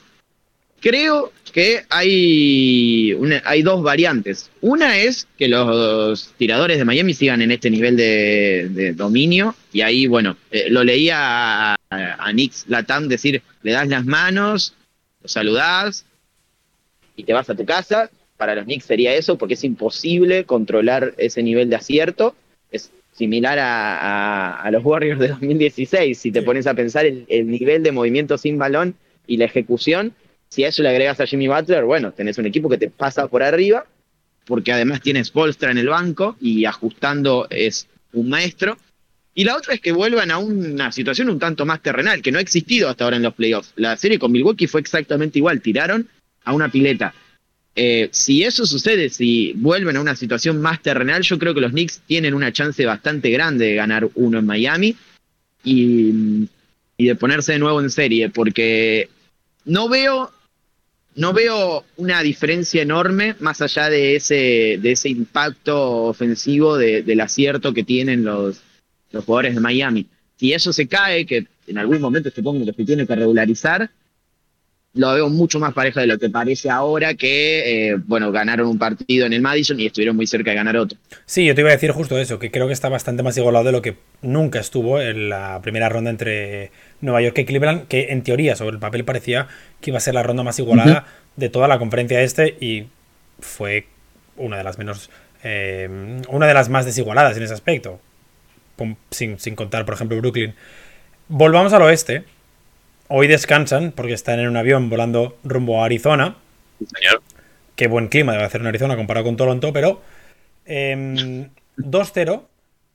Creo 0.81 1.33
que 1.53 1.83
hay, 1.89 3.13
una, 3.15 3.43
hay 3.45 3.63
dos 3.63 3.83
variantes. 3.83 4.51
Una 4.61 4.99
es 4.99 5.27
que 5.37 5.49
los 5.49 6.33
tiradores 6.37 6.79
de 6.79 6.85
Miami 6.85 7.15
sigan 7.15 7.43
en 7.43 7.51
este 7.51 7.71
nivel 7.71 7.97
de, 7.97 8.69
de 8.71 8.93
dominio. 8.93 9.55
Y 9.73 9.81
ahí, 9.81 10.07
bueno, 10.07 10.37
eh, 10.51 10.67
lo 10.71 10.85
leía 10.85 11.17
a, 11.19 11.77
a, 11.91 12.33
Nix 12.33 12.67
Latam 12.69 13.09
decir, 13.09 13.43
le 13.63 13.73
das 13.73 13.89
las 13.89 14.05
manos, 14.05 14.75
lo 15.23 15.29
saludás 15.29 16.05
y 17.17 17.25
te 17.25 17.33
vas 17.33 17.51
a 17.51 17.55
tu 17.55 17.65
casa. 17.65 18.11
Para 18.37 18.55
los 18.55 18.65
Knicks 18.65 18.85
sería 18.85 19.15
eso, 19.15 19.37
porque 19.37 19.55
es 19.55 19.65
imposible 19.65 20.45
controlar 20.45 21.15
ese 21.19 21.43
nivel 21.43 21.69
de 21.71 21.77
acierto. 21.77 22.37
Es 22.71 22.93
similar 23.13 23.59
a, 23.59 23.99
a, 23.99 24.63
a 24.63 24.71
los 24.71 24.85
Warriors 24.85 25.19
de 25.19 25.29
2016. 25.29 26.17
Si 26.17 26.31
te 26.31 26.43
pones 26.43 26.69
a 26.69 26.75
pensar 26.75 27.05
el, 27.05 27.27
el 27.29 27.51
nivel 27.51 27.83
de 27.83 27.91
movimiento 27.91 28.39
sin 28.39 28.59
balón 28.59 28.95
y 29.27 29.39
la 29.39 29.47
ejecución, 29.47 30.15
si 30.49 30.65
a 30.65 30.69
eso 30.69 30.83
le 30.83 30.89
agregas 30.89 31.21
a 31.21 31.27
Jimmy 31.27 31.49
Butler, 31.49 31.85
bueno, 31.85 32.13
tenés 32.13 32.39
un 32.39 32.47
equipo 32.47 32.69
que 32.69 32.79
te 32.79 32.89
pasa 32.89 33.27
por 33.29 33.43
arriba, 33.43 33.87
porque 34.45 34.73
además 34.73 35.03
tienes 35.03 35.31
Polstra 35.31 35.71
en 35.71 35.79
el 35.79 35.89
banco 35.89 36.37
y 36.41 36.65
ajustando 36.65 37.47
es 37.51 37.87
un 38.13 38.29
maestro. 38.29 38.79
Y 39.35 39.45
la 39.45 39.57
otra 39.57 39.75
es 39.75 39.81
que 39.81 39.93
vuelvan 39.93 40.31
a 40.31 40.39
una 40.39 40.91
situación 40.91 41.29
un 41.29 41.39
tanto 41.39 41.65
más 41.65 41.83
terrenal, 41.83 42.23
que 42.23 42.33
no 42.33 42.39
ha 42.39 42.43
existido 42.43 42.89
hasta 42.89 43.05
ahora 43.05 43.19
en 43.19 43.23
los 43.23 43.35
playoffs. 43.35 43.73
La 43.77 43.97
serie 43.97 44.19
con 44.19 44.33
Milwaukee 44.33 44.67
fue 44.67 44.81
exactamente 44.81 45.39
igual, 45.39 45.61
tiraron 45.61 46.09
a 46.45 46.53
una 46.55 46.71
pileta. 46.71 47.15
Eh, 47.77 48.09
si 48.11 48.43
eso 48.43 48.67
sucede, 48.67 49.11
si 49.11 49.53
vuelven 49.55 49.97
a 49.97 50.01
una 50.01 50.17
situación 50.17 50.61
más 50.61 50.83
terrenal, 50.83 51.23
yo 51.23 51.39
creo 51.39 51.55
que 51.55 51.61
los 51.61 51.71
Knicks 51.71 52.01
tienen 52.07 52.35
una 52.35 52.53
chance 52.53 52.85
bastante 52.85 53.31
grande 53.31 53.67
de 53.67 53.75
ganar 53.77 54.09
uno 54.17 54.41
en 54.41 54.47
Miami 54.47 54.97
y, 55.63 56.49
y 56.97 57.07
de 57.07 57.15
ponerse 57.15 57.53
de 57.53 57.61
nuevo 57.61 57.81
en 57.81 57.91
serie, 57.91 58.31
porque 58.31 59.09
no 59.65 59.89
veo 59.89 60.33
no 61.19 61.33
veo 61.33 61.85
una 61.97 62.23
diferencia 62.23 62.81
enorme 62.81 63.35
más 63.41 63.61
allá 63.61 63.91
de 63.91 64.15
ese, 64.15 64.79
de 64.81 64.93
ese 64.93 65.09
impacto 65.09 66.05
ofensivo 66.05 66.77
de, 66.79 67.03
del 67.03 67.21
acierto 67.21 67.75
que 67.75 67.83
tienen 67.83 68.25
los, 68.25 68.61
los 69.11 69.25
jugadores 69.25 69.57
de 69.57 69.61
Miami. 69.61 70.07
Si 70.37 70.53
eso 70.53 70.73
se 70.73 70.87
cae, 70.87 71.27
que 71.27 71.49
en 71.67 71.79
algún 71.79 72.01
momento 72.01 72.31
supongo 72.31 72.65
que 72.65 72.73
se 72.73 72.85
tiene 72.85 73.05
que 73.05 73.17
regularizar, 73.17 73.91
lo 74.99 75.15
veo 75.15 75.29
mucho 75.29 75.61
más 75.61 75.73
pareja 75.73 76.01
de 76.01 76.09
lo 76.09 76.19
que 76.19 76.29
parece 76.29 76.69
ahora 76.69 77.15
que, 77.15 77.91
eh, 77.91 77.97
bueno, 78.05 78.33
ganaron 78.33 78.67
un 78.67 78.79
partido 78.79 79.27
en 79.27 79.33
el 79.33 79.41
Madison 79.41 79.79
y 79.79 79.87
estuvieron 79.87 80.17
muy 80.17 80.27
cerca 80.27 80.51
de 80.51 80.57
ganar 80.57 80.77
otro. 80.77 80.99
Sí, 81.25 81.45
yo 81.47 81.55
te 81.55 81.61
iba 81.61 81.71
a 81.71 81.73
decir 81.73 81.93
justo 81.93 82.19
eso, 82.19 82.41
que 82.41 82.51
creo 82.51 82.67
que 82.67 82.73
está 82.73 82.89
bastante 82.89 83.23
más 83.23 83.37
igualado 83.39 83.65
de 83.65 83.73
lo 83.73 83.81
que 83.81 83.97
nunca 84.23 84.59
estuvo 84.59 85.01
en 85.01 85.29
la 85.29 85.61
primera 85.63 85.89
ronda 85.89 86.11
entre 86.11 86.73
Nueva 87.01 87.23
York 87.23 87.39
y 87.39 87.45
Cleveland, 87.45 87.87
que 87.87 88.09
en 88.11 88.23
teoría 88.23 88.57
sobre 88.57 88.75
el 88.75 88.81
papel 88.81 89.05
parecía 89.05 89.47
que 89.81 89.91
iba 89.91 89.99
a 89.99 90.01
ser 90.01 90.15
la 90.15 90.25
ronda 90.25 90.43
más 90.43 90.59
igualada 90.59 90.91
uh 90.91 90.95
-huh. 90.97 91.41
de 91.41 91.49
toda 91.49 91.69
la 91.69 91.79
conferencia 91.79 92.21
este 92.21 92.57
y 92.61 92.87
fue 93.39 93.87
una 94.37 94.57
de 94.57 94.65
las 94.65 94.79
menos, 94.79 95.11
eh, 95.45 95.89
una 96.29 96.47
de 96.49 96.55
las 96.55 96.69
más 96.69 96.85
desigualadas 96.87 97.37
en 97.37 97.45
ese 97.45 97.55
aspecto, 97.55 98.01
sin, 99.11 99.39
sin 99.39 99.55
contar, 99.55 99.85
por 99.85 99.95
ejemplo, 99.95 100.17
Brooklyn. 100.19 100.55
Volvamos 101.29 101.73
al 101.73 101.83
oeste, 101.83 102.25
Hoy 103.09 103.27
descansan 103.27 103.93
porque 103.93 104.13
están 104.13 104.39
en 104.39 104.49
un 104.49 104.57
avión 104.59 104.91
volando 104.91 105.39
rumbo 105.43 105.83
a 105.83 105.87
Arizona. 105.87 106.37
Señor. 106.79 107.23
Qué 107.75 107.89
buen 107.89 108.09
clima 108.09 108.33
debe 108.33 108.45
hacer 108.45 108.61
en 108.61 108.67
Arizona 108.67 108.97
comparado 108.97 109.25
con 109.25 109.37
Toronto, 109.37 109.73
pero 109.73 110.03
eh, 110.67 111.49
2-0. 111.79 112.43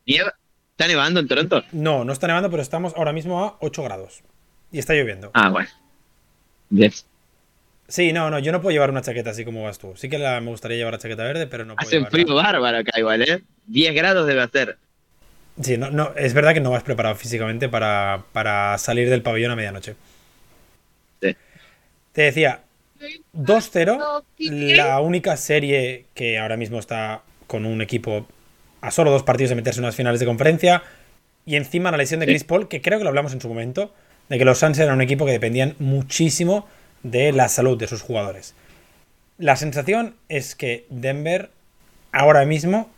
¿Está 0.05 0.87
nevando 0.87 1.19
en 1.19 1.27
Toronto? 1.27 1.63
No, 1.71 2.05
no 2.05 2.13
está 2.13 2.27
nevando, 2.27 2.51
pero 2.51 2.61
estamos 2.61 2.93
ahora 2.95 3.11
mismo 3.11 3.43
a 3.43 3.57
8 3.61 3.83
grados. 3.83 4.21
Y 4.71 4.79
está 4.79 4.93
lloviendo. 4.93 5.31
Ah, 5.33 5.49
bueno. 5.49 5.69
Yes. 6.69 7.07
Sí, 7.87 8.13
no, 8.13 8.29
no, 8.29 8.39
yo 8.39 8.51
no 8.51 8.61
puedo 8.61 8.73
llevar 8.73 8.91
una 8.91 9.01
chaqueta 9.01 9.31
así 9.31 9.43
como 9.43 9.63
vas 9.63 9.79
tú. 9.79 9.93
Sí 9.95 10.09
que 10.09 10.19
la, 10.19 10.39
me 10.41 10.49
gustaría 10.51 10.77
llevar 10.77 10.93
la 10.93 10.99
chaqueta 10.99 11.23
verde, 11.23 11.47
pero 11.47 11.65
no 11.65 11.75
puedo 11.75 11.87
Hace 11.87 11.99
un 11.99 12.07
frío 12.07 12.35
bárbaro 12.35 12.77
acá 12.77 12.99
igual, 12.99 13.21
¿eh? 13.23 13.43
10 13.65 13.95
grados 13.95 14.27
debe 14.27 14.41
hacer. 14.41 14.77
Sí, 15.61 15.77
no, 15.77 15.91
no, 15.91 16.13
es 16.15 16.33
verdad 16.33 16.53
que 16.53 16.61
no 16.61 16.71
vas 16.71 16.83
preparado 16.83 17.15
físicamente 17.15 17.69
para, 17.69 18.23
para 18.31 18.77
salir 18.77 19.09
del 19.09 19.21
pabellón 19.21 19.51
a 19.51 19.55
medianoche. 19.55 19.95
Sí. 21.21 21.35
Te 22.11 22.21
decía, 22.23 22.61
2-0, 23.35 24.23
la 24.37 24.99
única 24.99 25.37
serie 25.37 26.05
que 26.13 26.39
ahora 26.39 26.57
mismo 26.57 26.79
está 26.79 27.21
con 27.47 27.65
un 27.65 27.81
equipo 27.81 28.25
a 28.81 28.91
solo 28.91 29.11
dos 29.11 29.23
partidos 29.23 29.49
de 29.49 29.55
meterse 29.55 29.79
en 29.79 29.85
unas 29.85 29.95
finales 29.95 30.19
de 30.19 30.25
conferencia. 30.25 30.83
Y 31.45 31.55
encima 31.55 31.91
la 31.91 31.97
lesión 31.97 32.19
de 32.19 32.25
Chris 32.25 32.43
Paul, 32.43 32.67
que 32.67 32.81
creo 32.81 32.97
que 32.97 33.03
lo 33.03 33.09
hablamos 33.09 33.33
en 33.33 33.41
su 33.41 33.49
momento, 33.49 33.93
de 34.29 34.37
que 34.37 34.45
los 34.45 34.59
Suns 34.59 34.79
eran 34.79 34.95
un 34.95 35.01
equipo 35.01 35.25
que 35.25 35.31
dependían 35.31 35.75
muchísimo 35.79 36.67
de 37.03 37.31
la 37.31 37.49
salud 37.49 37.77
de 37.77 37.87
sus 37.87 38.01
jugadores. 38.01 38.55
La 39.37 39.55
sensación 39.55 40.15
es 40.29 40.55
que 40.55 40.85
Denver 40.89 41.49
ahora 42.11 42.45
mismo 42.45 42.89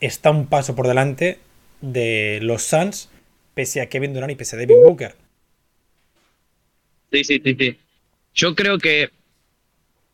está 0.00 0.30
un 0.30 0.46
paso 0.46 0.74
por 0.74 0.88
delante 0.88 1.38
de 1.80 2.38
los 2.42 2.62
Suns, 2.62 3.08
pese 3.54 3.80
a 3.80 3.88
Kevin 3.88 4.14
Durant 4.14 4.32
y 4.32 4.36
pese 4.36 4.56
a 4.56 4.58
Devin 4.58 4.82
Booker. 4.82 5.14
Sí, 7.12 7.24
sí, 7.24 7.40
sí, 7.44 7.56
sí. 7.58 7.76
Yo 8.34 8.54
creo 8.54 8.78
que 8.78 9.10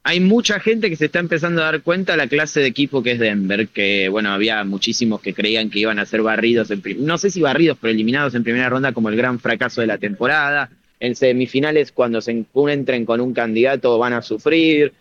hay 0.03 0.21
mucha 0.21 0.61
gente 0.61 0.89
que 0.89 0.95
se 0.95 1.07
está 1.07 1.19
empezando 1.19 1.61
a 1.61 1.65
dar 1.67 1.83
cuenta 1.83 2.13
de 2.13 2.19
la 2.19 2.29
clase 2.29 2.61
de 2.61 2.67
equipo 2.67 3.03
que 3.03 3.11
es 3.13 3.19
Denver, 3.19 3.67
que 3.67 4.09
bueno, 4.09 4.31
había 4.31 4.63
muchísimos 4.63 5.21
que 5.21 5.35
creían 5.35 5.69
que 5.69 5.81
iban 5.81 5.99
a 5.99 6.07
ser 6.07 6.23
barridos, 6.23 6.71
en 6.71 6.81
no 7.05 7.19
sé 7.19 7.31
si 7.31 7.41
barridos, 7.41 7.77
pero 7.81 7.91
eliminados 7.91 8.35
en 8.37 8.45
primera 8.45 8.69
ronda 8.69 8.93
como 8.93 9.09
el 9.09 9.17
gran 9.17 9.41
fracaso 9.41 9.81
de 9.81 9.89
la 9.89 9.99
temporada. 9.99 10.71
En 11.01 11.17
semifinales, 11.17 11.91
cuando 11.91 12.21
se 12.21 12.31
encuentren 12.31 13.05
con 13.05 13.21
un 13.21 13.35
candidato, 13.35 13.99
van 13.99 14.13
a 14.13 14.23
sufrir. 14.23 14.93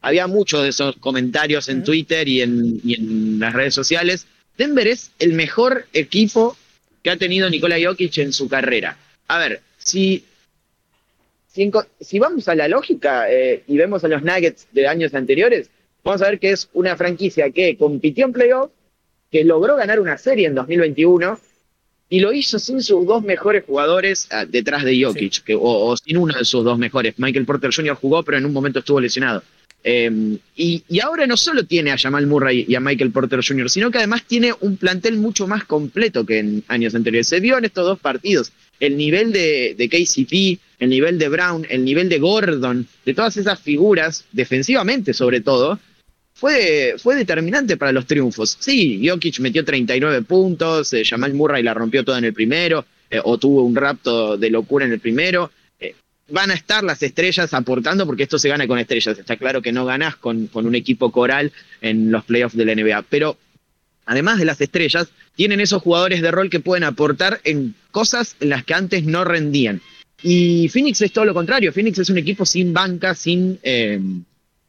Había 0.00 0.28
muchos 0.28 0.62
de 0.62 0.68
esos 0.68 0.96
comentarios 0.96 1.68
en 1.68 1.82
Twitter 1.82 2.28
y 2.28 2.42
en, 2.42 2.80
y 2.84 2.94
en 2.94 3.38
las 3.40 3.52
redes 3.52 3.74
sociales. 3.74 4.28
Denver 4.56 4.86
es 4.86 5.10
el 5.18 5.32
mejor 5.32 5.86
equipo 5.92 6.56
que 7.02 7.10
ha 7.10 7.16
tenido 7.16 7.50
Nikola 7.50 7.76
Jokic 7.82 8.18
en 8.18 8.32
su 8.32 8.48
carrera. 8.48 8.96
A 9.28 9.38
ver, 9.38 9.60
si 9.78 10.24
si, 11.52 11.70
si 12.00 12.18
vamos 12.18 12.48
a 12.48 12.54
la 12.54 12.66
lógica 12.66 13.30
eh, 13.30 13.62
y 13.66 13.76
vemos 13.76 14.02
a 14.04 14.08
los 14.08 14.22
Nuggets 14.22 14.66
de 14.72 14.88
años 14.88 15.14
anteriores, 15.14 15.68
vamos 16.02 16.22
a 16.22 16.30
ver 16.30 16.38
que 16.38 16.50
es 16.50 16.68
una 16.72 16.96
franquicia 16.96 17.50
que 17.50 17.76
compitió 17.76 18.24
en 18.24 18.32
playoff, 18.32 18.70
que 19.30 19.44
logró 19.44 19.76
ganar 19.76 20.00
una 20.00 20.16
serie 20.16 20.46
en 20.46 20.54
2021 20.54 21.38
y 22.08 22.20
lo 22.20 22.32
hizo 22.32 22.58
sin 22.58 22.82
sus 22.82 23.06
dos 23.06 23.22
mejores 23.22 23.64
jugadores 23.64 24.28
ah, 24.30 24.44
detrás 24.46 24.84
de 24.84 25.02
Jokic, 25.02 25.44
que, 25.44 25.54
o, 25.54 25.60
o, 25.62 25.96
sin 25.96 26.16
uno 26.16 26.34
de 26.36 26.44
sus 26.44 26.64
dos 26.64 26.78
mejores. 26.78 27.14
Michael 27.18 27.46
Porter 27.46 27.70
Jr. 27.74 27.96
jugó, 27.96 28.22
pero 28.22 28.38
en 28.38 28.46
un 28.46 28.52
momento 28.52 28.78
estuvo 28.78 29.00
lesionado. 29.00 29.42
Eh, 29.84 30.38
y, 30.56 30.82
ahora 31.00 31.26
no 31.26 31.36
solo 31.36 31.64
tiene 31.64 31.90
a 31.90 31.98
Jamal 31.98 32.26
Murray 32.26 32.64
y 32.68 32.74
a 32.74 32.80
Michael 32.80 33.10
Porter 33.10 33.40
Jr., 33.44 33.68
sino 33.68 33.90
que 33.90 33.98
además 33.98 34.22
tiene 34.24 34.52
un 34.60 34.76
plantel 34.76 35.16
mucho 35.16 35.48
más 35.48 35.64
completo 35.64 36.24
que 36.24 36.38
en 36.38 36.64
años 36.68 36.94
anteriores. 36.94 37.28
Se 37.28 37.40
vio 37.40 37.58
en 37.58 37.64
estos 37.64 37.84
dos 37.84 37.98
partidos 37.98 38.52
el 38.78 38.96
nivel 38.96 39.32
de, 39.32 39.74
de 39.76 39.88
KCP, 39.88 40.60
el 40.80 40.90
nivel 40.90 41.18
de 41.18 41.28
Brown, 41.28 41.66
el 41.68 41.84
nivel 41.84 42.08
de 42.08 42.18
Gordon, 42.18 42.86
de 43.04 43.14
todas 43.14 43.36
esas 43.36 43.60
figuras, 43.60 44.24
defensivamente 44.32 45.14
sobre 45.14 45.40
todo, 45.40 45.78
fue, 46.34 46.96
fue 46.98 47.14
determinante 47.14 47.76
para 47.76 47.92
los 47.92 48.06
triunfos. 48.06 48.56
Sí, 48.58 49.06
Jokic 49.06 49.38
metió 49.38 49.64
39 49.64 50.22
puntos, 50.22 50.92
eh, 50.92 51.04
Jamal 51.04 51.34
Murray 51.34 51.62
la 51.62 51.74
rompió 51.74 52.04
toda 52.04 52.18
en 52.18 52.24
el 52.24 52.34
primero, 52.34 52.84
eh, 53.08 53.20
o 53.22 53.38
tuvo 53.38 53.62
un 53.62 53.76
rapto 53.76 54.36
de 54.36 54.50
locura 54.50 54.84
en 54.84 54.92
el 54.92 54.98
primero. 54.98 55.52
Van 56.32 56.50
a 56.50 56.54
estar 56.54 56.82
las 56.82 57.02
estrellas 57.02 57.52
aportando 57.54 58.06
porque 58.06 58.24
esto 58.24 58.38
se 58.38 58.48
gana 58.48 58.66
con 58.66 58.78
estrellas. 58.78 59.18
Está 59.18 59.36
claro 59.36 59.62
que 59.62 59.72
no 59.72 59.84
ganás 59.84 60.16
con, 60.16 60.46
con 60.48 60.66
un 60.66 60.74
equipo 60.74 61.12
coral 61.12 61.52
en 61.80 62.10
los 62.10 62.24
playoffs 62.24 62.56
de 62.56 62.64
la 62.64 62.74
NBA, 62.74 63.02
pero 63.08 63.36
además 64.06 64.38
de 64.38 64.44
las 64.44 64.60
estrellas, 64.60 65.08
tienen 65.34 65.60
esos 65.60 65.82
jugadores 65.82 66.22
de 66.22 66.30
rol 66.30 66.50
que 66.50 66.60
pueden 66.60 66.84
aportar 66.84 67.40
en 67.44 67.74
cosas 67.90 68.36
en 68.40 68.50
las 68.50 68.64
que 68.64 68.74
antes 68.74 69.04
no 69.04 69.24
rendían. 69.24 69.80
Y 70.22 70.68
Phoenix 70.68 71.00
es 71.02 71.12
todo 71.12 71.24
lo 71.24 71.34
contrario. 71.34 71.72
Phoenix 71.72 71.98
es 71.98 72.10
un 72.10 72.18
equipo 72.18 72.46
sin 72.46 72.72
banca, 72.72 73.14
sin 73.14 73.58
eh, 73.62 74.00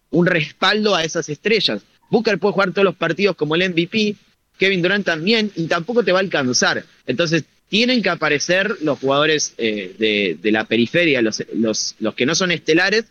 un 0.10 0.26
respaldo 0.26 0.95
a 0.95 1.04
esas 1.04 1.30
estrellas. 1.30 1.82
Booker 2.10 2.39
puede 2.39 2.54
jugar 2.54 2.71
todos 2.71 2.86
los 2.86 2.95
partidos 2.95 3.36
como 3.36 3.56
el 3.56 3.69
MVP, 3.69 4.15
Kevin 4.58 4.82
Durant 4.82 5.06
también, 5.06 5.52
y 5.56 5.67
tampoco 5.67 6.04
te 6.04 6.12
va 6.12 6.19
a 6.19 6.21
alcanzar. 6.21 6.86
Entonces, 7.06 7.43
tienen 7.73 8.03
que 8.03 8.09
aparecer 8.09 8.77
los 8.81 8.99
jugadores 8.99 9.55
eh, 9.57 9.95
de, 9.97 10.38
de, 10.39 10.51
la 10.51 10.65
periferia, 10.65 11.23
los, 11.23 11.43
los, 11.55 11.95
los 11.97 12.13
que 12.13 12.27
no 12.27 12.36
son 12.36 12.51
estelares, 12.51 13.05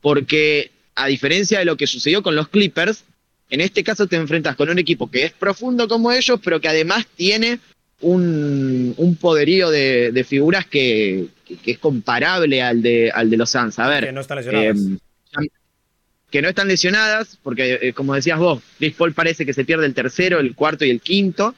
porque 0.00 0.70
a 0.94 1.08
diferencia 1.08 1.58
de 1.58 1.64
lo 1.64 1.76
que 1.76 1.88
sucedió 1.88 2.22
con 2.22 2.36
los 2.36 2.46
Clippers, 2.46 3.02
en 3.50 3.60
este 3.60 3.82
caso 3.82 4.06
te 4.06 4.14
enfrentas 4.14 4.54
con 4.54 4.70
un 4.70 4.78
equipo 4.78 5.10
que 5.10 5.24
es 5.24 5.32
profundo 5.32 5.88
como 5.88 6.12
ellos, 6.12 6.38
pero 6.44 6.60
que 6.60 6.68
además 6.68 7.08
tiene 7.16 7.58
un, 8.00 8.94
un 8.96 9.16
poderío 9.16 9.68
de, 9.68 10.12
de 10.12 10.22
figuras 10.22 10.64
que, 10.64 11.26
que, 11.44 11.56
que, 11.56 11.72
es 11.72 11.78
comparable 11.80 12.62
al 12.62 12.80
de, 12.80 13.10
al 13.10 13.28
de 13.28 13.36
los 13.36 13.50
Suns. 13.50 13.80
A 13.80 13.88
ver, 13.88 14.04
que 14.04 14.12
no 14.12 14.20
están 14.20 14.36
lesionadas. 14.36 14.76
Eh, 14.76 15.48
que 16.30 16.40
no 16.40 16.48
están 16.48 16.68
lesionadas, 16.68 17.36
porque 17.42 17.80
eh, 17.82 17.92
como 17.94 18.14
decías 18.14 18.38
vos, 18.38 18.62
Chris 18.78 18.94
Paul 18.94 19.12
parece 19.12 19.44
que 19.44 19.54
se 19.54 19.64
pierde 19.64 19.86
el 19.86 19.94
tercero, 19.94 20.38
el 20.38 20.54
cuarto 20.54 20.84
y 20.84 20.90
el 20.90 21.00
quinto. 21.00 21.56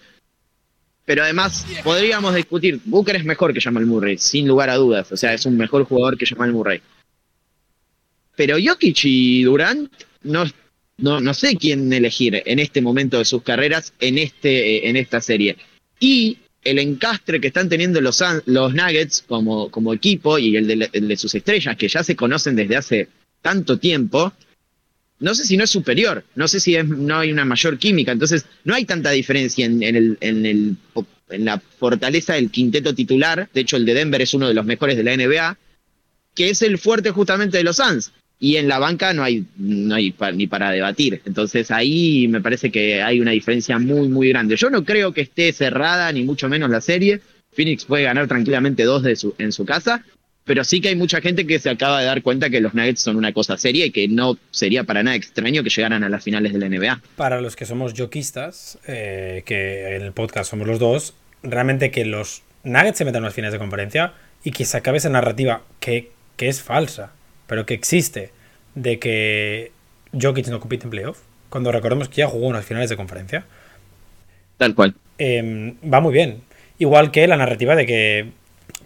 Pero 1.10 1.24
además 1.24 1.66
podríamos 1.82 2.36
discutir, 2.36 2.78
Booker 2.84 3.16
es 3.16 3.24
mejor 3.24 3.52
que 3.52 3.60
Jamal 3.60 3.84
Murray, 3.84 4.16
sin 4.16 4.46
lugar 4.46 4.70
a 4.70 4.76
dudas. 4.76 5.10
O 5.10 5.16
sea, 5.16 5.34
es 5.34 5.44
un 5.44 5.56
mejor 5.56 5.82
jugador 5.82 6.16
que 6.16 6.24
Jamal 6.24 6.52
Murray. 6.52 6.80
Pero 8.36 8.58
Jokic 8.64 9.00
y 9.02 9.42
Durant 9.42 9.92
no, 10.22 10.44
no, 10.98 11.20
no 11.20 11.34
sé 11.34 11.56
quién 11.56 11.92
elegir 11.92 12.40
en 12.46 12.60
este 12.60 12.80
momento 12.80 13.18
de 13.18 13.24
sus 13.24 13.42
carreras 13.42 13.92
en, 13.98 14.18
este, 14.18 14.88
en 14.88 14.96
esta 14.96 15.20
serie. 15.20 15.56
Y 15.98 16.38
el 16.62 16.78
encastre 16.78 17.40
que 17.40 17.48
están 17.48 17.68
teniendo 17.68 18.00
los, 18.00 18.22
los 18.46 18.72
Nuggets 18.72 19.24
como, 19.26 19.68
como 19.68 19.92
equipo 19.92 20.38
y 20.38 20.56
el 20.56 20.68
de, 20.68 20.90
el 20.92 21.08
de, 21.08 21.16
sus 21.16 21.34
estrellas, 21.34 21.76
que 21.76 21.88
ya 21.88 22.04
se 22.04 22.14
conocen 22.14 22.54
desde 22.54 22.76
hace 22.76 23.08
tanto 23.42 23.80
tiempo, 23.80 24.32
no 25.20 25.34
sé 25.34 25.44
si 25.44 25.56
no 25.56 25.64
es 25.64 25.70
superior, 25.70 26.24
no 26.34 26.48
sé 26.48 26.60
si 26.60 26.74
es, 26.74 26.86
no 26.86 27.18
hay 27.18 27.30
una 27.30 27.44
mayor 27.44 27.78
química, 27.78 28.12
entonces 28.12 28.46
no 28.64 28.74
hay 28.74 28.84
tanta 28.84 29.10
diferencia 29.10 29.66
en, 29.66 29.82
el, 29.82 30.18
en, 30.20 30.46
el, 30.46 30.76
en 31.28 31.44
la 31.44 31.58
fortaleza 31.58 32.34
del 32.34 32.50
quinteto 32.50 32.94
titular, 32.94 33.48
de 33.52 33.60
hecho 33.60 33.76
el 33.76 33.86
de 33.86 33.94
Denver 33.94 34.20
es 34.20 34.34
uno 34.34 34.48
de 34.48 34.54
los 34.54 34.64
mejores 34.64 34.96
de 34.96 35.04
la 35.04 35.16
NBA, 35.16 35.58
que 36.34 36.50
es 36.50 36.62
el 36.62 36.78
fuerte 36.78 37.10
justamente 37.10 37.58
de 37.58 37.64
los 37.64 37.76
Suns 37.76 38.12
y 38.42 38.56
en 38.56 38.68
la 38.68 38.78
banca 38.78 39.12
no 39.12 39.22
hay, 39.22 39.44
no 39.58 39.94
hay 39.94 40.12
pa, 40.12 40.32
ni 40.32 40.46
para 40.46 40.70
debatir. 40.70 41.20
Entonces 41.26 41.70
ahí 41.70 42.26
me 42.26 42.40
parece 42.40 42.72
que 42.72 43.02
hay 43.02 43.20
una 43.20 43.32
diferencia 43.32 43.78
muy, 43.78 44.08
muy 44.08 44.30
grande. 44.30 44.56
Yo 44.56 44.70
no 44.70 44.82
creo 44.82 45.12
que 45.12 45.20
esté 45.20 45.52
cerrada, 45.52 46.10
ni 46.10 46.24
mucho 46.24 46.48
menos 46.48 46.70
la 46.70 46.80
serie. 46.80 47.20
Phoenix 47.52 47.84
puede 47.84 48.04
ganar 48.04 48.26
tranquilamente 48.28 48.84
dos 48.84 49.02
de 49.02 49.14
su, 49.14 49.34
en 49.36 49.52
su 49.52 49.66
casa, 49.66 50.04
pero 50.44 50.64
sí 50.64 50.80
que 50.80 50.88
hay 50.88 50.96
mucha 50.96 51.20
gente 51.20 51.46
que 51.46 51.58
se 51.58 51.70
acaba 51.70 52.00
de 52.00 52.06
dar 52.06 52.22
cuenta 52.22 52.50
que 52.50 52.60
los 52.60 52.74
Nuggets 52.74 53.02
son 53.02 53.16
una 53.16 53.32
cosa 53.32 53.56
seria 53.56 53.86
y 53.86 53.90
que 53.90 54.08
no 54.08 54.38
sería 54.50 54.84
para 54.84 55.02
nada 55.02 55.16
extraño 55.16 55.62
que 55.62 55.70
llegaran 55.70 56.02
a 56.04 56.08
las 56.08 56.24
finales 56.24 56.52
de 56.52 56.58
la 56.58 56.68
NBA. 56.68 57.02
Para 57.16 57.40
los 57.40 57.56
que 57.56 57.66
somos 57.66 57.94
yoquistas, 57.94 58.78
eh, 58.86 59.42
que 59.44 59.96
en 59.96 60.02
el 60.02 60.12
podcast 60.12 60.50
somos 60.50 60.66
los 60.66 60.78
dos, 60.78 61.14
realmente 61.42 61.90
que 61.90 62.04
los 62.04 62.42
Nuggets 62.64 62.98
se 62.98 63.04
metan 63.04 63.20
en 63.20 63.24
las 63.24 63.34
finales 63.34 63.52
de 63.52 63.58
conferencia 63.58 64.14
y 64.42 64.50
que 64.50 64.64
se 64.64 64.76
acabe 64.76 64.98
esa 64.98 65.10
narrativa 65.10 65.62
que, 65.80 66.10
que 66.36 66.48
es 66.48 66.62
falsa 66.62 67.12
pero 67.50 67.66
que 67.66 67.74
existe, 67.74 68.30
de 68.76 69.00
que 69.00 69.72
Jokic 70.12 70.46
no 70.46 70.60
compite 70.60 70.84
en 70.84 70.90
playoff, 70.90 71.18
cuando 71.48 71.72
recordemos 71.72 72.08
que 72.08 72.18
ya 72.18 72.28
jugó 72.28 72.46
unas 72.46 72.64
finales 72.64 72.88
de 72.90 72.96
conferencia. 72.96 73.44
Tal 74.56 74.76
cual. 74.76 74.94
Eh, 75.18 75.74
va 75.82 76.00
muy 76.00 76.12
bien. 76.12 76.42
Igual 76.78 77.10
que 77.10 77.26
la 77.26 77.36
narrativa 77.36 77.74
de 77.74 77.86
que, 77.86 78.30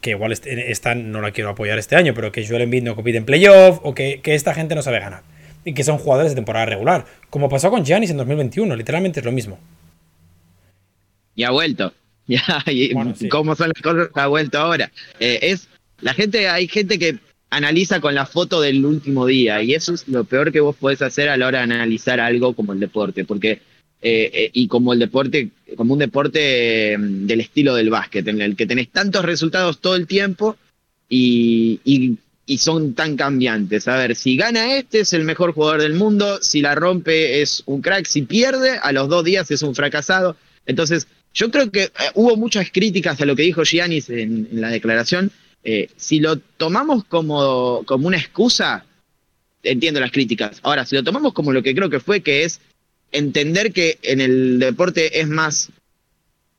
que 0.00 0.10
igual 0.10 0.32
esta 0.32 0.94
no 0.94 1.20
la 1.20 1.32
quiero 1.32 1.50
apoyar 1.50 1.78
este 1.78 1.96
año, 1.96 2.14
pero 2.14 2.32
que 2.32 2.46
Joel 2.46 2.62
Embiid 2.62 2.82
no 2.82 2.94
compite 2.94 3.18
en 3.18 3.24
playoff 3.24 3.80
o 3.82 3.94
que, 3.94 4.20
que 4.22 4.34
esta 4.34 4.54
gente 4.54 4.74
no 4.74 4.82
sabe 4.82 5.00
ganar. 5.00 5.22
Y 5.64 5.74
que 5.74 5.84
son 5.84 5.98
jugadores 5.98 6.32
de 6.32 6.36
temporada 6.36 6.66
regular. 6.66 7.06
Como 7.30 7.48
pasó 7.48 7.70
con 7.70 7.84
Giannis 7.84 8.10
en 8.10 8.18
2021, 8.18 8.76
literalmente 8.76 9.20
es 9.20 9.26
lo 9.26 9.32
mismo. 9.32 9.58
Y 11.34 11.44
ha 11.44 11.50
vuelto. 11.50 11.92
Ya, 12.26 12.40
y 12.64 12.94
bueno, 12.94 13.14
sí. 13.14 13.28
¿Cómo 13.28 13.54
son 13.54 13.70
las 13.74 13.82
cosas? 13.82 14.08
Ha 14.14 14.28
vuelto 14.28 14.58
ahora. 14.58 14.90
Eh, 15.20 15.40
es 15.42 15.68
la 16.00 16.14
gente, 16.14 16.48
hay 16.48 16.66
gente 16.68 16.98
que 16.98 17.18
analiza 17.50 18.00
con 18.00 18.14
la 18.14 18.26
foto 18.26 18.60
del 18.60 18.84
último 18.84 19.26
día 19.26 19.62
y 19.62 19.74
eso 19.74 19.94
es 19.94 20.08
lo 20.08 20.24
peor 20.24 20.50
que 20.50 20.60
vos 20.60 20.74
podés 20.74 21.02
hacer 21.02 21.28
a 21.28 21.36
la 21.36 21.46
hora 21.46 21.58
de 21.58 21.64
analizar 21.64 22.20
algo 22.20 22.54
como 22.54 22.72
el 22.72 22.80
deporte, 22.80 23.24
porque 23.24 23.60
eh, 24.06 24.30
eh, 24.34 24.50
y 24.52 24.68
como 24.68 24.92
el 24.92 24.98
deporte, 24.98 25.48
como 25.78 25.94
un 25.94 25.98
deporte 25.98 26.94
del 26.98 27.40
estilo 27.40 27.74
del 27.74 27.88
básquet, 27.88 28.28
en 28.28 28.42
el 28.42 28.54
que 28.54 28.66
tenés 28.66 28.90
tantos 28.90 29.24
resultados 29.24 29.80
todo 29.80 29.96
el 29.96 30.06
tiempo 30.06 30.58
y, 31.08 31.80
y, 31.86 32.58
son 32.58 32.92
tan 32.92 33.16
cambiantes. 33.16 33.88
A 33.88 33.96
ver, 33.96 34.14
si 34.14 34.36
gana 34.36 34.76
este 34.76 35.00
es 35.00 35.14
el 35.14 35.24
mejor 35.24 35.54
jugador 35.54 35.80
del 35.80 35.94
mundo, 35.94 36.38
si 36.42 36.60
la 36.60 36.74
rompe 36.74 37.40
es 37.40 37.62
un 37.64 37.80
crack, 37.80 38.04
si 38.04 38.20
pierde 38.20 38.76
a 38.76 38.92
los 38.92 39.08
dos 39.08 39.24
días 39.24 39.50
es 39.50 39.62
un 39.62 39.74
fracasado. 39.74 40.36
Entonces, 40.66 41.08
yo 41.32 41.50
creo 41.50 41.70
que 41.70 41.84
eh, 41.84 41.90
hubo 42.12 42.36
muchas 42.36 42.70
críticas 42.70 43.18
a 43.22 43.24
lo 43.24 43.34
que 43.34 43.42
dijo 43.44 43.62
Giannis 43.62 44.10
en, 44.10 44.48
en 44.52 44.60
la 44.60 44.68
declaración, 44.68 45.30
si 45.96 46.20
lo 46.20 46.36
tomamos 46.36 47.04
como, 47.04 47.84
como 47.86 48.08
una 48.08 48.18
excusa, 48.18 48.84
entiendo 49.62 49.98
las 49.98 50.12
críticas. 50.12 50.60
Ahora, 50.62 50.84
si 50.84 50.94
lo 50.94 51.02
tomamos 51.02 51.32
como 51.32 51.54
lo 51.54 51.62
que 51.62 51.74
creo 51.74 51.88
que 51.88 52.00
fue, 52.00 52.20
que 52.20 52.44
es 52.44 52.60
entender 53.14 53.72
que 53.72 53.98
en 54.02 54.20
el 54.20 54.58
deporte 54.58 55.20
es 55.20 55.28
más 55.28 55.70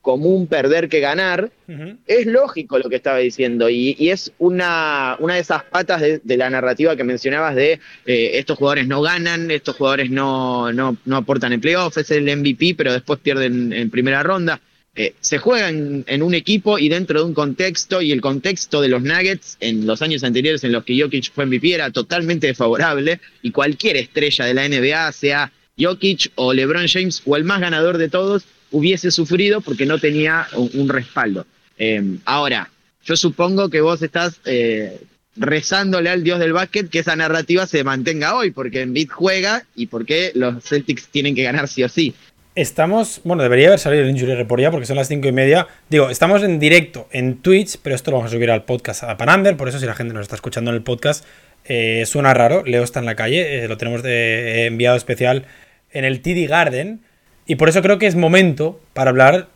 común 0.06 0.46
perder 0.46 0.88
que 0.88 1.00
ganar, 1.00 1.50
uh 1.66 1.72
-huh. 1.72 1.96
es 2.06 2.26
lógico 2.26 2.78
lo 2.78 2.88
que 2.88 2.94
estaba 2.94 3.18
diciendo 3.18 3.68
y, 3.68 3.96
y 3.98 4.10
es 4.10 4.30
una, 4.38 5.16
una, 5.18 5.34
de 5.34 5.40
esas 5.40 5.64
patas 5.64 6.00
de, 6.00 6.20
de, 6.22 6.36
la 6.36 6.48
narrativa 6.48 6.94
que 6.94 7.02
mencionabas 7.02 7.56
de 7.56 7.80
eh, 8.06 8.30
estos 8.34 8.56
jugadores 8.56 8.86
no 8.86 9.02
ganan, 9.02 9.50
estos 9.50 9.74
jugadores 9.74 10.08
no, 10.08 10.72
no, 10.72 10.96
no 11.04 11.16
aportan 11.16 11.52
en 11.52 11.60
playoffs, 11.60 11.96
es 11.96 12.10
el 12.12 12.24
MVP, 12.36 12.76
pero 12.76 12.92
después 12.92 13.18
pierden 13.18 13.72
en 13.72 13.90
primera 13.90 14.22
ronda. 14.22 14.60
eh, 14.94 15.12
se 15.20 15.38
juega 15.38 15.68
en, 15.68 16.04
en, 16.06 16.22
un 16.22 16.34
equipo 16.34 16.78
y 16.78 16.88
dentro 16.88 17.18
de 17.20 17.26
un 17.26 17.34
contexto, 17.34 18.00
y 18.00 18.12
el 18.12 18.20
contexto 18.20 18.80
de 18.80 18.88
los 18.88 19.02
Nuggets 19.02 19.56
en 19.60 19.86
los 19.86 20.00
años 20.02 20.22
anteriores 20.24 20.64
en 20.64 20.72
los 20.72 20.84
que 20.84 20.98
Jokic 20.98 21.32
fue 21.32 21.46
MVP 21.46 21.74
era 21.74 21.90
totalmente 21.90 22.46
desfavorable, 22.46 23.20
y 23.42 23.50
cualquier 23.50 23.96
estrella 23.96 24.44
de 24.46 24.54
la 24.54 24.68
NBA, 24.68 25.12
sea 25.12 25.52
Jokic 25.78 26.32
o 26.36 26.52
LeBron 26.52 26.88
James 26.88 27.22
o 27.26 27.36
el 27.36 27.44
más 27.44 27.60
ganador 27.60 27.98
de 27.98 28.08
todos, 28.08 28.44
hubiese 28.70 29.10
sufrido 29.10 29.60
porque 29.60 29.86
no 29.86 29.98
tenía 29.98 30.46
un, 30.54 30.88
respaldo. 30.88 31.46
Eh, 31.78 32.18
ahora, 32.24 32.70
yo 33.04 33.16
supongo 33.16 33.68
que 33.68 33.80
vos 33.80 34.02
estás 34.02 34.40
eh, 34.46 35.00
rezándole 35.36 36.08
al 36.10 36.24
dios 36.24 36.38
del 36.38 36.52
básquet 36.52 36.88
que 36.88 37.00
esa 37.00 37.14
narrativa 37.14 37.66
se 37.66 37.84
mantenga 37.84 38.36
hoy, 38.36 38.50
porque 38.50 38.82
Embiid 38.82 39.10
juega 39.10 39.64
y 39.74 39.86
porque 39.86 40.32
los 40.34 40.64
Celtics 40.64 41.08
tienen 41.08 41.34
que 41.34 41.42
ganar 41.42 41.68
sí 41.68 41.84
o 41.84 41.88
sí. 41.88 42.14
Estamos, 42.54 43.20
bueno, 43.22 43.42
debería 43.42 43.66
haber 43.66 43.78
salido 43.78 44.02
el 44.02 44.08
Injury 44.08 44.34
Report 44.34 44.62
ya 44.62 44.70
porque 44.70 44.86
son 44.86 44.96
las 44.96 45.08
cinco 45.08 45.28
y 45.28 45.32
media. 45.32 45.68
Digo, 45.90 46.08
estamos 46.08 46.42
en 46.42 46.58
directo 46.58 47.06
en 47.12 47.42
Twitch, 47.42 47.76
pero 47.82 47.94
esto 47.94 48.10
lo 48.10 48.16
vamos 48.16 48.32
a 48.32 48.34
subir 48.34 48.50
al 48.50 48.64
podcast 48.64 49.02
a 49.02 49.18
Panander, 49.18 49.58
por 49.58 49.68
eso 49.68 49.78
si 49.78 49.84
la 49.84 49.94
gente 49.94 50.14
nos 50.14 50.22
está 50.22 50.36
escuchando 50.36 50.70
en 50.70 50.76
el 50.76 50.82
podcast, 50.82 51.26
eh, 51.66 52.04
suena 52.06 52.32
raro. 52.32 52.64
Leo 52.64 52.82
está 52.82 53.00
en 53.00 53.04
la 53.04 53.14
calle, 53.14 53.68
lo 53.68 53.76
tenemos 53.76 54.00
enviado 54.02 54.96
especial 54.96 55.44
en 55.92 56.04
el 56.04 56.20
TD 56.20 56.48
Garden, 56.48 57.00
y 57.46 57.56
por 57.56 57.68
eso 57.68 57.82
creo 57.82 57.98
que 57.98 58.06
es 58.06 58.16
momento 58.16 58.80
para 58.92 59.10
hablar 59.10 59.48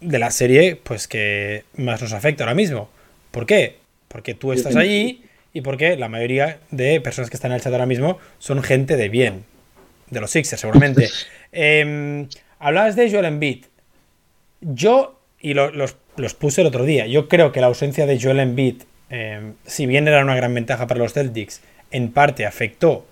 de 0.00 0.18
la 0.18 0.30
serie 0.30 0.76
pues 0.76 1.06
que 1.06 1.64
más 1.76 2.00
nos 2.02 2.12
afecta 2.12 2.44
ahora 2.44 2.54
mismo. 2.54 2.88
¿Por 3.30 3.46
qué? 3.46 3.76
Porque 4.08 4.34
tú 4.34 4.52
estás 4.52 4.76
allí 4.76 5.22
y 5.52 5.60
porque 5.60 5.96
la 5.96 6.08
mayoría 6.08 6.58
de 6.70 7.00
personas 7.00 7.30
que 7.30 7.36
están 7.36 7.52
en 7.52 7.56
el 7.56 7.62
chat 7.62 7.72
ahora 7.72 7.86
mismo 7.86 8.18
son 8.38 8.62
gente 8.62 8.96
de 8.96 9.08
bien, 9.08 9.44
de 10.10 10.20
los 10.20 10.30
Sixers 10.30 10.60
seguramente. 10.60 11.08
Eh, 11.52 12.28
hablabas 12.60 12.94
de 12.94 13.10
Joel 13.10 13.24
Embiid. 13.24 13.64
Yo, 14.60 15.20
y 15.40 15.52
lo, 15.54 15.72
los, 15.72 15.96
los, 16.16 16.34
puse 16.34 16.60
el 16.60 16.68
otro 16.68 16.84
día, 16.84 17.08
yo 17.08 17.26
creo 17.26 17.50
que 17.50 17.60
la 17.60 17.66
ausencia 17.66 18.06
de 18.06 18.20
Joel 18.20 18.38
Embiid, 18.38 18.82
eh, 19.10 19.54
si 19.66 19.86
bien 19.86 20.06
era 20.06 20.22
una 20.22 20.36
gran 20.36 20.54
ventaja 20.54 20.86
para 20.86 21.00
los 21.00 21.12
Celtics, 21.12 21.60
en 21.90 22.12
parte 22.12 22.46
afectó 22.46 23.04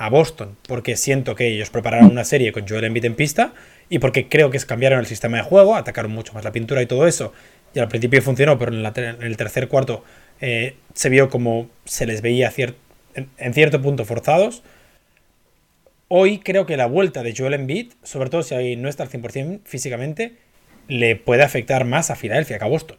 a 0.00 0.08
Boston, 0.08 0.56
porque 0.66 0.96
siento 0.96 1.34
que 1.34 1.48
ellos 1.48 1.68
prepararon 1.68 2.10
una 2.10 2.24
serie 2.24 2.52
con 2.52 2.66
Joel 2.66 2.84
Embiid 2.84 3.04
en 3.04 3.14
pista, 3.14 3.52
y 3.90 3.98
porque 3.98 4.28
creo 4.28 4.50
que 4.50 4.58
cambiaron 4.60 4.98
el 4.98 5.04
sistema 5.04 5.36
de 5.36 5.42
juego, 5.42 5.76
atacaron 5.76 6.10
mucho 6.10 6.32
más 6.32 6.42
la 6.42 6.52
pintura 6.52 6.80
y 6.80 6.86
todo 6.86 7.06
eso, 7.06 7.34
y 7.74 7.80
al 7.80 7.88
principio 7.88 8.22
funcionó, 8.22 8.58
pero 8.58 8.72
en, 8.72 9.22
el 9.22 9.36
tercer 9.36 9.68
cuarto 9.68 10.02
eh, 10.40 10.76
se 10.94 11.10
vio 11.10 11.28
como 11.28 11.68
se 11.84 12.06
les 12.06 12.22
veía 12.22 12.50
en, 13.14 13.54
cierto 13.54 13.82
punto 13.82 14.06
forzados. 14.06 14.62
Hoy 16.08 16.38
creo 16.38 16.64
que 16.64 16.78
la 16.78 16.86
vuelta 16.86 17.22
de 17.22 17.34
Joel 17.36 17.52
Embiid, 17.52 17.92
sobre 18.02 18.30
todo 18.30 18.42
si 18.42 18.76
no 18.76 18.88
está 18.88 19.02
al 19.02 19.10
100% 19.10 19.60
físicamente, 19.64 20.36
le 20.88 21.14
puede 21.14 21.42
afectar 21.42 21.84
más 21.84 22.10
a 22.10 22.16
Filadelfia 22.16 22.58
que 22.58 22.64
a 22.64 22.68
Boston. 22.68 22.96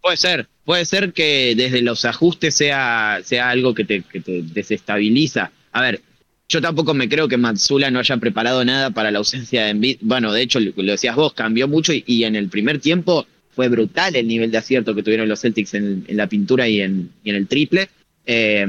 Puede 0.00 0.16
ser, 0.16 0.48
puede 0.64 0.86
ser 0.86 1.12
que 1.12 1.52
desde 1.54 1.82
los 1.82 2.06
ajustes 2.06 2.54
sea, 2.54 3.20
sea 3.22 3.50
algo 3.50 3.74
que 3.74 3.84
te, 3.84 4.02
que 4.02 4.20
te 4.20 4.40
desestabiliza. 4.42 5.52
A 5.72 5.82
ver, 5.82 6.00
yo 6.48 6.62
tampoco 6.62 6.94
me 6.94 7.08
creo 7.08 7.28
que 7.28 7.36
Matsula 7.36 7.90
no 7.90 7.98
haya 7.98 8.16
preparado 8.16 8.64
nada 8.64 8.90
para 8.90 9.10
la 9.10 9.18
ausencia 9.18 9.64
de 9.64 9.70
Embiid. 9.70 9.98
Bueno, 10.00 10.32
de 10.32 10.42
hecho, 10.42 10.58
lo 10.60 10.92
decías 10.92 11.14
vos, 11.14 11.34
cambió 11.34 11.68
mucho 11.68 11.92
y, 11.92 12.24
en 12.24 12.36
el 12.36 12.48
primer 12.48 12.80
tiempo 12.80 13.26
fue 13.54 13.68
brutal 13.68 14.16
el 14.16 14.26
nivel 14.26 14.50
de 14.50 14.58
acierto 14.58 14.94
que 14.94 15.02
tuvieron 15.02 15.28
los 15.28 15.40
Celtics 15.40 15.74
en, 15.74 16.06
la 16.08 16.26
pintura 16.26 16.66
y 16.66 16.80
en, 16.80 17.10
el 17.24 17.46
triple. 17.48 17.90
Eh, 18.24 18.66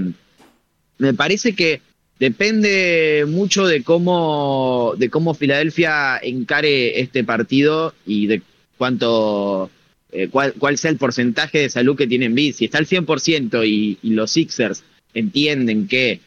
me 0.97 1.13
parece 1.13 1.53
que 1.53 1.81
depende 2.19 3.25
mucho 3.25 3.65
de 3.65 3.81
cómo, 3.83 4.93
de 4.97 5.09
cómo 5.09 5.33
Filadelfia 5.33 6.17
encare 6.21 6.99
este 6.99 7.23
partido 7.23 7.93
y 8.05 8.27
de 8.27 8.41
cuánto, 8.77 9.69
eh, 10.11 10.27
cuál, 10.27 10.53
cuál, 10.53 10.77
sea 10.77 10.91
el 10.91 10.97
porcentaje 10.97 11.59
de 11.59 11.69
salud 11.69 11.95
que 11.95 12.07
tiene 12.07 12.25
Embiid. 12.25 12.55
Si 12.55 12.65
está 12.65 12.79
al 12.79 12.87
100% 12.87 13.65
y, 13.65 13.99
y 14.01 14.09
los 14.09 14.31
Sixers 14.31 14.83
entienden 15.13 15.87
que 15.87 16.19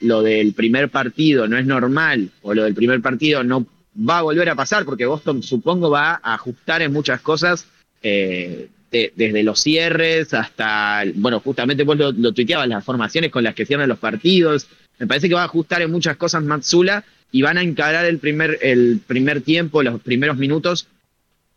lo 0.00 0.22
del 0.22 0.54
primer 0.54 0.88
partido 0.88 1.46
no 1.46 1.58
es 1.58 1.66
normal 1.66 2.30
o 2.42 2.54
lo 2.54 2.64
del 2.64 2.74
primer 2.74 3.00
partido 3.00 3.44
no 3.44 3.66
va 4.08 4.18
a 4.18 4.22
volver 4.22 4.48
a 4.48 4.54
pasar 4.54 4.84
porque 4.84 5.06
Boston 5.06 5.42
supongo 5.42 5.90
va 5.90 6.20
a 6.22 6.34
ajustar 6.34 6.82
en 6.82 6.92
muchas 6.92 7.20
cosas 7.20 7.66
eh, 8.02 8.68
de, 8.90 9.12
desde 9.14 9.42
los 9.42 9.60
cierres 9.60 10.34
hasta, 10.34 11.04
bueno, 11.14 11.40
justamente 11.40 11.84
vos 11.84 11.96
lo, 11.96 12.12
lo, 12.12 12.32
tuiteabas, 12.32 12.68
las 12.68 12.84
formaciones 12.84 13.30
con 13.30 13.44
las 13.44 13.54
que 13.54 13.66
cierran 13.66 13.88
los 13.88 13.98
partidos. 13.98 14.66
Me 14.98 15.06
parece 15.06 15.28
que 15.28 15.34
va 15.34 15.42
a 15.42 15.46
ajustar 15.46 15.82
en 15.82 15.90
muchas 15.90 16.16
cosas 16.16 16.42
Matsula 16.42 17.04
y 17.32 17.42
van 17.42 17.58
a 17.58 17.62
encarar 17.62 18.04
el 18.04 18.18
primer, 18.18 18.58
el 18.62 19.00
primer 19.06 19.42
tiempo, 19.42 19.82
los 19.82 20.00
primeros 20.00 20.36
minutos, 20.36 20.88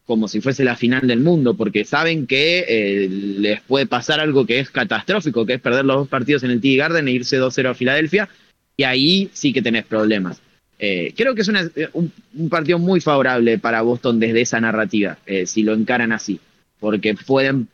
como 0.06 0.28
si 0.28 0.42
fuese 0.42 0.64
la 0.64 0.76
final 0.76 1.08
del 1.08 1.22
mundo, 1.22 1.56
porque 1.56 1.86
saben 1.86 2.28
que 2.28 2.66
eh, 2.68 3.08
les 3.10 3.62
puede 3.62 3.86
pasar 3.86 4.20
algo 4.20 4.46
que 4.46 4.60
es 4.60 4.70
catastrófico, 4.70 5.46
que 5.46 5.54
es 5.54 5.62
perder 5.62 5.86
los 5.86 5.98
dos 5.98 6.08
partidos 6.10 6.44
en 6.44 6.52
el 6.52 6.60
TD 6.60 6.78
Garden 6.78 7.08
e 7.08 7.12
irse 7.12 7.40
2-0 7.40 7.70
a 7.70 7.74
Filadelfia, 7.74 8.30
y 8.76 8.84
ahí 8.84 9.30
sí 9.34 9.54
que 9.54 9.62
tenés 9.62 9.86
problemas. 9.86 10.42
Eh, 10.80 11.14
creo 11.16 11.34
que 11.34 11.42
es 11.42 11.48
una, 11.48 11.70
un, 11.94 12.12
un, 12.34 12.50
partido 12.50 12.80
muy 12.80 13.00
favorable 13.00 13.58
para 13.60 13.82
Boston 13.82 14.20
desde 14.20 14.42
esa 14.42 14.60
narrativa, 14.60 15.18
eh, 15.26 15.46
si 15.46 15.64
lo 15.64 15.74
encaran 15.74 16.12
así, 16.12 16.40
porque 16.80 17.14
pueden 17.14 17.70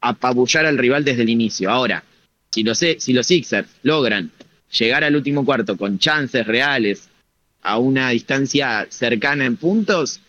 apabullar 0.00 0.64
al 0.64 0.78
rival 0.78 1.04
desde 1.04 1.22
el 1.22 1.28
inicio. 1.28 1.70
Ahora, 1.70 2.04
si 2.50 2.62
los, 2.62 2.78
si 2.78 3.12
los 3.12 3.26
Sixers 3.26 3.68
logran 3.82 4.30
llegar 4.78 5.04
al 5.04 5.16
último 5.16 5.44
cuarto 5.44 5.76
con 5.76 5.98
chances 5.98 6.46
reales 6.46 7.08
a 7.62 7.78
una 7.78 8.10
distancia 8.10 8.86
cercana 8.88 9.44
en 9.44 9.56
puntos, 9.56 10.20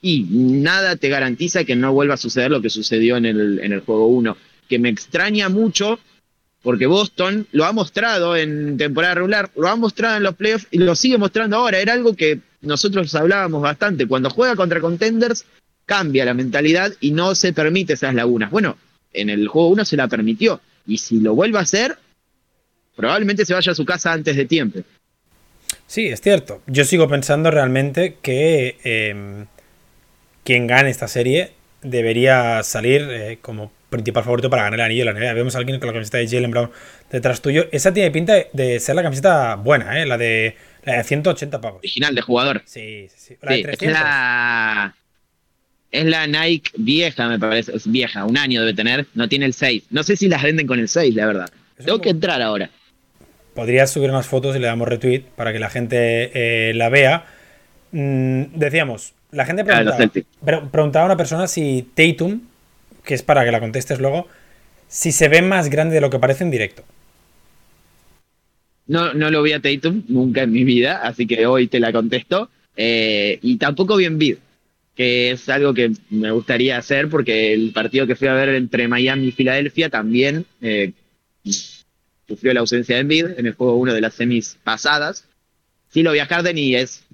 y 0.00 0.26
nada 0.30 0.96
te 0.96 1.08
garantiza 1.08 1.64
que 1.64 1.76
no 1.76 1.92
vuelva 1.92 2.14
a 2.14 2.18
suceder 2.18 2.50
lo 2.50 2.62
que 2.62 2.70
sucedió 2.70 3.16
en 3.16 3.26
el, 3.26 3.60
en 3.60 3.72
el 3.72 3.80
juego 3.80 4.06
1, 4.08 4.36
que 4.68 4.78
me 4.78 4.88
extraña 4.88 5.48
mucho 5.48 5.98
porque 6.62 6.86
Boston 6.86 7.46
lo 7.52 7.64
ha 7.64 7.72
mostrado 7.72 8.36
en 8.36 8.76
temporada 8.76 9.14
regular, 9.14 9.50
lo 9.56 9.68
ha 9.68 9.76
mostrado 9.76 10.16
en 10.16 10.22
los 10.22 10.34
playoffs 10.34 10.66
y 10.70 10.78
lo 10.78 10.94
sigue 10.94 11.18
mostrando 11.18 11.56
ahora. 11.56 11.78
Era 11.78 11.92
algo 11.92 12.14
que 12.14 12.40
nosotros 12.60 13.14
hablábamos 13.14 13.62
bastante. 13.62 14.06
Cuando 14.06 14.30
juega 14.30 14.56
contra 14.56 14.80
contenders, 14.80 15.44
cambia 15.86 16.24
la 16.24 16.34
mentalidad 16.34 16.92
y 17.00 17.12
no 17.12 17.34
se 17.34 17.52
permite 17.52 17.94
esas 17.94 18.14
lagunas. 18.14 18.50
Bueno, 18.50 18.76
en 19.12 19.30
el 19.30 19.48
juego 19.48 19.68
1 19.68 19.84
se 19.84 19.96
la 19.96 20.08
permitió. 20.08 20.60
Y 20.86 20.98
si 20.98 21.20
lo 21.20 21.34
vuelve 21.34 21.58
a 21.58 21.62
hacer, 21.62 21.96
probablemente 22.96 23.46
se 23.46 23.54
vaya 23.54 23.72
a 23.72 23.76
su 23.76 23.84
casa 23.84 24.12
antes 24.12 24.36
de 24.36 24.44
tiempo. 24.44 24.80
Sí, 25.86 26.06
es 26.06 26.20
cierto. 26.20 26.60
Yo 26.66 26.84
sigo 26.84 27.08
pensando 27.08 27.50
realmente 27.50 28.16
que 28.20 28.76
eh, 28.84 29.46
quien 30.48 30.66
gane 30.66 30.88
esta 30.88 31.08
serie 31.08 31.50
debería 31.82 32.62
salir 32.62 33.06
eh, 33.10 33.38
como 33.42 33.70
principal 33.90 34.24
favorito 34.24 34.48
para 34.48 34.62
ganar 34.62 34.80
el 34.80 34.86
anillo 34.86 35.04
de 35.04 35.12
la 35.12 35.20
NBA. 35.20 35.34
Vemos 35.34 35.54
a 35.54 35.58
alguien 35.58 35.78
con 35.78 35.88
la 35.88 35.92
camiseta 35.92 36.16
de 36.16 36.26
Jalen 36.26 36.50
Brown 36.50 36.70
detrás 37.12 37.42
tuyo. 37.42 37.66
Esa 37.70 37.92
tiene 37.92 38.10
pinta 38.10 38.32
de 38.54 38.80
ser 38.80 38.94
la 38.94 39.02
camiseta 39.02 39.56
buena, 39.56 40.00
¿eh? 40.00 40.06
La 40.06 40.16
de, 40.16 40.56
la 40.84 40.96
de 40.96 41.04
180 41.04 41.60
pavos. 41.60 41.80
Original 41.80 42.14
de 42.14 42.22
jugador. 42.22 42.62
Sí, 42.64 43.08
sí, 43.10 43.16
sí. 43.18 43.36
La 43.42 43.52
sí, 43.52 43.56
de 43.58 43.62
300. 43.64 43.88
Es 43.88 43.92
la... 43.92 44.96
es 45.90 46.04
la 46.06 46.26
Nike 46.26 46.70
vieja, 46.78 47.28
me 47.28 47.38
parece. 47.38 47.76
Es 47.76 47.86
vieja, 47.86 48.24
un 48.24 48.38
año 48.38 48.62
debe 48.62 48.72
tener. 48.72 49.04
No 49.12 49.28
tiene 49.28 49.44
el 49.44 49.52
6. 49.52 49.88
No 49.90 50.02
sé 50.02 50.16
si 50.16 50.28
las 50.28 50.42
venden 50.42 50.66
con 50.66 50.78
el 50.78 50.88
6, 50.88 51.14
la 51.14 51.26
verdad. 51.26 51.50
Eso 51.76 51.84
Tengo 51.84 51.98
como... 51.98 52.04
que 52.04 52.08
entrar 52.08 52.40
ahora. 52.40 52.70
Podrías 53.54 53.90
subir 53.90 54.08
unas 54.08 54.26
fotos 54.26 54.56
y 54.56 54.60
le 54.60 54.66
damos 54.66 54.88
retweet 54.88 55.24
para 55.36 55.52
que 55.52 55.58
la 55.58 55.68
gente 55.68 56.30
eh, 56.32 56.72
la 56.72 56.88
vea. 56.88 57.26
Mm, 57.92 58.44
decíamos, 58.54 59.12
la 59.30 59.44
gente 59.44 59.64
preguntaba, 59.64 60.04
ah, 60.04 60.68
preguntaba 60.70 61.02
a 61.04 61.06
una 61.06 61.16
persona 61.16 61.46
si 61.46 61.86
Tatum 61.94 62.40
que 63.08 63.14
es 63.14 63.22
para 63.22 63.42
que 63.42 63.50
la 63.50 63.58
contestes 63.58 64.00
luego, 64.00 64.28
si 64.86 65.12
se 65.12 65.28
ve 65.28 65.40
más 65.40 65.70
grande 65.70 65.94
de 65.94 66.02
lo 66.02 66.10
que 66.10 66.18
parece 66.18 66.44
en 66.44 66.50
directo. 66.50 66.84
No, 68.86 69.14
no 69.14 69.30
lo 69.30 69.42
vi 69.42 69.52
a 69.52 69.60
Tatum 69.60 70.02
nunca 70.08 70.42
en 70.42 70.52
mi 70.52 70.62
vida, 70.62 71.00
así 71.02 71.26
que 71.26 71.46
hoy 71.46 71.68
te 71.68 71.80
la 71.80 71.90
contesto. 71.90 72.50
Eh, 72.76 73.38
y 73.40 73.56
tampoco 73.56 73.96
vi 73.96 74.04
en 74.04 74.18
Bid, 74.18 74.36
que 74.94 75.30
es 75.30 75.48
algo 75.48 75.72
que 75.72 75.90
me 76.10 76.30
gustaría 76.32 76.76
hacer 76.76 77.08
porque 77.08 77.54
el 77.54 77.72
partido 77.72 78.06
que 78.06 78.14
fui 78.14 78.28
a 78.28 78.34
ver 78.34 78.50
entre 78.50 78.88
Miami 78.88 79.28
y 79.28 79.32
Filadelfia 79.32 79.88
también 79.88 80.44
eh, 80.60 80.92
sufrió 82.26 82.52
la 82.52 82.60
ausencia 82.60 82.96
de 82.96 83.00
Embiid 83.00 83.38
en 83.38 83.46
el 83.46 83.54
juego 83.54 83.76
1 83.76 83.94
de 83.94 84.02
las 84.02 84.12
semis 84.12 84.58
pasadas. 84.62 85.26
Sí 85.90 86.02
lo 86.02 86.12
vi 86.12 86.18
a 86.18 86.26
Harden 86.26 86.58
y 86.58 86.74
es 86.74 87.04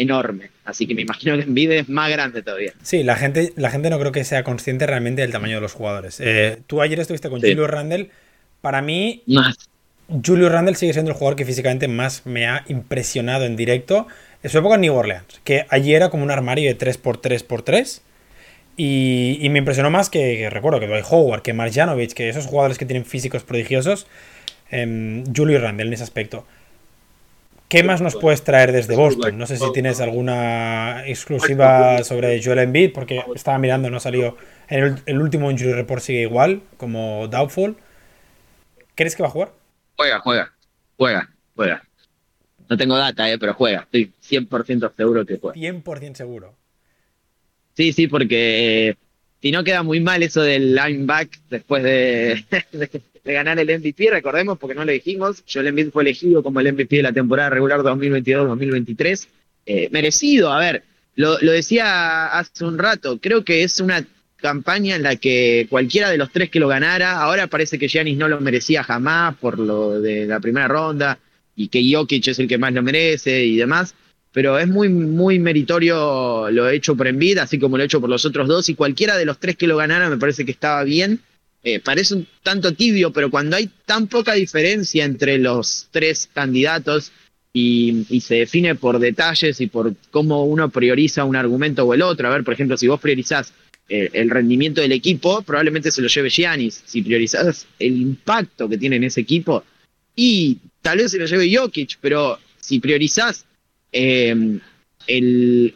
enorme. 0.00 0.50
Así 0.64 0.86
que 0.86 0.94
me 0.94 1.02
imagino 1.02 1.36
que 1.36 1.42
Embiid 1.42 1.70
es 1.72 1.88
más 1.88 2.10
grande 2.10 2.42
todavía. 2.42 2.72
Sí, 2.82 3.02
la 3.02 3.16
gente, 3.16 3.52
la 3.56 3.70
gente 3.70 3.90
no 3.90 3.98
creo 3.98 4.12
que 4.12 4.24
sea 4.24 4.44
consciente 4.44 4.86
realmente 4.86 5.22
del 5.22 5.32
tamaño 5.32 5.56
de 5.56 5.60
los 5.60 5.72
jugadores. 5.72 6.20
Eh, 6.20 6.58
tú 6.66 6.80
ayer 6.80 6.98
estuviste 7.00 7.28
con 7.30 7.40
sí. 7.40 7.48
Julio 7.48 7.66
Randle. 7.66 8.10
Para 8.60 8.80
mí, 8.82 9.22
más. 9.26 9.56
Julio 10.24 10.48
Randle 10.48 10.74
sigue 10.74 10.92
siendo 10.92 11.10
el 11.10 11.16
jugador 11.16 11.36
que 11.36 11.44
físicamente 11.44 11.88
más 11.88 12.26
me 12.26 12.46
ha 12.46 12.64
impresionado 12.68 13.44
en 13.44 13.56
directo. 13.56 14.06
En 14.42 14.50
su 14.50 14.58
época 14.58 14.74
en 14.74 14.82
New 14.82 14.94
Orleans, 14.94 15.40
que 15.42 15.66
allí 15.70 15.94
era 15.94 16.10
como 16.10 16.22
un 16.22 16.30
armario 16.30 16.68
de 16.68 16.78
3x3x3. 16.78 18.00
Y, 18.76 19.38
y 19.40 19.48
me 19.50 19.60
impresionó 19.60 19.90
más 19.90 20.10
que, 20.10 20.36
que, 20.36 20.50
recuerdo 20.50 20.80
que 20.80 20.88
Dwight 20.88 21.04
Howard, 21.08 21.42
que 21.42 21.52
Marjanovic, 21.52 22.12
que 22.12 22.28
esos 22.28 22.46
jugadores 22.46 22.76
que 22.76 22.84
tienen 22.84 23.04
físicos 23.04 23.44
prodigiosos. 23.44 24.06
Eh, 24.70 25.24
Julio 25.34 25.60
Randle 25.60 25.86
en 25.86 25.92
ese 25.92 26.02
aspecto 26.02 26.46
¿Qué 27.68 27.82
más 27.82 28.00
nos 28.00 28.14
puedes 28.16 28.44
traer 28.44 28.72
desde 28.72 28.94
Boston? 28.94 29.36
No 29.38 29.46
sé 29.46 29.56
si 29.56 29.72
tienes 29.72 30.00
alguna 30.00 31.06
exclusiva 31.06 32.04
sobre 32.04 32.42
Joel 32.42 32.60
Embiid, 32.60 32.92
porque 32.92 33.24
estaba 33.34 33.58
mirando, 33.58 33.90
no 33.90 34.00
salió. 34.00 34.36
En 34.68 34.84
el, 34.84 35.02
el 35.06 35.20
último 35.20 35.50
injury 35.50 35.72
report 35.72 36.02
sigue 36.02 36.22
igual, 36.22 36.62
como 36.76 37.26
Doubtful. 37.28 37.76
¿Crees 38.94 39.16
que 39.16 39.22
va 39.22 39.28
a 39.28 39.32
jugar? 39.32 39.52
Juega, 39.96 40.20
juega, 40.20 40.52
juega, 40.96 41.30
juega. 41.56 41.82
No 42.68 42.76
tengo 42.76 42.96
data, 42.96 43.30
eh, 43.30 43.38
pero 43.38 43.54
juega. 43.54 43.80
Estoy 43.80 44.12
100% 44.22 44.92
seguro 44.96 45.26
que 45.26 45.38
juega. 45.38 45.54
100% 45.58 46.14
seguro. 46.14 46.54
Sí, 47.74 47.92
sí, 47.92 48.06
porque 48.06 48.88
eh, 48.88 48.96
si 49.42 49.50
no 49.50 49.64
queda 49.64 49.82
muy 49.82 50.00
mal 50.00 50.22
eso 50.22 50.42
del 50.42 50.74
lineback 50.74 51.40
después 51.50 51.82
de, 51.82 52.44
de, 53.24 53.32
ganar 53.32 53.58
el 53.58 53.78
MVP, 53.78 54.10
recordemos, 54.10 54.58
porque 54.58 54.74
no 54.74 54.84
lo 54.84 54.92
dijimos, 54.92 55.42
Joel 55.50 55.68
Embiid 55.68 55.90
fue 55.90 56.02
elegido 56.02 56.42
como 56.42 56.60
el 56.60 56.72
MVP 56.72 56.96
de 56.96 57.02
la 57.02 57.12
temporada 57.12 57.50
regular 57.50 57.80
2022-2023. 57.80 59.26
Eh, 59.66 59.88
merecido, 59.90 60.52
a 60.52 60.58
ver, 60.58 60.82
lo, 61.16 61.38
lo 61.40 61.52
decía 61.52 62.26
hace 62.26 62.64
un 62.64 62.78
rato, 62.78 63.18
creo 63.18 63.44
que 63.44 63.62
es 63.62 63.80
una 63.80 64.06
campaña 64.36 64.96
en 64.96 65.02
la 65.02 65.16
que 65.16 65.66
cualquiera 65.70 66.10
de 66.10 66.18
los 66.18 66.30
tres 66.30 66.50
que 66.50 66.60
lo 66.60 66.68
ganara, 66.68 67.22
ahora 67.22 67.46
parece 67.46 67.78
que 67.78 67.88
Giannis 67.88 68.18
no 68.18 68.28
lo 68.28 68.40
merecía 68.42 68.82
jamás 68.82 69.34
por 69.36 69.58
lo 69.58 70.02
de 70.02 70.26
la 70.26 70.38
primera 70.38 70.68
ronda 70.68 71.18
y 71.56 71.68
que 71.68 71.82
Jokic 71.90 72.28
es 72.28 72.38
el 72.38 72.46
que 72.46 72.58
más 72.58 72.74
lo 72.74 72.82
merece 72.82 73.44
y 73.44 73.56
demás, 73.56 73.94
pero 74.32 74.58
es 74.58 74.68
muy, 74.68 74.88
muy 74.88 75.38
meritorio 75.38 76.50
lo 76.50 76.68
hecho 76.68 76.96
por 76.96 77.06
Embiid, 77.06 77.38
así 77.38 77.58
como 77.58 77.78
lo 77.78 77.84
hecho 77.84 78.00
por 78.00 78.10
los 78.10 78.24
otros 78.24 78.48
dos, 78.48 78.68
y 78.68 78.74
cualquiera 78.74 79.16
de 79.16 79.24
los 79.24 79.38
tres 79.38 79.56
que 79.56 79.66
lo 79.66 79.76
ganara 79.76 80.10
me 80.10 80.18
parece 80.18 80.44
que 80.44 80.50
estaba 80.50 80.82
bien. 80.84 81.20
Eh, 81.66 81.80
parece 81.80 82.14
un 82.14 82.26
tanto 82.42 82.74
tibio, 82.74 83.10
pero 83.10 83.30
cuando 83.30 83.56
hay 83.56 83.70
tan 83.86 84.06
poca 84.06 84.34
diferencia 84.34 85.04
entre 85.04 85.38
los 85.38 85.88
tres 85.90 86.28
candidatos 86.32 87.10
y, 87.54 88.04
se 88.20 88.34
define 88.34 88.74
por 88.74 88.98
detalles 88.98 89.60
y 89.62 89.68
por 89.68 89.94
cómo 90.10 90.44
uno 90.44 90.68
prioriza 90.68 91.24
un 91.24 91.36
argumento 91.36 91.84
o 91.84 91.94
el 91.94 92.02
otro, 92.02 92.28
a 92.28 92.32
ver, 92.32 92.44
por 92.44 92.52
ejemplo, 92.52 92.76
si 92.76 92.86
vos 92.86 93.00
priorizás 93.00 93.54
eh, 93.88 94.10
el 94.12 94.28
rendimiento 94.28 94.82
del 94.82 94.92
equipo, 94.92 95.40
probablemente 95.40 95.90
se 95.90 96.02
lo 96.02 96.08
lleve 96.08 96.28
Giannis. 96.28 96.82
Si 96.84 97.00
priorizás 97.00 97.66
el 97.78 97.96
impacto 97.96 98.68
que 98.68 98.76
tiene 98.76 98.96
en 98.96 99.04
ese 99.04 99.22
equipo, 99.22 99.64
y 100.14 100.58
tal 100.82 100.98
vez 100.98 101.12
se 101.12 101.18
lo 101.18 101.24
lleve 101.24 101.56
Jokic, 101.56 101.96
pero 102.00 102.38
si 102.60 102.78
priorizás 102.78 103.46
eh, 103.92 104.58
el, 105.06 105.72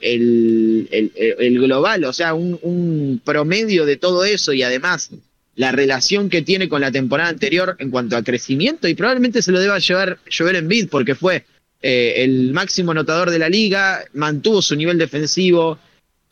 global, 1.61 2.05
o 2.05 2.13
sea, 2.13 2.35
un, 2.35 3.21
promedio 3.25 3.87
de 3.87 3.97
todo 3.97 4.25
eso 4.25 4.53
y 4.53 4.63
además 4.63 5.11
la 5.59 5.73
relación 5.73 6.31
que 6.31 6.43
tiene 6.43 6.69
con 6.69 6.81
la 6.81 6.93
temporada 6.93 7.31
anterior 7.31 7.75
en 7.81 7.91
cuanto 7.91 8.17
a 8.17 8.23
crecimiento, 8.23 8.87
y 8.87 8.95
probablemente 8.95 9.43
se 9.43 9.51
lo 9.51 9.59
deba 9.59 9.81
llevar 9.81 10.19
Joel 10.31 10.55
Embiid 10.55 10.89
porque 10.89 11.17
fue 11.17 11.45
eh, 11.83 12.15
el 12.19 12.53
máximo 12.53 12.93
anotador 12.93 13.31
de 13.31 13.41
la 13.41 13.49
liga, 13.49 14.05
mantuvo 14.15 14.63
su 14.63 14.77
nivel 14.77 14.99
defensivo, 14.99 15.77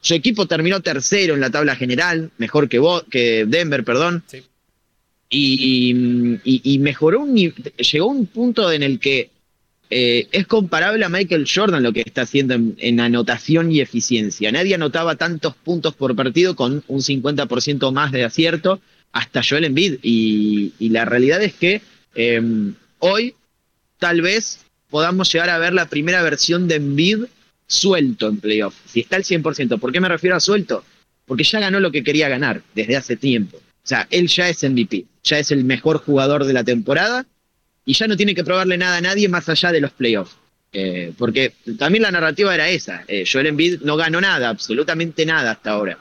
su 0.00 0.14
equipo 0.14 0.46
terminó 0.46 0.80
tercero 0.80 1.34
en 1.34 1.40
la 1.40 1.50
tabla 1.50 1.74
general, 1.74 2.30
mejor 2.38 2.68
que, 2.68 2.78
vos, 2.78 3.02
que 3.10 3.46
Denver, 3.48 3.82
perdón. 3.82 4.22
Sí. 4.28 4.44
Y, 5.28 6.38
y, 6.44 6.60
y, 6.62 6.78
mejoró, 6.78 7.22
un, 7.22 7.34
llegó 7.34 8.08
a 8.08 8.12
un 8.12 8.26
punto 8.26 8.70
en 8.70 8.84
el 8.84 9.00
que 9.00 9.30
eh, 9.90 10.28
es 10.30 10.46
comparable 10.46 11.04
a 11.04 11.08
Michael 11.08 11.48
Jordan 11.52 11.82
lo 11.82 11.92
que 11.92 12.04
está 12.06 12.22
haciendo 12.22 12.54
en, 12.54 12.76
en, 12.78 13.00
anotación 13.00 13.72
y 13.72 13.80
eficiencia. 13.80 14.52
Nadie 14.52 14.76
anotaba 14.76 15.16
tantos 15.16 15.56
puntos 15.56 15.96
por 15.96 16.14
partido 16.14 16.54
con 16.54 16.84
un 16.86 17.00
50% 17.00 17.90
más 17.90 18.12
de 18.12 18.22
acierto 18.22 18.80
hasta 19.12 19.42
Joel 19.42 19.64
Embiid. 19.64 19.98
Y, 20.02 20.72
y 20.78 20.88
la 20.90 21.04
realidad 21.04 21.42
es 21.42 21.54
que 21.54 21.82
eh, 22.14 22.42
hoy 22.98 23.34
tal 23.98 24.22
vez 24.22 24.60
podamos 24.90 25.32
llegar 25.32 25.50
a 25.50 25.58
ver 25.58 25.72
la 25.72 25.88
primera 25.88 26.22
versión 26.22 26.68
de 26.68 26.76
Embiid 26.76 27.24
suelto 27.66 28.28
en 28.28 28.38
playoff. 28.38 28.74
Si 28.86 29.00
está 29.00 29.16
al 29.16 29.24
100%. 29.24 29.78
¿Por 29.78 29.92
qué 29.92 30.00
me 30.00 30.08
refiero 30.08 30.36
a 30.36 30.40
suelto? 30.40 30.84
Porque 31.26 31.44
ya 31.44 31.60
ganó 31.60 31.80
lo 31.80 31.90
que 31.90 32.04
quería 32.04 32.28
ganar 32.28 32.62
desde 32.74 32.96
hace 32.96 33.16
tiempo. 33.16 33.56
O 33.58 33.88
sea, 33.88 34.06
él 34.10 34.28
ya 34.28 34.48
es 34.48 34.62
MVP, 34.62 35.04
ya 35.22 35.38
es 35.38 35.50
el 35.50 35.64
mejor 35.64 35.98
jugador 35.98 36.44
de 36.44 36.52
la 36.52 36.64
temporada 36.64 37.26
y 37.84 37.94
ya 37.94 38.08
no 38.08 38.16
tiene 38.16 38.34
que 38.34 38.44
probarle 38.44 38.76
nada 38.76 38.96
a 38.96 39.00
nadie 39.00 39.28
más 39.28 39.48
allá 39.48 39.72
de 39.72 39.80
los 39.80 39.92
playoffs. 39.92 40.36
Eh, 40.72 41.12
porque 41.16 41.54
también 41.78 42.02
la 42.02 42.10
narrativa 42.10 42.54
era 42.54 42.68
esa. 42.68 43.04
Eh, 43.06 43.24
Joel 43.30 43.46
Embiid 43.46 43.80
no 43.82 43.96
ganó 43.96 44.20
nada, 44.20 44.48
absolutamente 44.48 45.24
nada 45.24 45.52
hasta 45.52 45.70
ahora. 45.70 45.98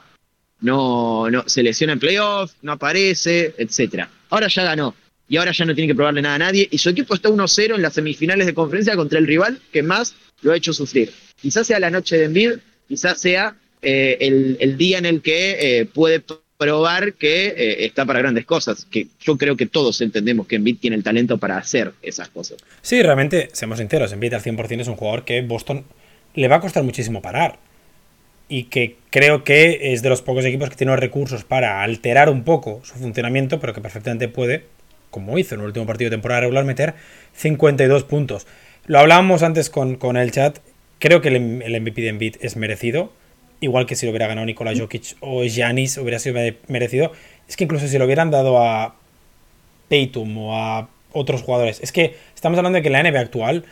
No, 0.62 1.30
no 1.30 1.44
se 1.48 1.64
lesiona 1.64 1.94
en 1.94 2.00
playoffs, 2.00 2.56
no 2.62 2.74
aparece, 2.74 3.54
etc. 3.58 4.06
Ahora 4.30 4.48
ya 4.48 4.64
ganó 4.64 4.96
y 5.28 5.38
ahora 5.38 5.52
ya 5.52 5.66
no 5.66 5.74
tiene 5.74 5.88
que 5.88 5.96
probarle 5.96 6.22
nada 6.22 6.36
a 6.36 6.40
nadie 6.40 6.68
y 6.70 6.78
su 6.78 6.90
equipo 6.90 7.16
está 7.16 7.30
1-0 7.30 7.76
en 7.76 7.82
las 7.82 7.94
semifinales 7.94 8.46
de 8.46 8.54
conferencia 8.54 8.96
contra 8.96 9.20
el 9.20 9.28
rival 9.28 9.60
que 9.72 9.84
más 9.84 10.16
lo 10.42 10.52
ha 10.52 10.58
hecho 10.58 10.74
sufrir. 10.74 11.12
Quizás 11.42 11.68
sea 11.68 11.80
la 11.80 11.90
noche 11.90 12.18
de 12.18 12.26
Embiid, 12.26 12.52
quizás 12.88 13.20
sea 13.20 13.56
eh, 13.82 14.18
el, 14.20 14.58
el, 14.60 14.78
día 14.78 14.98
en 14.98 15.06
el 15.06 15.22
que 15.22 15.80
eh, 15.80 15.86
puede 15.86 16.24
probar 16.58 17.14
que 17.14 17.48
eh, 17.48 17.86
está 17.86 18.06
para 18.06 18.20
grandes 18.20 18.46
cosas, 18.46 18.86
que 18.86 19.08
yo 19.20 19.38
creo 19.38 19.58
que 19.58 19.66
todos 19.66 20.00
entendemos 20.02 20.48
que 20.48 20.56
Embiid 20.56 20.78
tiene 20.80 20.96
el 20.96 21.04
talento 21.04 21.38
para 21.38 21.58
hacer 21.58 21.94
esas 22.02 22.30
cosas. 22.30 22.58
Sí, 22.82 23.02
realmente, 23.02 23.50
seamos 23.54 23.80
sinceros, 23.80 24.12
Embiid 24.12 24.34
al 24.34 24.42
100% 24.42 24.82
es 24.82 24.88
un 24.88 24.96
jugador 24.96 25.26
que 25.26 25.42
Boston 25.42 25.86
le 26.34 26.48
va 26.48 26.58
a 26.58 26.62
costar 26.62 26.84
muchísimo 26.84 27.22
parar 27.22 27.60
y 28.48 28.66
que 28.66 28.98
creo 29.10 29.44
que 29.44 29.94
es 29.94 30.02
de 30.02 30.10
los 30.10 30.22
pocos 30.22 30.46
equipos 30.46 30.70
que 30.70 30.76
tiene 30.76 30.92
los 30.92 31.00
recursos 31.00 31.44
para 31.44 31.82
alterar 31.82 32.30
un 32.30 32.44
poco 32.44 32.82
su 32.84 32.96
funcionamiento, 32.96 33.60
pero 33.60 33.74
que 33.74 33.82
perfectamente 33.82 34.28
puede, 34.28 34.66
como 35.10 35.38
hizo 35.38 35.56
en 35.56 35.62
el 35.62 35.68
último 35.68 35.86
partido 35.86 36.10
de 36.10 36.16
temporada 36.18 36.42
regular, 36.42 36.66
meter 36.66 36.94
52 37.34 38.04
puntos. 38.04 38.48
Lo 38.86 39.00
hablábamos 39.00 39.42
antes 39.42 39.70
con, 39.70 39.96
con 39.96 40.18
el 40.18 40.32
chat, 40.32 40.60
creo 41.00 41.22
que 41.22 41.30
el, 41.30 41.62
el 41.62 41.82
MVP 41.82 42.02
de 42.02 42.10
Embiid 42.10 42.36
es 42.42 42.56
merecido, 42.56 43.12
igual 43.62 43.86
que 43.86 43.96
si 43.96 44.06
lo 44.06 44.12
hubiera 44.12 44.28
ganado 44.28 44.46
Nikola 44.46 44.74
Jokic 44.76 45.18
o 45.22 45.44
Giannis 45.44 45.98
hubiera 45.98 46.20
sido 46.20 46.40
merecido. 46.68 47.12
Es 47.48 47.58
que 47.58 47.64
incluso 47.64 47.88
si 47.88 47.98
lo 47.98 48.06
hubieran 48.06 48.32
dado 48.32 48.62
a 48.62 48.96
Tatum 49.90 50.38
o 50.38 50.56
a 50.56 50.90
otros 51.12 51.42
jugadores. 51.42 51.80
Es 51.82 51.92
que 51.92 52.16
estamos 52.36 52.58
hablando 52.58 52.78
de 52.78 52.82
que 52.82 52.90
en 52.90 52.94
la 52.94 53.04
NBA 53.04 53.20
actual 53.20 53.66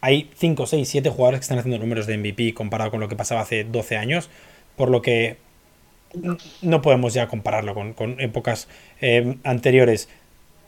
hay 0.00 0.30
5, 0.34 0.66
6, 0.66 0.88
7 0.88 1.10
jugadores 1.10 1.40
que 1.40 1.44
están 1.44 1.58
haciendo 1.58 1.78
números 1.78 2.06
de 2.06 2.16
MVP 2.16 2.54
comparado 2.54 2.90
con 2.90 3.00
lo 3.00 3.08
que 3.08 3.16
pasaba 3.16 3.42
hace 3.42 3.64
12 3.64 3.96
años. 3.96 4.30
Por 4.76 4.90
lo 4.90 5.02
que 5.02 5.36
no 6.62 6.82
podemos 6.82 7.14
ya 7.14 7.28
compararlo 7.28 7.74
con, 7.74 8.20
épocas 8.20 8.68
eh, 9.00 9.36
anteriores. 9.44 10.08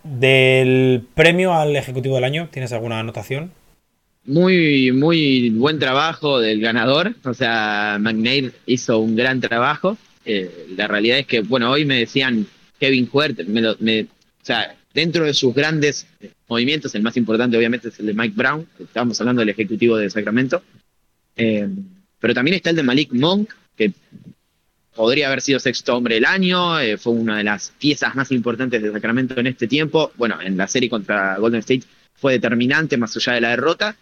Del 0.04 1.06
premio 1.14 1.54
al 1.54 1.76
Ejecutivo 1.76 2.16
del 2.16 2.24
Año, 2.24 2.48
¿tienes 2.50 2.72
alguna 2.72 2.98
anotación? 2.98 3.52
muy, 4.24 4.92
muy 4.92 5.50
buen 5.50 5.78
trabajo 5.78 6.40
del 6.40 6.60
ganador. 6.60 7.14
O 7.24 7.34
sea, 7.34 7.98
McNair 8.00 8.52
hizo 8.66 8.98
un 8.98 9.16
gran 9.16 9.40
trabajo. 9.40 9.96
Eh, 10.24 10.66
la 10.76 10.86
realidad 10.86 11.18
es 11.18 11.26
que, 11.26 11.40
bueno, 11.40 11.70
hoy 11.70 11.84
me 11.84 11.98
decían 11.98 12.46
Kevin 12.78 13.08
Huerter, 13.12 13.48
me, 13.48 13.60
lo, 13.60 13.72
o 13.72 14.06
sea, 14.42 14.76
dentro 14.94 15.24
de 15.24 15.34
sus 15.34 15.54
grandes 15.54 16.06
movimientos, 16.48 16.94
el 16.94 17.02
más 17.02 17.16
importante 17.16 17.56
obviamente 17.56 17.88
es 17.88 17.98
el 18.00 18.06
de 18.06 18.14
Mike 18.14 18.34
Brown, 18.36 18.66
estábamos 18.78 19.20
hablando 19.20 19.40
del 19.40 19.48
ejecutivo 19.48 19.96
de 19.96 20.10
Sacramento, 20.10 20.62
eh, 21.36 21.68
pero 22.18 22.34
también 22.34 22.56
está 22.56 22.70
el 22.70 22.76
de 22.76 22.82
Malik 22.82 23.12
Monk, 23.12 23.50
que 23.76 23.92
podría 24.94 25.28
haber 25.28 25.40
sido 25.40 25.58
sexto 25.58 25.96
hombre 25.96 26.16
del 26.16 26.26
año, 26.26 26.78
eh, 26.78 26.98
fue 26.98 27.14
una 27.14 27.38
de 27.38 27.44
las 27.44 27.72
piezas 27.78 28.14
más 28.14 28.30
importantes 28.30 28.82
de 28.82 28.92
Sacramento 28.92 29.38
en 29.40 29.46
este 29.46 29.66
tiempo, 29.66 30.12
bueno, 30.16 30.40
en 30.40 30.56
la 30.56 30.68
serie 30.68 30.90
contra 30.90 31.38
Golden 31.38 31.60
State 31.60 31.84
fue 32.14 32.34
determinante 32.34 32.96
más 32.96 33.16
allá 33.16 33.32
de 33.34 33.40
la 33.40 33.50
derrota, 33.50 33.96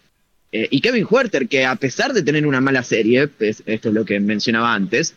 eh, 0.51 0.67
y 0.69 0.81
Kevin 0.81 1.07
Huerter, 1.09 1.47
que 1.47 1.65
a 1.65 1.75
pesar 1.75 2.13
de 2.13 2.23
tener 2.23 2.45
una 2.45 2.59
mala 2.59 2.83
serie, 2.83 3.29
esto 3.39 3.63
es 3.65 3.93
lo 3.93 4.03
que 4.03 4.19
mencionaba 4.19 4.73
antes, 4.73 5.15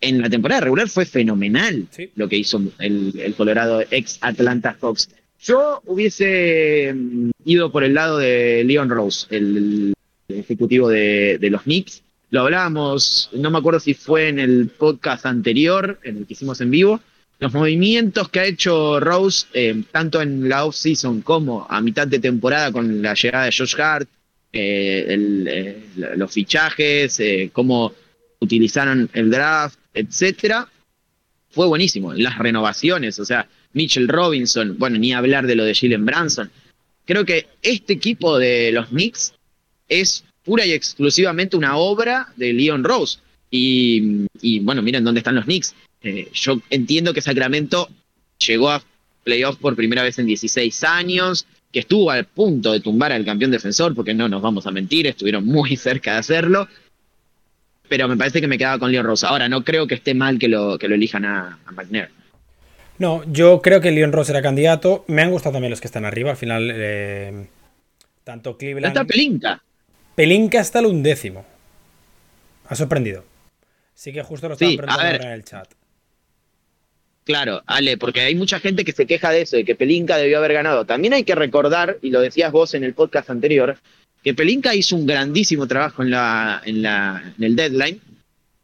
en 0.00 0.20
la 0.20 0.30
temporada 0.30 0.62
regular 0.62 0.88
fue 0.88 1.06
fenomenal 1.06 1.86
sí. 1.90 2.10
lo 2.14 2.28
que 2.28 2.36
hizo 2.36 2.60
el, 2.78 3.12
el, 3.18 3.34
Colorado 3.34 3.82
ex 3.90 4.18
Atlanta 4.20 4.74
Fox. 4.78 5.08
Yo 5.40 5.82
hubiese 5.86 6.92
mm, 6.94 7.30
ido 7.44 7.70
por 7.70 7.84
el 7.84 7.94
lado 7.94 8.18
de 8.18 8.64
Leon 8.64 8.90
Rose, 8.90 9.26
el, 9.30 9.94
el 10.28 10.38
ejecutivo 10.38 10.88
de, 10.88 11.38
de, 11.38 11.50
los 11.50 11.62
Knicks. 11.62 12.02
Lo 12.30 12.42
hablábamos, 12.42 13.30
no 13.32 13.50
me 13.50 13.58
acuerdo 13.58 13.80
si 13.80 13.94
fue 13.94 14.28
en 14.28 14.38
el 14.38 14.68
podcast 14.68 15.26
anterior, 15.26 15.98
en 16.02 16.18
el 16.18 16.26
que 16.26 16.34
hicimos 16.34 16.60
en 16.60 16.70
vivo. 16.70 17.00
Los 17.40 17.54
movimientos 17.54 18.28
que 18.28 18.40
ha 18.40 18.44
hecho 18.44 18.98
Rose, 18.98 19.46
eh, 19.54 19.82
tanto 19.92 20.20
en 20.20 20.48
la 20.48 20.64
off-season 20.64 21.22
como 21.22 21.66
a 21.70 21.80
mitad 21.80 22.06
de 22.06 22.18
temporada 22.18 22.72
con 22.72 23.00
la 23.00 23.14
llegada 23.14 23.44
de 23.44 23.54
Josh 23.56 23.80
Hart, 23.80 24.08
eh, 24.52 25.04
el, 25.08 25.48
eh, 25.48 25.82
los 26.16 26.32
fichajes, 26.32 27.22
cómo 27.52 27.92
utilizaron 28.40 29.08
el 29.12 29.30
draft, 29.30 29.78
etcétera, 29.98 30.68
fue 31.50 31.66
buenísimo. 31.66 32.12
Las 32.14 32.38
renovaciones, 32.38 33.18
o 33.18 33.24
sea, 33.24 33.48
Mitchell 33.72 34.08
Robinson, 34.08 34.76
bueno, 34.78 34.98
ni 34.98 35.12
hablar 35.12 35.46
de 35.46 35.54
lo 35.54 35.64
de 35.64 35.74
Jalen 35.74 36.04
Branson. 36.04 36.50
Creo 37.04 37.24
que 37.24 37.46
este 37.62 37.94
equipo 37.94 38.38
de 38.38 38.70
los 38.72 38.88
Knicks 38.88 39.34
es 39.88 40.24
pura 40.44 40.66
y 40.66 40.72
exclusivamente 40.72 41.56
una 41.56 41.76
obra 41.76 42.28
de 42.36 42.52
Leon 42.52 42.84
Rose. 42.84 43.18
Y, 43.50 44.58
bueno, 44.60 44.82
miren 44.82 45.04
dónde 45.04 45.20
están 45.20 45.34
los 45.34 45.44
Knicks. 45.44 45.74
Eh, 46.02 46.28
yo 46.32 46.60
entiendo 46.70 47.14
que 47.14 47.22
Sacramento 47.22 47.88
llegó 48.46 48.70
a 48.70 48.82
playoff 49.24 49.56
por 49.56 49.74
primera 49.74 50.02
vez 50.02 50.18
en 50.18 50.26
16 50.26 50.84
años, 50.84 51.46
que 51.72 51.80
estuvo 51.80 52.10
al 52.10 52.24
punto 52.26 52.72
de 52.72 52.80
tumbar 52.80 53.12
al 53.12 53.24
campeón 53.24 53.50
defensor, 53.50 53.94
porque 53.94 54.14
no 54.14 54.28
nos 54.28 54.42
vamos 54.42 54.66
a 54.66 54.70
mentir, 54.70 55.06
estuvieron 55.06 55.44
muy 55.44 55.76
cerca 55.76 56.12
de 56.12 56.18
hacerlo. 56.18 56.68
Pero 57.88 58.06
me 58.08 58.16
parece 58.16 58.40
que 58.40 58.48
me 58.48 58.58
quedaba 58.58 58.78
con 58.78 58.92
Leon 58.92 59.06
Rose. 59.06 59.26
Ahora, 59.26 59.48
no 59.48 59.64
creo 59.64 59.86
que 59.86 59.94
esté 59.94 60.14
mal 60.14 60.38
que 60.38 60.48
lo, 60.48 60.78
que 60.78 60.88
lo 60.88 60.94
elijan 60.94 61.24
a, 61.24 61.58
a 61.64 61.72
McNair. 61.72 62.10
No, 62.98 63.22
yo 63.30 63.62
creo 63.62 63.80
que 63.80 63.90
Leon 63.92 64.12
Ross 64.12 64.28
era 64.30 64.42
candidato. 64.42 65.04
Me 65.06 65.22
han 65.22 65.30
gustado 65.30 65.52
también 65.54 65.70
los 65.70 65.80
que 65.80 65.86
están 65.86 66.04
arriba. 66.04 66.30
Al 66.32 66.36
final, 66.36 66.70
eh, 66.74 67.46
tanto 68.24 68.50
No 68.50 68.56
Cleveland. 68.58 68.96
está 68.96 69.04
Pelinka. 69.06 69.62
Pelinka 70.16 70.60
hasta 70.60 70.80
el 70.80 70.86
undécimo. 70.86 71.46
Ha 72.68 72.74
sorprendido. 72.74 73.24
Sí 73.94 74.12
que 74.12 74.22
justo 74.22 74.48
lo 74.48 74.54
estaban 74.54 74.72
Sí, 74.72 74.78
a 74.78 74.82
preguntando 74.82 75.24
en 75.26 75.32
el 75.32 75.44
chat. 75.44 75.68
Claro, 77.24 77.62
Ale, 77.66 77.98
porque 77.98 78.22
hay 78.22 78.34
mucha 78.34 78.58
gente 78.58 78.84
que 78.84 78.92
se 78.92 79.06
queja 79.06 79.30
de 79.30 79.42
eso, 79.42 79.56
de 79.56 79.64
que 79.64 79.74
Pelinka 79.74 80.16
debió 80.16 80.38
haber 80.38 80.54
ganado. 80.54 80.86
También 80.86 81.12
hay 81.12 81.24
que 81.24 81.34
recordar, 81.34 81.98
y 82.00 82.10
lo 82.10 82.20
decías 82.20 82.50
vos 82.50 82.72
en 82.74 82.84
el 82.84 82.94
podcast 82.94 83.28
anterior, 83.28 83.76
que 84.22 84.34
Pelinka 84.34 84.74
hizo 84.74 84.96
un 84.96 85.06
grandísimo 85.06 85.66
trabajo 85.66 86.02
en, 86.02 86.10
la, 86.10 86.60
en, 86.64 86.82
la, 86.82 87.32
en 87.36 87.44
el 87.44 87.56
deadline, 87.56 88.00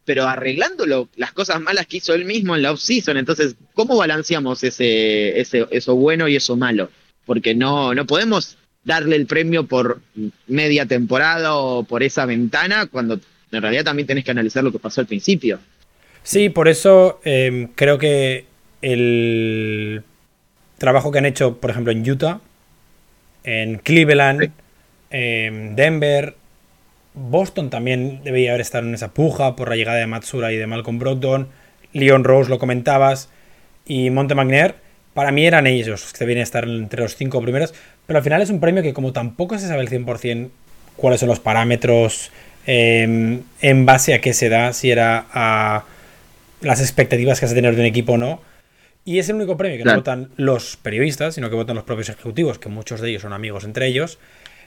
pero 0.04 0.28
arreglando 0.28 0.84
lo- 0.84 1.08
las 1.16 1.32
cosas 1.32 1.60
malas 1.60 1.86
que 1.86 1.98
hizo 1.98 2.12
él 2.14 2.24
mismo 2.24 2.54
en 2.54 2.62
la 2.62 2.72
offseason. 2.72 3.16
Entonces, 3.16 3.54
¿cómo 3.72 3.96
balanceamos 3.96 4.62
ese, 4.64 5.40
ese, 5.40 5.66
eso 5.70 5.94
bueno 5.94 6.28
y 6.28 6.36
eso 6.36 6.56
malo? 6.56 6.90
Porque 7.24 7.54
no, 7.54 7.94
no 7.94 8.04
podemos 8.04 8.58
darle 8.82 9.16
el 9.16 9.26
premio 9.26 9.64
por 9.66 10.00
media 10.46 10.84
temporada 10.84 11.54
o 11.54 11.84
por 11.84 12.02
esa 12.02 12.26
ventana, 12.26 12.86
cuando 12.86 13.18
en 13.50 13.62
realidad 13.62 13.84
también 13.84 14.06
tenés 14.06 14.24
que 14.24 14.32
analizar 14.32 14.62
lo 14.62 14.72
que 14.72 14.78
pasó 14.78 15.00
al 15.00 15.06
principio. 15.06 15.58
Sí, 16.22 16.50
por 16.50 16.68
eso 16.68 17.20
eh, 17.24 17.68
creo 17.74 17.96
que 17.96 18.44
el 18.82 20.02
trabajo 20.76 21.10
que 21.12 21.18
han 21.18 21.26
hecho, 21.26 21.56
por 21.58 21.70
ejemplo, 21.70 21.92
en 21.92 22.10
Utah, 22.10 22.40
en 23.44 23.78
Cleveland, 23.78 24.50
En 25.16 25.76
Denver, 25.76 26.34
Boston 27.14 27.70
también 27.70 28.22
debería 28.24 28.50
haber 28.50 28.62
estado 28.62 28.84
en 28.88 28.94
esa 28.94 29.14
puja 29.14 29.54
por 29.54 29.68
la 29.68 29.76
llegada 29.76 29.98
de 29.98 30.08
Matsura 30.08 30.52
y 30.52 30.56
de 30.56 30.66
Malcolm 30.66 30.98
Brogdon. 30.98 31.46
Leon 31.92 32.24
Rose 32.24 32.50
lo 32.50 32.58
comentabas. 32.58 33.28
Y 33.86 34.10
Monte 34.10 34.34
McNair, 34.34 34.74
para 35.12 35.30
mí 35.30 35.46
eran 35.46 35.68
ellos 35.68 36.00
los 36.02 36.12
que 36.12 36.18
debían 36.18 36.40
estar 36.40 36.64
entre 36.64 37.02
los 37.02 37.14
cinco 37.14 37.40
primeros. 37.40 37.74
Pero 38.06 38.18
al 38.18 38.24
final 38.24 38.42
es 38.42 38.50
un 38.50 38.58
premio 38.58 38.82
que, 38.82 38.92
como 38.92 39.12
tampoco 39.12 39.56
se 39.56 39.68
sabe 39.68 39.82
el 39.82 39.88
100% 39.88 40.48
cuáles 40.96 41.20
son 41.20 41.28
los 41.28 41.38
parámetros 41.38 42.32
eh, 42.66 43.38
en 43.60 43.86
base 43.86 44.14
a 44.14 44.20
qué 44.20 44.32
se 44.34 44.48
da, 44.48 44.72
si 44.72 44.90
era 44.90 45.26
a 45.32 45.84
las 46.60 46.80
expectativas 46.80 47.38
que 47.38 47.46
has 47.46 47.52
de 47.52 47.56
tener 47.56 47.76
de 47.76 47.82
un 47.82 47.86
equipo 47.86 48.14
o 48.14 48.18
no. 48.18 48.40
Y 49.04 49.20
es 49.20 49.28
el 49.28 49.36
único 49.36 49.56
premio 49.56 49.76
que 49.76 49.84
Claro. 49.84 49.98
no 49.98 50.00
votan 50.00 50.30
los 50.36 50.76
periodistas, 50.76 51.36
sino 51.36 51.50
que 51.50 51.54
votan 51.56 51.76
los 51.76 51.84
propios 51.84 52.08
ejecutivos, 52.08 52.58
que 52.58 52.68
muchos 52.68 53.00
de 53.00 53.10
ellos 53.10 53.22
son 53.22 53.32
amigos 53.32 53.62
entre 53.62 53.86
ellos. 53.86 54.18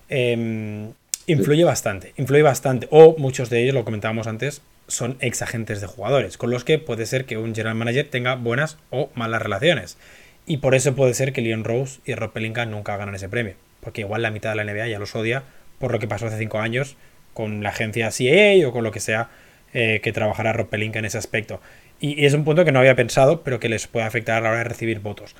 Eh, 0.09 0.91
influye 1.27 1.63
bastante, 1.63 2.13
influye 2.17 2.41
bastante. 2.41 2.87
O 2.89 3.15
muchos 3.17 3.49
de 3.49 3.61
ellos, 3.61 3.75
lo 3.75 3.85
comentábamos 3.85 4.27
antes, 4.27 4.61
son 4.87 5.17
ex 5.19 5.41
agentes 5.41 5.81
de 5.81 5.87
jugadores, 5.87 6.37
con 6.37 6.49
los 6.49 6.63
que 6.63 6.79
puede 6.79 7.05
ser 7.05 7.25
que 7.25 7.37
un 7.37 7.53
general 7.53 7.75
manager 7.75 8.07
tenga 8.09 8.35
buenas 8.35 8.77
o 8.89 9.09
malas 9.13 9.41
relaciones. 9.41 9.97
Y 10.45 10.57
por 10.57 10.75
eso 10.75 10.95
puede 10.95 11.13
ser 11.13 11.33
que 11.33 11.41
Leon 11.41 11.65
Rose 11.65 11.99
y 12.05 12.15
Rob 12.15 12.31
Pelinka 12.31 12.65
nunca 12.65 12.95
ganan 12.95 13.15
ese 13.15 13.27
premio. 13.27 13.55
Porque 13.81 14.01
igual 14.01 14.21
la 14.21 14.31
mitad 14.31 14.51
de 14.51 14.55
la 14.55 14.63
NBA 14.63 14.87
ya 14.87 14.99
los 14.99 15.15
odia 15.15 15.43
por 15.77 15.91
lo 15.91 15.99
que 15.99 16.07
pasó 16.07 16.27
hace 16.27 16.37
cinco 16.37 16.59
años 16.59 16.95
con 17.33 17.61
la 17.61 17.69
agencia 17.69 18.09
CAA 18.09 18.67
o 18.67 18.71
con 18.71 18.83
lo 18.83 18.91
que 18.91 18.99
sea 18.99 19.29
eh, 19.73 19.99
que 20.01 20.11
trabajará 20.13 20.53
Rob 20.53 20.69
Pelinka 20.69 20.99
en 20.99 21.05
ese 21.05 21.17
aspecto. 21.17 21.61
Y, 21.99 22.19
y 22.19 22.25
es 22.25 22.33
un 22.33 22.45
punto 22.45 22.63
que 22.63 22.71
no 22.71 22.79
había 22.79 22.95
pensado, 22.95 23.43
pero 23.43 23.59
que 23.59 23.69
les 23.69 23.87
puede 23.87 24.05
afectar 24.05 24.37
a 24.37 24.41
la 24.41 24.49
hora 24.49 24.57
de 24.59 24.63
recibir 24.63 25.01
votos. 25.01 25.35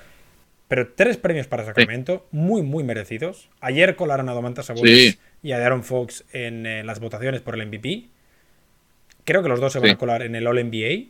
Pero 0.68 0.89
tres 0.93 1.15
premios 1.18 1.47
para 1.47 1.63
Sacramento, 1.65 2.28
muy, 2.32 2.61
muy 2.61 2.84
merecidos. 2.84 3.49
Ayer 3.61 3.95
colaron 3.95 4.28
a 4.30 4.34
Domantas 4.34 4.65
Sabonis 4.65 5.13
Sí. 5.13 5.20
y 5.43 5.51
a 5.53 5.65
Aaron 5.65 5.84
Fox 5.84 6.26
en 6.34 6.65
eh, 6.65 6.84
las 6.84 6.99
votaciones 6.99 7.39
por 7.41 7.55
el 7.55 7.65
MVP. 7.68 8.05
Creo 9.24 9.41
que 9.43 9.49
los 9.49 9.59
dos 9.61 9.72
se 9.74 9.80
van 9.80 9.89
Sí. 9.89 9.93
a 9.93 9.97
colar 9.97 10.22
en 10.24 10.36
el 10.36 10.45
All 10.45 10.57
NBA. 10.59 11.07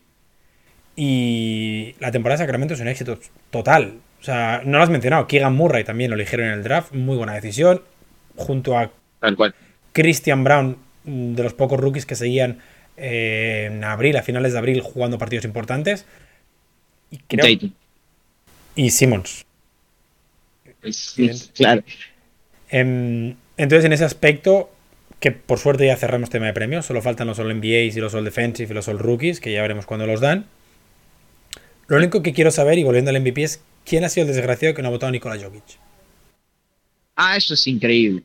Y 0.96 1.96
la 2.00 2.12
temporada 2.12 2.38
de 2.40 2.44
Sacramento 2.46 2.74
es 2.74 2.80
un 2.80 2.88
éxito 2.88 3.20
total. 3.52 4.00
O 4.20 4.24
sea, 4.24 4.62
no 4.66 4.78
lo 4.78 4.84
has 4.84 4.90
mencionado. 4.90 5.28
Keegan 5.28 5.56
Murray 5.56 5.84
también 5.84 6.10
lo 6.10 6.16
eligieron 6.16 6.48
en 6.48 6.54
el 6.54 6.64
draft. 6.64 6.94
Muy 6.94 7.18
buena 7.18 7.34
decisión. 7.34 7.82
Junto 8.36 8.78
a 8.78 8.92
Tal 9.20 9.36
cual. 9.36 9.54
Christian 9.94 10.44
Brown, 10.44 10.78
mm, 11.04 11.34
de 11.34 11.44
los 11.44 11.54
pocos 11.54 11.80
rookies 11.80 12.06
que 12.06 12.16
seguían 12.16 12.60
eh, 13.00 13.70
en 13.72 13.84
abril, 13.84 14.18
a 14.18 14.24
finales 14.24 14.54
de 14.54 14.58
abril, 14.60 14.82
jugando 14.82 15.20
partidos 15.20 15.46
importantes. 15.46 16.06
Y, 17.12 17.18
creo- 17.20 17.72
y 18.76 18.90
Simmons. 18.90 19.46
Claro. 21.54 21.84
Em, 22.70 23.36
entonces, 23.58 23.86
en 23.86 23.94
ese 23.94 24.06
aspecto, 24.06 24.70
que 25.20 25.32
por 25.32 25.60
suerte 25.60 25.86
ya 25.86 25.98
cerramos 25.98 26.30
tema 26.30 26.46
de 26.46 26.54
premios, 26.54 26.86
solo 26.86 27.02
faltan 27.02 27.28
los 27.28 27.40
All 27.40 27.54
NBAs 27.56 27.96
y 27.96 28.00
los 28.00 28.14
All 28.14 28.24
Defensive 28.24 28.72
y 28.72 28.74
los 28.74 28.88
All 28.88 29.00
Rookies, 29.00 29.40
que 29.40 29.52
ya 29.52 29.62
veremos 29.62 29.86
cuándo 29.86 30.06
los 30.06 30.22
dan. 30.22 30.46
Lo 31.88 31.98
único 31.98 32.22
que 32.22 32.34
quiero 32.34 32.52
saber, 32.52 32.78
y 32.78 32.84
volviendo 32.84 33.10
al 33.10 33.20
MVP, 33.22 33.44
es 33.44 33.62
quién 33.86 34.04
ha 34.04 34.10
sido 34.10 34.28
el 34.28 34.34
desgraciado 34.34 34.76
que 34.76 34.82
no 34.82 34.90
ha 34.90 34.92
votado 34.92 35.10
a 35.10 35.12
Nikola 35.12 35.42
Jokic. 35.42 35.64
Ah, 37.16 37.38
eso 37.38 37.54
es 37.54 37.66
increíble. 37.66 38.24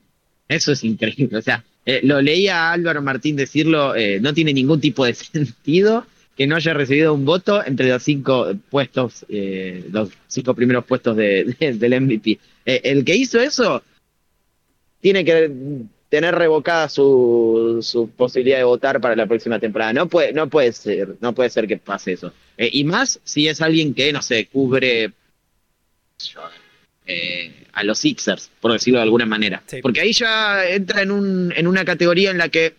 Eso 0.49 0.73
es 0.73 0.85
increíble. 0.85 1.39
O 1.39 1.43
sea, 1.43 1.65
eh, 1.87 2.01
lo 2.03 2.21
leía 2.21 2.69
a 2.69 2.73
Álvaro 2.73 3.01
Martín 3.01 3.37
decirlo, 3.37 3.97
eh, 3.97 4.21
no 4.21 4.35
tiene 4.35 4.53
ningún 4.53 4.81
tipo 4.81 5.05
de 5.05 5.15
sentido 5.15 6.07
que 6.43 6.47
no 6.49 6.57
haya 6.57 6.75
recibido 6.75 7.15
un 7.15 7.25
voto 7.25 7.65
entre 7.65 7.89
los 7.89 8.03
cinco 8.03 8.53
puestos, 8.69 9.25
eh, 9.29 9.85
los 9.93 10.11
cinco 10.27 10.55
primeros 10.55 10.85
puestos 10.85 11.17
de- 11.17 11.45
de- 11.61 11.75
del 11.75 12.01
MVP. 12.01 12.39
Eh, 12.67 12.81
el 12.83 13.05
que 13.05 13.15
hizo 13.15 13.41
eso 13.41 13.81
tiene 15.01 15.25
que 15.25 15.51
tener 16.09 16.35
revocada 16.35 16.89
su, 16.89 17.79
su 17.81 18.11
posibilidad 18.11 18.59
de 18.59 18.65
votar 18.65 19.01
para 19.01 19.15
la 19.15 19.27
próxima 19.27 19.61
temporada. 19.61 19.93
No 19.93 20.09
puede, 20.09 20.33
no 20.33 20.49
puede 20.49 20.73
ser, 20.73 21.15
no 21.21 21.33
puede 21.33 21.49
ser 21.51 21.69
que 21.69 21.77
pase 21.77 22.15
eso. 22.15 22.33
Eh, 22.59 22.69
y 22.73 22.83
más 22.83 23.21
si 23.23 23.47
es 23.47 23.61
alguien 23.61 23.95
que, 23.95 24.13
no 24.13 24.21
sé, 24.21 24.47
cubre 24.47 25.13
a 27.75 27.85
los 27.85 27.99
Sixers, 27.99 28.51
por 28.61 28.73
decirlo 28.73 28.99
de 28.99 29.05
alguna 29.05 29.27
manera. 29.27 29.63
Sí. 29.67 29.79
Porque 29.83 30.01
ahí 30.01 30.13
ya 30.13 30.69
entra 30.69 31.03
en, 31.03 31.11
un, 31.11 31.53
en 31.57 31.67
una 31.67 31.85
categoría 31.85 32.31
en 32.31 32.39
la 32.39 32.49
que 32.49 32.75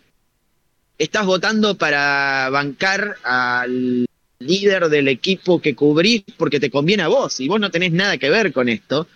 estás 0.98 1.26
votando 1.26 1.76
para 1.76 2.48
bancar 2.50 3.16
al 3.24 4.06
líder 4.38 4.88
del 4.88 5.08
equipo 5.08 5.60
que 5.60 5.74
cubrís 5.74 6.22
porque 6.36 6.60
te 6.60 6.70
conviene 6.70 7.02
a 7.02 7.08
vos 7.08 7.40
y 7.40 7.48
vos 7.48 7.60
no 7.60 7.70
tenés 7.70 7.92
nada 7.92 8.18
que 8.18 8.30
ver 8.30 8.52
con 8.52 8.68
esto. 8.68 9.06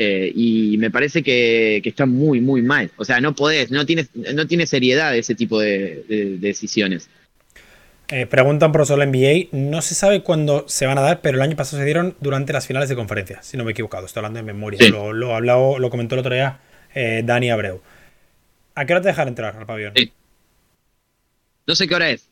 eh, 0.00 0.30
y 0.34 0.76
me 0.78 0.90
parece 0.92 1.24
que, 1.24 1.80
que 1.82 1.88
está 1.88 2.06
muy, 2.06 2.40
muy 2.40 2.62
mal. 2.62 2.88
O 2.98 3.04
sea, 3.04 3.20
no 3.20 3.34
podés, 3.34 3.72
no 3.72 3.84
tienes, 3.84 4.10
no 4.14 4.46
tiene 4.46 4.64
seriedad 4.66 5.16
ese 5.16 5.34
tipo 5.34 5.58
de, 5.58 6.04
de- 6.08 6.24
de 6.24 6.38
decisiones. 6.38 7.08
Eh, 8.10 8.24
preguntan 8.26 8.70
por 8.72 8.86
solo 8.86 9.04
NBA. 9.04 9.48
No 9.50 9.82
se 9.82 9.94
sabe 9.96 10.22
cuándo 10.22 10.64
se 10.68 10.86
van 10.86 10.98
a 10.98 11.02
dar, 11.02 11.20
pero 11.20 11.36
el 11.36 11.42
año 11.42 11.56
pasado 11.56 11.78
se 11.80 11.84
dieron 11.84 12.14
durante 12.20 12.52
las 12.52 12.66
finales 12.66 12.88
de 12.88 12.94
conferencia, 12.94 13.42
si 13.42 13.56
no 13.56 13.64
me 13.64 13.70
he 13.70 13.72
equivocado. 13.72 14.06
Estoy 14.06 14.20
hablando 14.20 14.38
de 14.38 14.44
memoria. 14.44 14.78
Sí. 14.80 14.88
Lo, 14.88 15.12
lo, 15.12 15.34
hablado- 15.34 15.78
lo 15.80 15.90
comentó 15.90 16.14
el 16.14 16.20
otro 16.20 16.32
día 16.34 16.60
eh, 16.94 17.22
Dani 17.24 17.50
Abreu. 17.50 17.80
¿A 18.76 18.86
qué 18.86 18.92
hora 18.92 19.02
te 19.02 19.08
dejan 19.08 19.26
entrar 19.28 19.56
al 19.56 19.66
pabellón? 19.66 19.92
Sí. 19.96 20.12
No 21.68 21.74
sé 21.74 21.86
qué 21.86 21.94
hora 21.94 22.10
es. 22.10 22.28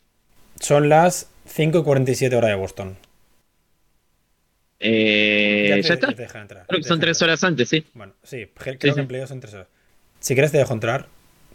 Son 0.59 0.89
las 0.89 1.29
5 1.45 1.79
y 1.79 1.83
47 1.83 2.35
horas 2.35 2.49
de 2.49 2.55
Boston. 2.55 2.97
Eh, 4.79 5.69
te- 5.75 5.81
ya 5.83 5.93
está. 5.93 6.07
te 6.07 6.15
dejan 6.23 6.41
entrar. 6.43 6.65
Creo 6.67 6.81
que 6.81 6.87
son 6.87 6.99
tres 6.99 7.21
horas 7.21 7.43
antes, 7.43 7.69
sí. 7.69 7.85
Bueno, 7.93 8.13
sí, 8.23 8.47
creo 8.55 8.77
que 8.77 8.91
sí. 8.91 8.99
en 8.99 9.07
playoffs 9.07 9.29
son 9.29 9.39
tres 9.39 9.53
horas. 9.53 9.67
Si 10.19 10.33
quieres 10.33 10.51
te 10.51 10.57
dejo 10.57 10.73
entrar, 10.73 11.07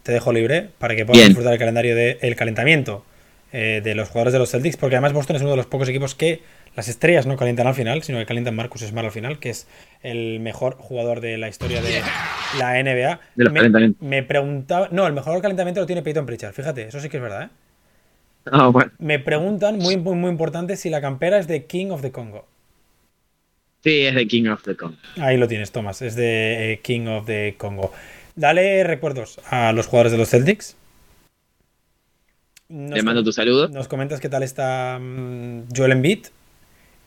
te 0.03 0.11
dejo 0.13 0.31
libre 0.33 0.69
para 0.77 0.95
que 0.95 1.05
puedas 1.05 1.19
Bien. 1.19 1.29
disfrutar 1.29 1.53
el 1.53 1.59
calendario 1.59 1.95
del 1.95 2.35
calentamiento 2.35 3.05
eh, 3.51 3.81
de 3.83 3.95
los 3.95 4.07
jugadores 4.09 4.33
de 4.33 4.39
los 4.39 4.49
Celtics, 4.49 4.77
porque 4.77 4.95
además 4.95 5.13
Boston 5.13 5.35
es 5.35 5.41
uno 5.41 5.51
de 5.51 5.57
los 5.57 5.65
pocos 5.67 5.87
equipos 5.89 6.15
que 6.15 6.41
las 6.75 6.87
estrellas 6.87 7.25
no 7.27 7.35
calientan 7.37 7.67
al 7.67 7.75
final, 7.75 8.01
sino 8.03 8.17
que 8.17 8.25
calientan 8.25 8.55
Marcus 8.55 8.81
Smart 8.81 9.05
al 9.05 9.11
final, 9.11 9.39
que 9.39 9.49
es 9.51 9.67
el 10.01 10.39
mejor 10.39 10.75
jugador 10.77 11.19
de 11.21 11.37
la 11.37 11.49
historia 11.49 11.81
de 11.81 12.01
la 12.57 12.79
NBA. 12.81 13.19
De 13.35 13.43
los 13.43 13.53
me, 13.53 13.93
me 13.99 14.23
preguntaba, 14.23 14.87
no, 14.91 15.05
el 15.05 15.13
mejor 15.13 15.41
calentamiento 15.41 15.81
lo 15.81 15.85
tiene 15.85 16.01
Peyton 16.01 16.25
Pritchard, 16.25 16.53
fíjate, 16.53 16.87
eso 16.87 16.99
sí 16.99 17.09
que 17.09 17.17
es 17.17 17.23
verdad, 17.23 17.43
¿eh? 17.43 17.49
Ah, 18.51 18.67
bueno. 18.67 18.91
Me 18.99 19.19
preguntan, 19.19 19.77
muy, 19.77 19.97
muy, 19.97 20.15
muy 20.15 20.29
importante, 20.29 20.75
si 20.75 20.89
la 20.89 21.01
campera 21.01 21.37
es 21.39 21.47
de 21.47 21.65
King 21.65 21.91
of 21.91 22.01
the 22.01 22.11
Congo. 22.11 22.45
Sí, 23.83 24.05
es 24.05 24.15
de 24.15 24.27
King 24.27 24.47
of 24.47 24.63
the 24.63 24.75
Con. 24.77 24.97
Ahí 25.19 25.37
lo 25.37 25.47
tienes, 25.47 25.71
Thomas. 25.71 26.01
Es 26.01 26.15
de 26.15 26.73
eh, 26.73 26.79
King 26.81 27.07
of 27.07 27.25
the 27.25 27.55
Congo. 27.57 27.91
Dale 28.35 28.83
recuerdos 28.85 29.39
a 29.49 29.73
los 29.73 29.87
jugadores 29.87 30.11
de 30.13 30.17
los 30.17 30.29
Celtics. 30.29 30.75
Nos 32.69 32.91
Le 32.97 33.03
mando 33.03 33.23
tu 33.23 33.31
saludo. 33.33 33.67
Nos 33.69 33.87
comentas 33.87 34.19
qué 34.19 34.29
tal 34.29 34.41
está 34.43 34.97
mm, 34.99 35.63
Joel 35.75 35.91
Embiid. 35.91 36.27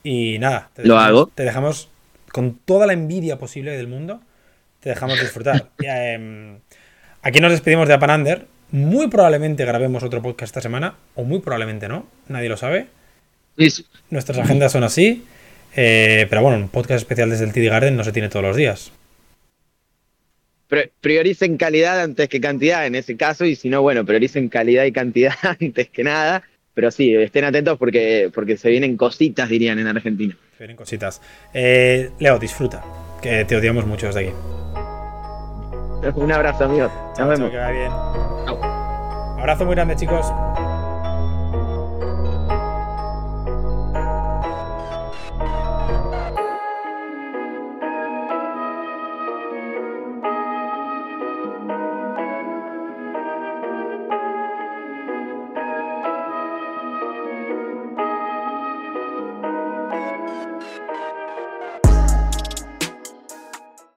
Y 0.05 0.39
nada, 0.39 0.70
te 0.74 0.84
Lo 0.87 0.95
dejamos- 0.95 1.09
hago. 1.09 1.26
Te 1.34 1.43
dejamos 1.45 1.89
con 2.30 2.55
toda 2.55 2.87
la 2.87 2.93
envidia 2.93 3.39
posible 3.39 3.76
del 3.76 3.89
mundo. 3.89 4.20
Te 4.80 4.91
dejamos 4.91 5.18
disfrutar. 5.20 5.70
Ya, 5.82 6.12
em, 6.12 6.59
aquí 7.22 7.41
nos 7.41 7.51
despedimos 7.53 7.89
de 7.89 7.95
Apanander. 7.95 8.47
Muy 8.72 9.08
probablemente 9.08 9.64
grabemos 9.64 10.02
otro 10.02 10.20
podcast 10.22 10.50
esta 10.50 10.60
semana. 10.60 10.94
O 11.14 11.24
muy 11.24 11.40
probablemente 11.40 11.88
no. 11.88 12.06
Nadie 12.28 12.48
lo 12.48 12.56
sabe. 12.56 12.86
Sí. 13.58 13.86
Nuestras 14.10 14.38
agendas 14.38 14.72
son 14.72 14.84
así. 14.84 15.24
eh, 15.76 16.26
pero 16.30 16.42
bueno, 16.42 16.58
un 16.58 16.68
podcast 16.68 16.98
especial 17.02 17.30
desde 17.30 17.44
el 17.44 17.52
TD 17.52 17.68
Garden 17.70 17.96
no 17.96 18.04
se 18.04 18.12
tiene 18.12 18.28
todos 18.28 18.44
los 18.44 18.56
días. 18.56 18.92
pri- 20.68 20.90
prioricen 21.00 21.56
calidad 21.56 22.00
antes 22.00 22.28
que 22.28 22.40
cantidad 22.40 22.86
en 22.86 22.94
ese 22.96 23.16
caso, 23.16 23.44
y 23.44 23.54
si 23.54 23.68
no, 23.68 23.82
bueno, 23.82 24.04
prioricen 24.04 24.48
calidad 24.48 24.84
y 24.84 24.92
cantidad 24.92 25.34
antes 25.60 25.88
que 25.90 26.02
nada. 26.04 26.42
Pero 26.74 26.90
sí, 26.90 27.14
estén 27.14 27.44
atentos 27.44 27.78
porque, 27.78 28.30
porque 28.34 28.56
se 28.58 28.68
vienen 28.68 28.96
cositas, 28.98 29.48
dirían 29.48 29.78
en 29.78 29.86
Argentina. 29.86 30.36
Se 30.58 30.64
vienen 30.64 30.76
cositas. 30.76 31.22
Eh, 31.54 32.10
Leo, 32.18 32.38
disfruta. 32.38 32.84
Que 33.22 33.44
te 33.46 33.56
odiamos 33.56 33.86
mucho 33.86 34.06
desde 34.08 34.20
aquí. 34.28 34.32
Un 36.14 36.32
abrazo, 36.32 36.64
amigos. 36.64 36.92
Nos 36.92 37.16
Chao, 37.16 37.26
chao, 37.26 37.28
vemos. 37.30 37.50
que 37.50 37.56
vaya 37.56 37.70
bien. 37.72 38.36
Abrazo 39.47 39.64
muy 39.64 39.76
grande, 39.76 39.94
chicos. 39.94 40.26